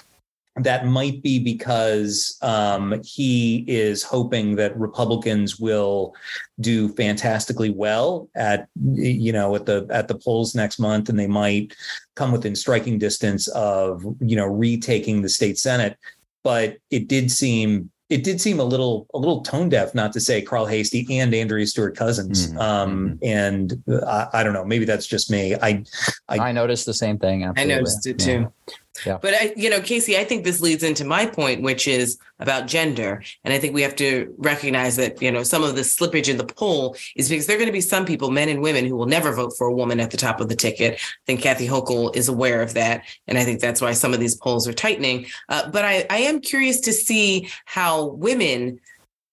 that 0.57 0.87
might 0.87 1.23
be 1.23 1.39
because 1.39 2.39
um, 2.41 3.01
he 3.05 3.65
is 3.67 4.03
hoping 4.03 4.55
that 4.57 4.77
Republicans 4.79 5.59
will 5.59 6.15
do 6.61 6.89
fantastically 6.91 7.71
well 7.71 8.29
at 8.37 8.69
you 8.93 9.33
know 9.33 9.57
at 9.57 9.67
the 9.67 9.87
at 9.91 10.07
the 10.07 10.15
polls 10.15 10.55
next 10.55 10.79
month, 10.79 11.09
and 11.09 11.19
they 11.19 11.27
might 11.27 11.75
come 12.15 12.31
within 12.31 12.55
striking 12.55 12.99
distance 12.99 13.49
of 13.49 14.05
you 14.21 14.37
know 14.37 14.47
retaking 14.47 15.23
the 15.23 15.29
state 15.29 15.59
senate. 15.59 15.99
But 16.45 16.77
it 16.91 17.09
did 17.09 17.33
seem 17.33 17.91
it 18.11 18.23
did 18.23 18.41
seem 18.41 18.61
a 18.61 18.65
little 18.65 19.09
a 19.13 19.19
little 19.19 19.41
tone 19.43 19.69
deaf, 19.69 19.93
not 19.93 20.13
to 20.13 20.21
say 20.21 20.41
Carl 20.41 20.67
Heastie 20.67 21.07
and 21.11 21.35
Andrea 21.35 21.67
Stewart 21.67 21.97
Cousins. 21.97 22.49
Mm-hmm. 22.49 22.59
Um, 22.59 23.09
mm-hmm. 23.09 23.25
and 23.25 23.83
I, 24.07 24.29
I, 24.35 24.45
don't 24.45 24.53
know, 24.53 24.65
maybe 24.65 24.85
that's 24.85 25.07
just 25.07 25.33
me. 25.33 25.57
I 25.57 25.83
I, 26.29 26.39
I 26.39 26.53
noticed 26.53 26.87
the 26.87 26.95
same 26.95 27.19
thing. 27.19 27.43
Absolutely. 27.43 27.75
I 27.75 27.77
noticed 27.77 28.07
it 28.07 28.19
too. 28.21 28.51
Yeah. 28.69 28.75
Yeah. 29.05 29.19
But 29.21 29.35
I, 29.35 29.53
you 29.57 29.69
know, 29.69 29.81
Casey, 29.81 30.17
I 30.17 30.25
think 30.25 30.45
this 30.45 30.61
leads 30.61 30.83
into 30.83 31.05
my 31.05 31.27
point, 31.27 31.63
which 31.63 31.89
is 31.89 32.19
about 32.39 32.67
gender. 32.67 33.23
And 33.43 33.53
I 33.53 33.59
think 33.59 33.75
we 33.75 33.83
have 33.83 33.97
to 33.97 34.33
recognize 34.39 34.97
that, 34.97 35.21
you 35.21 35.31
know, 35.33 35.43
some 35.43 35.65
of 35.65 35.75
the 35.75 35.83
slippage 35.83 36.29
in 36.29 36.37
the 36.37 36.45
poll 36.45 36.97
is 37.17 37.29
because 37.29 37.47
there 37.47 37.57
are 37.57 37.59
going 37.59 37.69
to 37.69 37.73
be 37.73 37.81
some 37.81 38.05
people, 38.05 38.31
men 38.31 38.49
and 38.49 38.63
women, 38.63 38.85
who 38.85 38.97
will 38.97 39.07
never 39.07 39.33
vote 39.33 39.53
for 39.59 39.67
a 39.67 39.75
woman 39.75 40.01
at 40.01 40.11
the 40.11 40.17
top 40.17 40.41
of 40.41 40.49
the 40.49 40.57
ticket. 40.57 40.95
I 40.95 41.25
think 41.27 41.41
Kathy 41.41 41.67
Hochul 41.67 42.15
is 42.15 42.29
aware 42.29 42.63
of 42.63 42.75
that. 42.75 43.03
And 43.27 43.37
I 43.37 43.45
think 43.45 43.61
that's 43.61 43.81
why 43.81 43.93
some 43.93 44.15
of 44.15 44.21
these 44.21 44.37
polls 44.37 44.69
are 44.69 44.73
tightening. 44.73 45.27
Uh, 45.49 45.69
but 45.71 45.85
I, 45.85 46.07
I 46.09 46.19
am 46.19 46.41
curious 46.41 46.81
to 46.81 46.93
see 46.93 47.51
how 47.65 48.07
women 48.07 48.81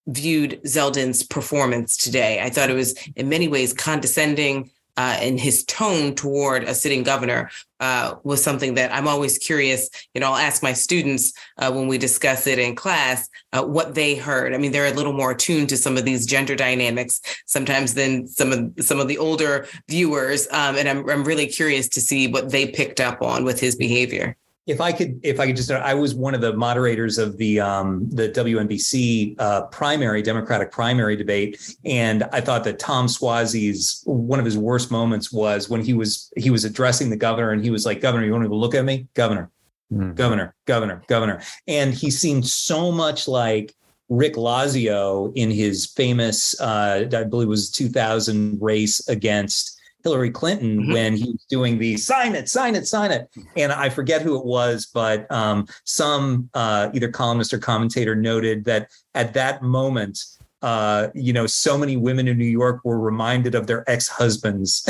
viewed 0.08 0.60
Zeldin's 0.64 1.22
performance 1.22 1.96
today. 1.96 2.40
I 2.40 2.50
thought 2.50 2.70
it 2.70 2.74
was 2.74 2.94
in 3.14 3.28
many 3.28 3.46
ways 3.46 3.72
condescending 3.72 4.70
uh, 4.96 5.16
and 5.20 5.40
his 5.40 5.64
tone 5.64 6.14
toward 6.14 6.64
a 6.64 6.74
sitting 6.74 7.02
governor 7.02 7.50
uh, 7.80 8.14
was 8.22 8.42
something 8.42 8.74
that 8.74 8.92
I'm 8.92 9.08
always 9.08 9.38
curious. 9.38 9.88
You 10.14 10.20
know, 10.20 10.28
I'll 10.28 10.36
ask 10.36 10.62
my 10.62 10.72
students 10.72 11.32
uh, 11.58 11.72
when 11.72 11.88
we 11.88 11.98
discuss 11.98 12.46
it 12.46 12.58
in 12.58 12.76
class 12.76 13.28
uh, 13.52 13.62
what 13.64 13.94
they 13.94 14.14
heard. 14.14 14.54
I 14.54 14.58
mean, 14.58 14.72
they're 14.72 14.92
a 14.92 14.96
little 14.96 15.12
more 15.12 15.32
attuned 15.32 15.68
to 15.70 15.76
some 15.76 15.96
of 15.96 16.04
these 16.04 16.26
gender 16.26 16.54
dynamics 16.54 17.20
sometimes 17.46 17.94
than 17.94 18.26
some 18.26 18.52
of 18.52 18.72
some 18.84 19.00
of 19.00 19.08
the 19.08 19.18
older 19.18 19.66
viewers, 19.88 20.46
um, 20.50 20.76
and 20.76 20.88
I'm 20.88 21.08
I'm 21.08 21.24
really 21.24 21.46
curious 21.46 21.88
to 21.90 22.00
see 22.00 22.28
what 22.28 22.50
they 22.50 22.66
picked 22.66 23.00
up 23.00 23.22
on 23.22 23.44
with 23.44 23.58
his 23.60 23.76
behavior 23.76 24.36
if 24.66 24.80
I 24.80 24.92
could, 24.92 25.18
if 25.24 25.40
I 25.40 25.46
could 25.48 25.56
just, 25.56 25.70
I 25.70 25.94
was 25.94 26.14
one 26.14 26.34
of 26.34 26.40
the 26.40 26.52
moderators 26.52 27.18
of 27.18 27.36
the 27.36 27.58
um, 27.58 28.08
the 28.10 28.28
WNBC 28.28 29.34
uh, 29.38 29.62
primary 29.66 30.22
Democratic 30.22 30.70
primary 30.70 31.16
debate, 31.16 31.74
and 31.84 32.22
I 32.32 32.40
thought 32.40 32.62
that 32.64 32.78
Tom 32.78 33.06
Suozzi's 33.06 34.02
one 34.06 34.38
of 34.38 34.44
his 34.44 34.56
worst 34.56 34.90
moments 34.90 35.32
was 35.32 35.68
when 35.68 35.82
he 35.82 35.94
was 35.94 36.32
he 36.36 36.50
was 36.50 36.64
addressing 36.64 37.10
the 37.10 37.16
governor, 37.16 37.50
and 37.50 37.64
he 37.64 37.70
was 37.70 37.84
like, 37.84 38.00
"Governor, 38.00 38.24
you 38.24 38.32
want 38.32 38.44
to 38.44 38.54
look 38.54 38.74
at 38.74 38.84
me, 38.84 39.08
Governor, 39.14 39.50
mm. 39.92 40.14
Governor, 40.14 40.54
Governor, 40.66 41.02
Governor," 41.08 41.42
and 41.66 41.92
he 41.92 42.10
seemed 42.10 42.46
so 42.46 42.92
much 42.92 43.26
like 43.26 43.74
Rick 44.08 44.34
Lazio 44.34 45.32
in 45.34 45.50
his 45.50 45.86
famous, 45.86 46.58
uh, 46.60 47.08
I 47.12 47.24
believe 47.24 47.46
it 47.46 47.50
was 47.50 47.70
2000 47.70 48.58
race 48.60 49.08
against 49.08 49.80
Hillary 50.02 50.30
Clinton 50.30 50.82
mm-hmm. 50.82 50.92
when 50.92 51.16
he 51.16 51.30
was 51.30 51.44
doing 51.48 51.78
the 51.78 51.96
sign 51.96 52.34
it, 52.34 52.48
sign 52.48 52.74
it, 52.74 52.86
sign 52.86 53.10
it. 53.10 53.28
And 53.56 53.72
I 53.72 53.88
forget 53.88 54.22
who 54.22 54.36
it 54.38 54.44
was, 54.44 54.86
but 54.86 55.30
um, 55.30 55.66
some 55.84 56.50
uh, 56.54 56.90
either 56.92 57.08
columnist 57.08 57.52
or 57.52 57.58
commentator 57.58 58.14
noted 58.14 58.64
that 58.64 58.90
at 59.14 59.34
that 59.34 59.62
moment, 59.62 60.18
uh, 60.62 61.08
you 61.14 61.32
know, 61.32 61.46
so 61.46 61.76
many 61.76 61.96
women 61.96 62.28
in 62.28 62.38
New 62.38 62.44
York 62.44 62.80
were 62.84 62.98
reminded 62.98 63.54
of 63.54 63.66
their 63.66 63.88
ex-husbands. 63.90 64.86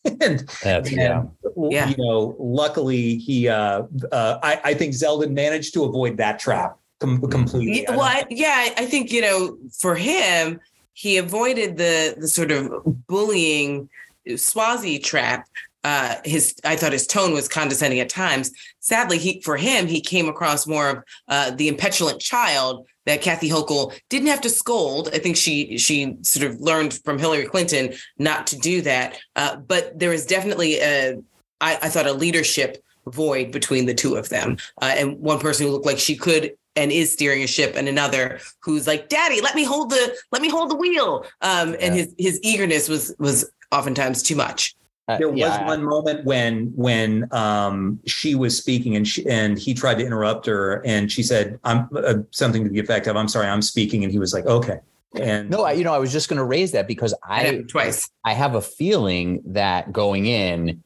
and, 0.04 0.48
and 0.64 0.86
yeah. 0.90 1.88
you 1.88 1.96
know, 1.98 2.36
luckily 2.38 3.16
he, 3.16 3.48
uh, 3.48 3.82
uh, 4.12 4.38
I, 4.42 4.60
I 4.64 4.74
think 4.74 4.94
Zeldin 4.94 5.32
managed 5.32 5.72
to 5.74 5.84
avoid 5.84 6.18
that 6.18 6.38
trap 6.38 6.78
com- 7.00 7.20
completely. 7.30 7.82
Yeah, 7.82 7.90
well, 7.92 8.02
I, 8.02 8.24
yeah, 8.28 8.68
I 8.76 8.86
think, 8.86 9.12
you 9.12 9.22
know, 9.22 9.56
for 9.78 9.94
him, 9.94 10.60
he 10.92 11.16
avoided 11.16 11.76
the, 11.76 12.14
the 12.18 12.28
sort 12.28 12.52
of 12.52 12.70
bullying 13.06 13.88
Suozzi 14.28 15.02
trap. 15.02 15.48
Uh, 15.82 16.16
his 16.24 16.54
I 16.64 16.76
thought 16.76 16.92
his 16.92 17.06
tone 17.06 17.34
was 17.34 17.46
condescending 17.46 18.00
at 18.00 18.08
times. 18.08 18.50
Sadly, 18.80 19.18
he 19.18 19.42
for 19.42 19.56
him 19.56 19.86
he 19.86 20.00
came 20.00 20.28
across 20.28 20.66
more 20.66 20.88
of 20.88 21.04
uh, 21.28 21.50
the 21.50 21.68
impetulant 21.68 22.20
child 22.20 22.86
that 23.04 23.20
Kathy 23.20 23.50
Hochul 23.50 23.92
didn't 24.08 24.28
have 24.28 24.40
to 24.42 24.48
scold. 24.48 25.10
I 25.12 25.18
think 25.18 25.36
she 25.36 25.76
she 25.76 26.16
sort 26.22 26.50
of 26.50 26.58
learned 26.60 26.94
from 27.04 27.18
Hillary 27.18 27.44
Clinton 27.44 27.92
not 28.18 28.46
to 28.48 28.58
do 28.58 28.80
that. 28.82 29.18
Uh, 29.36 29.56
but 29.56 29.98
there 29.98 30.12
is 30.12 30.24
definitely 30.24 30.80
a 30.80 31.18
I, 31.60 31.78
I, 31.82 31.88
thought 31.88 32.06
a 32.06 32.12
leadership 32.12 32.82
void 33.06 33.52
between 33.52 33.86
the 33.86 33.94
two 33.94 34.16
of 34.16 34.28
them, 34.30 34.56
uh, 34.80 34.94
and 34.96 35.18
one 35.18 35.38
person 35.38 35.66
who 35.66 35.72
looked 35.72 35.86
like 35.86 35.98
she 35.98 36.16
could 36.16 36.52
and 36.76 36.90
is 36.90 37.12
steering 37.12 37.42
a 37.42 37.46
ship 37.46 37.74
and 37.76 37.88
another 37.88 38.40
who's 38.60 38.86
like 38.86 39.08
daddy 39.08 39.40
let 39.40 39.54
me 39.54 39.62
hold 39.62 39.90
the 39.90 40.16
let 40.32 40.42
me 40.42 40.48
hold 40.48 40.70
the 40.70 40.74
wheel 40.74 41.24
um, 41.40 41.70
yeah. 41.70 41.78
and 41.80 41.94
his 41.94 42.14
his 42.18 42.40
eagerness 42.42 42.88
was 42.88 43.14
was 43.18 43.48
oftentimes 43.74 44.22
too 44.22 44.36
much. 44.36 44.74
Uh, 45.06 45.18
there 45.18 45.28
was 45.28 45.38
yeah. 45.38 45.66
one 45.66 45.84
moment 45.84 46.24
when 46.24 46.72
when 46.74 47.28
um, 47.32 48.00
she 48.06 48.34
was 48.34 48.56
speaking 48.56 48.96
and 48.96 49.06
she, 49.06 49.26
and 49.28 49.58
he 49.58 49.74
tried 49.74 49.98
to 49.98 50.06
interrupt 50.06 50.46
her 50.46 50.84
and 50.86 51.12
she 51.12 51.22
said 51.22 51.60
I'm 51.64 51.88
uh, 51.94 52.14
something 52.30 52.64
to 52.64 52.70
the 52.70 52.78
effect 52.78 53.06
of 53.06 53.14
I'm 53.14 53.28
sorry 53.28 53.46
I'm 53.46 53.60
speaking 53.60 54.02
and 54.02 54.10
he 54.10 54.18
was 54.18 54.32
like 54.32 54.46
okay 54.46 54.80
and 55.14 55.50
no 55.50 55.62
I, 55.62 55.72
you 55.72 55.84
know 55.84 55.92
I 55.92 55.98
was 55.98 56.10
just 56.10 56.30
going 56.30 56.38
to 56.38 56.44
raise 56.44 56.72
that 56.72 56.88
because 56.88 57.12
I 57.22 57.64
twice 57.68 58.08
I 58.24 58.32
have 58.32 58.54
a 58.54 58.62
feeling 58.62 59.42
that 59.44 59.92
going 59.92 60.24
in 60.24 60.82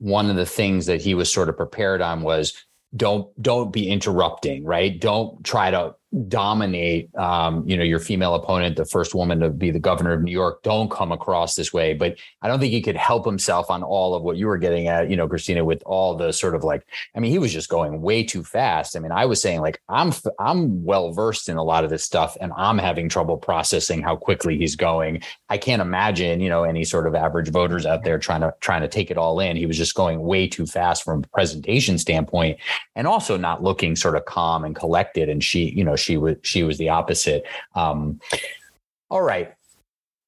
one 0.00 0.28
of 0.28 0.36
the 0.36 0.44
things 0.44 0.84
that 0.84 1.00
he 1.00 1.14
was 1.14 1.32
sort 1.32 1.48
of 1.48 1.56
prepared 1.56 2.02
on 2.02 2.20
was 2.20 2.52
don't 2.94 3.30
don't 3.42 3.72
be 3.72 3.88
interrupting 3.88 4.64
right 4.64 5.00
don't 5.00 5.42
try 5.44 5.70
to 5.70 5.94
dominate 6.28 7.14
um, 7.16 7.66
you 7.66 7.76
know 7.76 7.82
your 7.82 7.98
female 7.98 8.34
opponent 8.34 8.76
the 8.76 8.84
first 8.84 9.14
woman 9.14 9.40
to 9.40 9.48
be 9.48 9.70
the 9.70 9.78
governor 9.78 10.12
of 10.12 10.22
new 10.22 10.32
york 10.32 10.62
don't 10.62 10.90
come 10.90 11.12
across 11.12 11.54
this 11.54 11.72
way. 11.72 11.94
But 11.94 12.16
i 12.42 12.48
don't 12.48 12.60
think 12.60 12.72
he 12.72 12.82
could 12.82 12.96
help 12.96 13.24
himself 13.24 13.70
on 13.70 13.82
all 13.82 14.14
of 14.14 14.22
what 14.22 14.36
you 14.36 14.46
were 14.46 14.58
getting 14.58 14.88
at 14.88 15.10
you 15.10 15.16
know 15.16 15.28
christina 15.28 15.64
with 15.64 15.82
all 15.86 16.16
the 16.16 16.32
sort 16.32 16.54
of 16.54 16.64
like 16.64 16.86
i 17.14 17.20
mean 17.20 17.30
he 17.30 17.38
was 17.38 17.52
just 17.52 17.68
going 17.68 18.02
way 18.02 18.22
too 18.22 18.44
fast. 18.44 18.96
I 18.96 19.00
mean 19.00 19.12
i 19.12 19.24
was 19.24 19.40
saying 19.40 19.60
like 19.60 19.80
i'm 19.88 20.12
i'm 20.38 20.84
well 20.84 21.12
versed 21.12 21.48
in 21.48 21.56
a 21.56 21.64
lot 21.64 21.84
of 21.84 21.90
this 21.90 22.04
stuff 22.04 22.36
and 22.40 22.52
i'm 22.56 22.78
having 22.78 23.08
trouble 23.08 23.36
processing 23.36 24.02
how 24.02 24.16
quickly 24.16 24.56
he's 24.56 24.76
going. 24.76 25.22
I 25.48 25.58
can't 25.58 25.82
imagine 25.82 26.40
you 26.40 26.48
know 26.48 26.64
any 26.64 26.84
sort 26.84 27.06
of 27.06 27.14
average 27.14 27.50
voters 27.50 27.86
out 27.86 28.04
there 28.04 28.18
trying 28.18 28.40
to 28.40 28.54
trying 28.60 28.82
to 28.82 28.88
take 28.88 29.10
it 29.10 29.18
all 29.18 29.40
in. 29.40 29.56
He 29.56 29.66
was 29.66 29.76
just 29.76 29.94
going 29.94 30.20
way 30.20 30.46
too 30.46 30.66
fast 30.66 31.04
from 31.04 31.24
a 31.24 31.28
presentation 31.28 31.98
standpoint 31.98 32.58
and 32.96 33.06
also 33.06 33.36
not 33.36 33.62
looking 33.62 33.96
sort 33.96 34.16
of 34.16 34.24
calm 34.24 34.64
and 34.64 34.74
collected. 34.74 35.28
And 35.28 35.42
she 35.42 35.70
you 35.70 35.84
know 35.84 35.96
she 36.02 36.16
was 36.16 36.36
she 36.42 36.62
was 36.62 36.78
the 36.78 36.88
opposite. 36.88 37.44
Um, 37.74 38.20
all 39.10 39.22
right. 39.22 39.52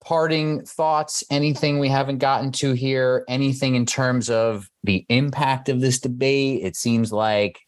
Parting 0.05 0.65
thoughts, 0.67 1.25
anything 1.31 1.79
we 1.79 1.89
haven't 1.89 2.19
gotten 2.19 2.53
to 2.53 2.73
here, 2.73 3.25
anything 3.27 3.75
in 3.75 3.87
terms 3.87 4.29
of 4.29 4.69
the 4.83 5.07
impact 5.09 5.71
of 5.71 5.81
this 5.81 5.99
debate? 5.99 6.63
It 6.63 6.77
seems 6.77 7.11
like 7.11 7.64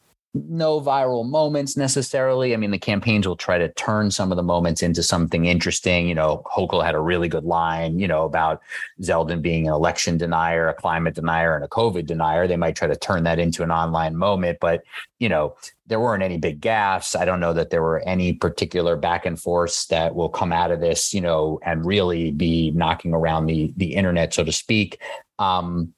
no 0.48 0.80
viral 0.80 1.28
moments 1.28 1.76
necessarily. 1.76 2.54
I 2.54 2.56
mean, 2.56 2.70
the 2.70 2.78
campaigns 2.78 3.26
will 3.26 3.36
try 3.36 3.58
to 3.58 3.72
turn 3.72 4.10
some 4.10 4.30
of 4.30 4.36
the 4.36 4.42
moments 4.42 4.82
into 4.82 5.02
something 5.02 5.46
interesting. 5.46 6.08
You 6.08 6.14
know, 6.14 6.42
Hochul 6.46 6.84
had 6.84 6.94
a 6.94 7.00
really 7.00 7.28
good 7.28 7.44
line, 7.44 7.98
you 7.98 8.06
know, 8.06 8.24
about 8.24 8.62
Zeldin 9.00 9.42
being 9.42 9.66
an 9.66 9.74
election 9.74 10.16
denier, 10.16 10.68
a 10.68 10.74
climate 10.74 11.14
denier, 11.14 11.54
and 11.54 11.64
a 11.64 11.68
COVID 11.68 12.06
denier. 12.06 12.46
They 12.46 12.56
might 12.56 12.76
try 12.76 12.88
to 12.88 12.96
turn 12.96 13.24
that 13.24 13.38
into 13.38 13.62
an 13.62 13.70
online 13.70 14.16
moment, 14.16 14.58
but, 14.60 14.84
you 15.18 15.28
know, 15.28 15.56
there 15.86 16.00
weren't 16.00 16.22
any 16.22 16.38
big 16.38 16.60
gaffes. 16.60 17.18
I 17.18 17.24
don't 17.24 17.40
know 17.40 17.52
that 17.52 17.70
there 17.70 17.82
were 17.82 18.00
any 18.00 18.32
particular 18.32 18.96
back 18.96 19.24
and 19.24 19.40
forths 19.40 19.86
that 19.86 20.14
will 20.14 20.28
come 20.28 20.52
out 20.52 20.70
of 20.70 20.80
this, 20.80 21.14
you 21.14 21.20
know, 21.20 21.60
and 21.62 21.84
really 21.84 22.30
be 22.32 22.72
knocking 22.72 23.14
around 23.14 23.46
the 23.46 23.72
the 23.76 23.94
internet, 23.94 24.34
so 24.34 24.44
to 24.44 24.52
speak. 24.52 25.00
Um, 25.38 25.94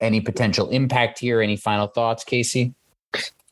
any 0.00 0.20
potential 0.20 0.68
impact 0.70 1.18
here? 1.20 1.40
Any 1.40 1.56
final 1.56 1.86
thoughts, 1.86 2.24
Casey? 2.24 2.74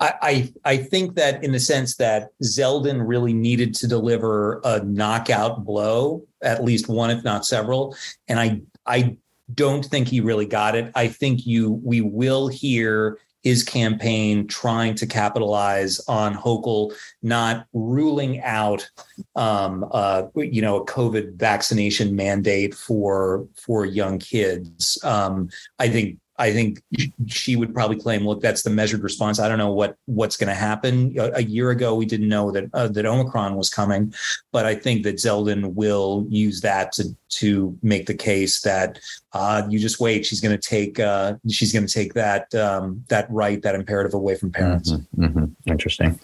I, 0.01 0.53
I 0.65 0.77
think 0.79 1.15
that 1.17 1.45
in 1.45 1.53
the 1.53 1.61
sense 1.61 1.97
that 1.97 2.31
Zeldin 2.43 3.07
really 3.07 3.35
needed 3.35 3.75
to 3.77 3.87
deliver 3.87 4.61
a 4.65 4.83
knockout 4.83 5.65
blow, 5.65 6.27
at 6.43 6.65
least 6.65 6.89
one, 6.89 7.11
if 7.11 7.23
not 7.23 7.45
several, 7.45 7.95
and 8.27 8.41
I 8.41 8.63
I 8.87 9.17
don't 9.55 9.85
think 9.85 10.09
he 10.09 10.21
really 10.21 10.47
got 10.47 10.75
it. 10.75 10.91
I 10.95 11.09
think 11.09 11.47
you 11.47 11.73
we 11.85 12.01
will 12.01 12.49
hear 12.49 13.19
his 13.43 13.63
campaign 13.63 14.47
trying 14.47 14.95
to 14.95 15.07
capitalize 15.07 15.99
on 16.09 16.35
Hochul 16.35 16.95
not 17.23 17.67
ruling 17.73 18.41
out, 18.43 18.89
um, 19.35 19.87
uh, 19.93 20.25
you 20.35 20.61
know, 20.61 20.77
a 20.77 20.87
COVID 20.87 21.37
vaccination 21.37 22.15
mandate 22.15 22.75
for 22.75 23.47
for 23.55 23.85
young 23.85 24.19
kids. 24.19 24.99
Um, 25.05 25.49
I 25.79 25.89
think 25.89 26.19
I 26.41 26.55
think 26.55 26.83
she 27.27 27.55
would 27.55 27.75
probably 27.75 28.01
claim, 28.01 28.27
look, 28.27 28.41
that's 28.41 28.63
the 28.63 28.71
measured 28.71 29.03
response. 29.03 29.39
I 29.39 29.47
don't 29.47 29.59
know 29.59 29.73
what 29.73 29.97
what's 30.07 30.39
going 30.39 30.49
to 30.49 30.55
happen. 30.55 31.15
A, 31.19 31.33
a, 31.35 31.43
year 31.43 31.69
ago, 31.71 31.95
we 31.95 32.07
didn't 32.07 32.29
know 32.29 32.51
that 32.51 32.65
uh, 32.73 32.89
that 32.89 33.05
Omicron 33.05 33.57
was 33.57 33.69
coming, 33.69 34.15
but 34.51 34.65
I 34.65 34.75
think 34.75 35.03
that 35.05 35.17
Zeldin 35.17 35.75
will 35.75 36.27
use 36.31 36.63
that 36.63 36.93
to 36.93 37.15
to 37.31 37.77
make 37.83 38.07
the 38.07 38.15
case 38.15 38.61
that 38.63 38.99
uh, 39.33 39.63
you 39.69 39.79
just 39.79 40.01
wait. 40.01 40.27
She's 40.27 40.41
going 40.41 40.57
to 40.57 40.69
take 40.69 40.99
uh, 40.99 41.35
she's 41.49 41.73
going 41.73 41.87
to 41.87 41.93
take 41.93 42.15
that 42.15 42.53
um, 42.55 43.05
that 43.09 43.31
right, 43.31 43.63
that 43.63 43.75
imperative 43.75 44.15
away 44.15 44.35
from 44.35 44.51
parents. 44.51 44.93
Mm-hmm, 44.93 45.25
mm-hmm. 45.25 45.45
Interesting. 45.71 46.19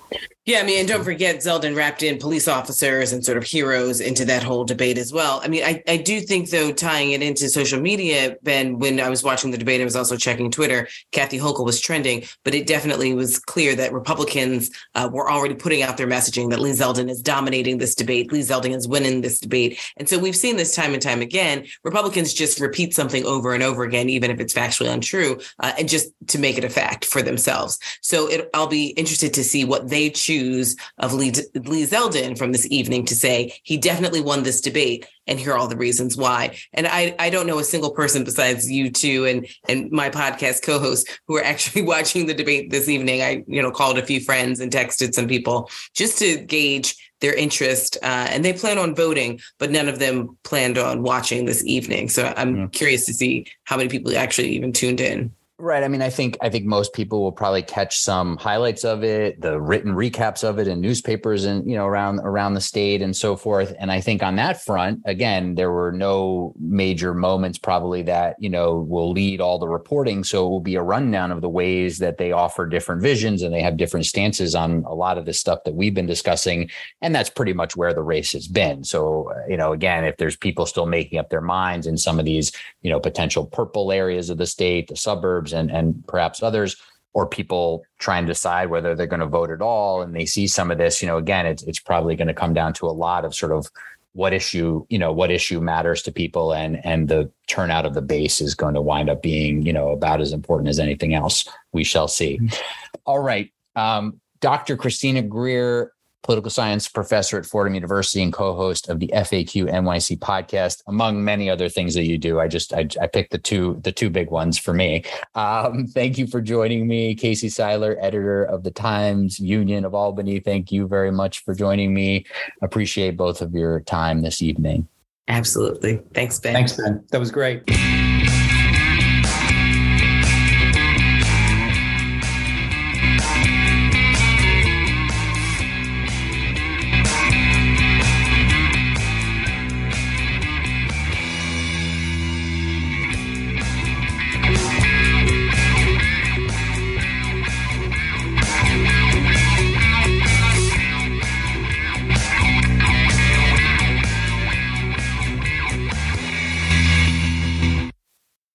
Yeah, 0.46 0.61
I 0.61 0.62
mean, 0.62 0.78
and 0.78 0.86
don't 0.86 1.02
forget 1.02 1.38
Zeldin 1.38 1.74
wrapped 1.74 2.04
in 2.04 2.18
police 2.18 2.46
officers 2.46 3.12
and 3.12 3.24
sort 3.24 3.36
of 3.36 3.42
heroes 3.42 4.00
into 4.00 4.24
that 4.26 4.44
whole 4.44 4.64
debate 4.64 4.96
as 4.96 5.12
well. 5.12 5.40
I 5.42 5.48
mean, 5.48 5.64
I, 5.64 5.82
I 5.88 5.96
do 5.96 6.20
think 6.20 6.50
though 6.50 6.70
tying 6.70 7.11
it 7.11 7.20
into 7.20 7.48
social 7.48 7.80
media, 7.80 8.36
Ben, 8.44 8.78
when 8.78 9.00
I 9.00 9.09
was 9.09 9.24
watching 9.24 9.50
the 9.50 9.59
debate, 9.59 9.80
I 9.80 9.84
was 9.84 9.96
also 9.96 10.16
checking 10.16 10.52
Twitter. 10.52 10.86
Kathy 11.11 11.36
Hochul 11.36 11.64
was 11.64 11.80
trending, 11.80 12.22
but 12.44 12.54
it 12.54 12.68
definitely 12.68 13.12
was 13.12 13.40
clear 13.40 13.74
that 13.74 13.92
Republicans 13.92 14.70
uh, 14.94 15.11
were 15.12 15.28
already 15.28 15.57
putting 15.57 15.82
out 15.82 15.96
their 15.96 16.07
messaging 16.07 16.50
that 16.50 16.61
Lee 16.61 16.70
Zeldin 16.70 17.11
is 17.11 17.22
dominating 17.22 17.78
this 17.78 17.96
debate. 17.96 18.30
Lee 18.30 18.38
Zeldin 18.38 18.74
is 18.74 18.86
winning 18.86 19.22
this 19.22 19.40
debate, 19.40 19.80
and 19.96 20.09
so 20.09 20.16
we've 20.16 20.36
seen 20.36 20.57
this 20.57 20.76
time 20.76 20.94
and 20.97 21.03
time 21.03 21.20
again. 21.20 21.66
Republicans 21.84 22.32
just 22.32 22.59
repeat 22.59 22.94
something 22.94 23.24
over 23.24 23.55
and 23.55 23.62
over 23.62 23.84
again, 23.84 24.09
even 24.09 24.30
if 24.30 24.40
it's 24.40 24.55
factually 24.55 24.92
untrue, 24.92 25.38
uh, 25.62 25.72
and 25.78 25.88
just 25.88 26.11
to 26.28 26.38
make 26.38 26.59
it 26.59 26.64
a 26.64 26.70
fact 26.70 27.05
for 27.05 27.22
themselves. 27.22 27.78
So 28.01 28.28
it, 28.28 28.49
I'll 28.55 28.66
be 28.66 28.88
interested 28.88 29.34
to 29.34 29.44
see 29.44 29.64
what 29.64 29.88
they 29.88 30.11
choose 30.11 30.76
of 30.99 31.12
Lee, 31.12 31.32
Lee 31.55 31.86
Zeldin 31.86 32.36
from 32.36 32.53
this 32.53 32.66
evening 32.70 33.05
to 33.07 33.14
say 33.14 33.61
he 33.62 33.76
definitely 33.76 34.22
won 34.22 34.42
this 34.42 34.61
debate 34.61 35.07
and 35.26 35.40
hear 35.40 35.55
all 35.55 35.68
the 35.68 35.76
reasons 35.76 36.16
why. 36.16 36.57
And 36.72 36.86
I, 36.86 37.14
I 37.18 37.30
don't 37.30 37.47
know 37.47 37.59
a 37.59 37.64
single 37.64 37.90
person 37.90 38.24
besides 38.24 38.70
you 38.70 38.90
two 38.90 39.26
and 39.26 39.47
and 39.68 39.90
my 39.90 40.11
podcast 40.11 40.62
co-host 40.62 41.09
who 41.26 41.36
are 41.36 41.44
actually 41.44 41.82
watching 41.94 42.26
the 42.26 42.34
debate 42.34 42.70
this 42.70 42.88
evening. 42.88 43.22
I 43.22 43.44
you 43.47 43.62
know 43.62 43.70
called 43.70 43.99
a 43.99 44.07
few 44.07 44.20
friends 44.20 44.61
and 44.61 44.72
texted 44.72 45.14
some 45.14 45.26
people 45.26 45.70
just 45.94 46.18
to 46.18 46.38
gauge 46.38 46.94
their 47.21 47.35
interest, 47.35 47.97
uh, 48.03 48.29
and 48.31 48.45
they 48.45 48.53
plan 48.53 48.79
on 48.79 48.95
voting, 48.95 49.41
but 49.59 49.71
none 49.71 49.89
of 49.89 49.99
them 49.99 50.37
planned 50.45 50.79
on 50.79 51.03
watching 51.03 51.47
this 51.47 51.64
evening. 51.64 52.09
So 52.09 52.33
I'm 52.37 52.57
yeah. 52.57 52.67
curious 52.69 53.07
to 53.07 53.14
see 53.14 53.47
how 53.64 53.77
many 53.77 53.89
people 53.89 54.17
actually 54.17 54.49
even 54.51 54.73
tuned 54.73 55.01
in. 55.01 55.33
Right. 55.59 55.82
I 55.82 55.88
mean, 55.88 56.02
I 56.02 56.11
think 56.11 56.36
I 56.42 56.50
think 56.50 56.66
most 56.66 56.92
people 56.92 57.22
will 57.22 57.32
probably 57.32 57.62
catch 57.62 57.98
some 57.98 58.36
highlights 58.36 58.84
of 58.84 59.02
it, 59.02 59.40
the 59.40 59.59
written 59.59 59.94
recaps 59.94 60.44
of 60.44 60.59
it 60.59 60.68
in 60.68 60.82
newspapers 60.82 61.46
and 61.46 61.66
you 61.66 61.74
know 61.74 61.86
around 61.86 62.20
around 62.20 62.52
the 62.52 62.61
state 62.61 63.00
and 63.00 63.16
so 63.16 63.36
forth. 63.36 63.74
And 63.78 63.90
I 63.90 64.02
think 64.02 64.22
on 64.22 64.36
that 64.36 64.62
front, 64.62 65.00
again, 65.07 65.54
there 65.54 65.72
were 65.72 65.92
no 65.92 66.52
major 66.61 67.14
moments 67.14 67.57
probably 67.57 68.02
that 68.02 68.36
you 68.38 68.50
know 68.50 68.80
will 68.80 69.12
lead 69.12 69.40
all 69.40 69.59
the 69.59 69.66
reporting. 69.66 70.24
So 70.24 70.46
it 70.46 70.50
will 70.50 70.61
be 70.61 70.74
a 70.74 70.82
rundown 70.82 71.32
of 71.32 71.40
the 71.40 71.48
ways 71.48 72.00
that 72.00 72.18
they 72.18 72.32
offer 72.32 72.66
different 72.66 73.00
visions 73.00 73.40
and 73.40 73.54
they 73.54 73.62
have 73.62 73.78
different 73.78 74.04
stances 74.04 74.54
on 74.54 74.84
a 74.86 74.94
lot 74.94 75.16
of 75.16 75.24
the 75.24 75.32
stuff 75.32 75.61
that 75.64 75.74
we've 75.74 75.94
been 75.94 76.04
discussing. 76.04 76.68
And 77.00 77.14
that's 77.14 77.30
pretty 77.30 77.54
much 77.54 77.74
where 77.76 77.94
the 77.94 78.02
race 78.02 78.32
has 78.32 78.46
been. 78.46 78.84
So 78.84 79.30
uh, 79.30 79.46
you 79.48 79.57
know, 79.57 79.72
again, 79.72 80.04
if 80.04 80.18
there's 80.18 80.36
people 80.36 80.66
still 80.66 80.84
making 80.84 81.18
up 81.18 81.30
their 81.30 81.40
minds 81.40 81.86
in 81.86 81.96
some 81.96 82.18
of 82.18 82.26
these 82.26 82.52
you 82.82 82.90
know 82.90 83.00
potential 83.00 83.46
purple 83.46 83.90
areas 83.90 84.28
of 84.28 84.36
the 84.36 84.46
state, 84.46 84.88
the 84.88 84.96
suburbs 84.96 85.45
and 85.53 85.70
and 85.70 86.07
perhaps 86.07 86.42
others 86.42 86.76
or 87.12 87.26
people 87.26 87.82
trying 87.99 88.26
to 88.26 88.32
decide 88.32 88.68
whether 88.68 88.94
they're 88.94 89.07
going 89.07 89.20
to 89.20 89.26
vote 89.26 89.51
at 89.51 89.62
all 89.62 90.03
and 90.03 90.14
they 90.14 90.26
see 90.26 90.47
some 90.47 90.70
of 90.70 90.78
this 90.78 91.01
you 91.01 91.09
know 91.09 91.16
again 91.16 91.47
it's 91.47 91.62
it's 91.64 91.78
probably 91.78 92.14
going 92.14 92.28
to 92.28 92.34
come 92.34 92.53
down 92.53 92.72
to 92.72 92.86
a 92.86 92.92
lot 92.92 93.24
of 93.24 93.34
sort 93.34 93.53
of 93.53 93.70
what 94.12 94.32
issue 94.32 94.84
you 94.88 94.99
know 94.99 95.12
what 95.12 95.30
issue 95.30 95.61
matters 95.61 96.03
to 96.03 96.12
people 96.12 96.53
and 96.53 96.84
and 96.84 97.09
the 97.09 97.30
turnout 97.49 97.84
of 97.84 97.94
the 97.94 98.03
base 98.03 98.40
is 98.40 98.55
going 98.55 98.74
to 98.74 98.80
wind 98.80 99.11
up 99.11 99.22
being 99.22 99.64
you 99.64 99.72
know 99.72 99.90
about 99.90 100.20
as 100.20 100.32
important 100.32 100.68
as 100.68 100.78
anything 100.78 101.14
else 101.14 101.49
we 101.72 101.84
shall 101.84 102.09
see 102.09 102.38
mm-hmm. 102.38 102.57
all 103.05 103.18
right 103.18 103.53
um, 103.76 104.20
dr 104.40 104.76
christina 104.76 105.22
greer 105.22 105.92
political 106.27 106.51
science 106.51 106.89
professor 106.89 107.39
at 107.39 107.47
Fordham 107.47 107.74
University 107.74 108.20
and 108.20 108.33
co-host 108.33 108.89
of 108.89 108.99
the 108.99 109.07
FAQ 109.14 109.70
NYC 109.70 110.18
podcast, 110.18 110.83
among 110.89 111.24
many 111.24 111.49
other 111.49 111.68
things 111.68 111.95
that 111.95 112.05
you 112.05 112.18
do. 112.18 112.41
I 112.41 112.49
just 112.49 112.74
I, 112.74 112.89
I 113.01 113.07
picked 113.07 113.31
the 113.31 113.39
two 113.39 113.81
the 113.85 113.93
two 113.93 114.11
big 114.11 114.31
ones 114.31 114.59
for 114.59 114.74
me. 114.74 115.05
Um, 115.37 115.87
thank 115.95 116.18
you 116.18 116.27
for 116.27 116.41
joining 116.41 116.89
me, 116.89 117.14
Casey 117.14 117.49
Seiler, 117.49 117.97
editor 118.01 118.43
of 118.43 118.64
the 118.64 118.72
Times 118.72 119.39
Union 119.39 119.85
of 119.85 119.95
Albany. 119.95 120.41
Thank 120.41 120.72
you 120.72 120.89
very 120.89 121.12
much 121.12 121.45
for 121.45 121.55
joining 121.55 121.95
me. 121.95 122.27
Appreciate 122.61 123.16
both 123.16 123.41
of 123.41 123.55
your 123.55 123.81
time 123.81 124.22
this 124.22 124.43
evening. 124.43 124.89
Absolutely. 125.29 126.03
Thanks, 126.12 126.41
Ben. 126.41 126.55
Thanks, 126.55 126.72
Ben. 126.72 127.05
That 127.11 127.20
was 127.20 127.31
great. 127.31 127.62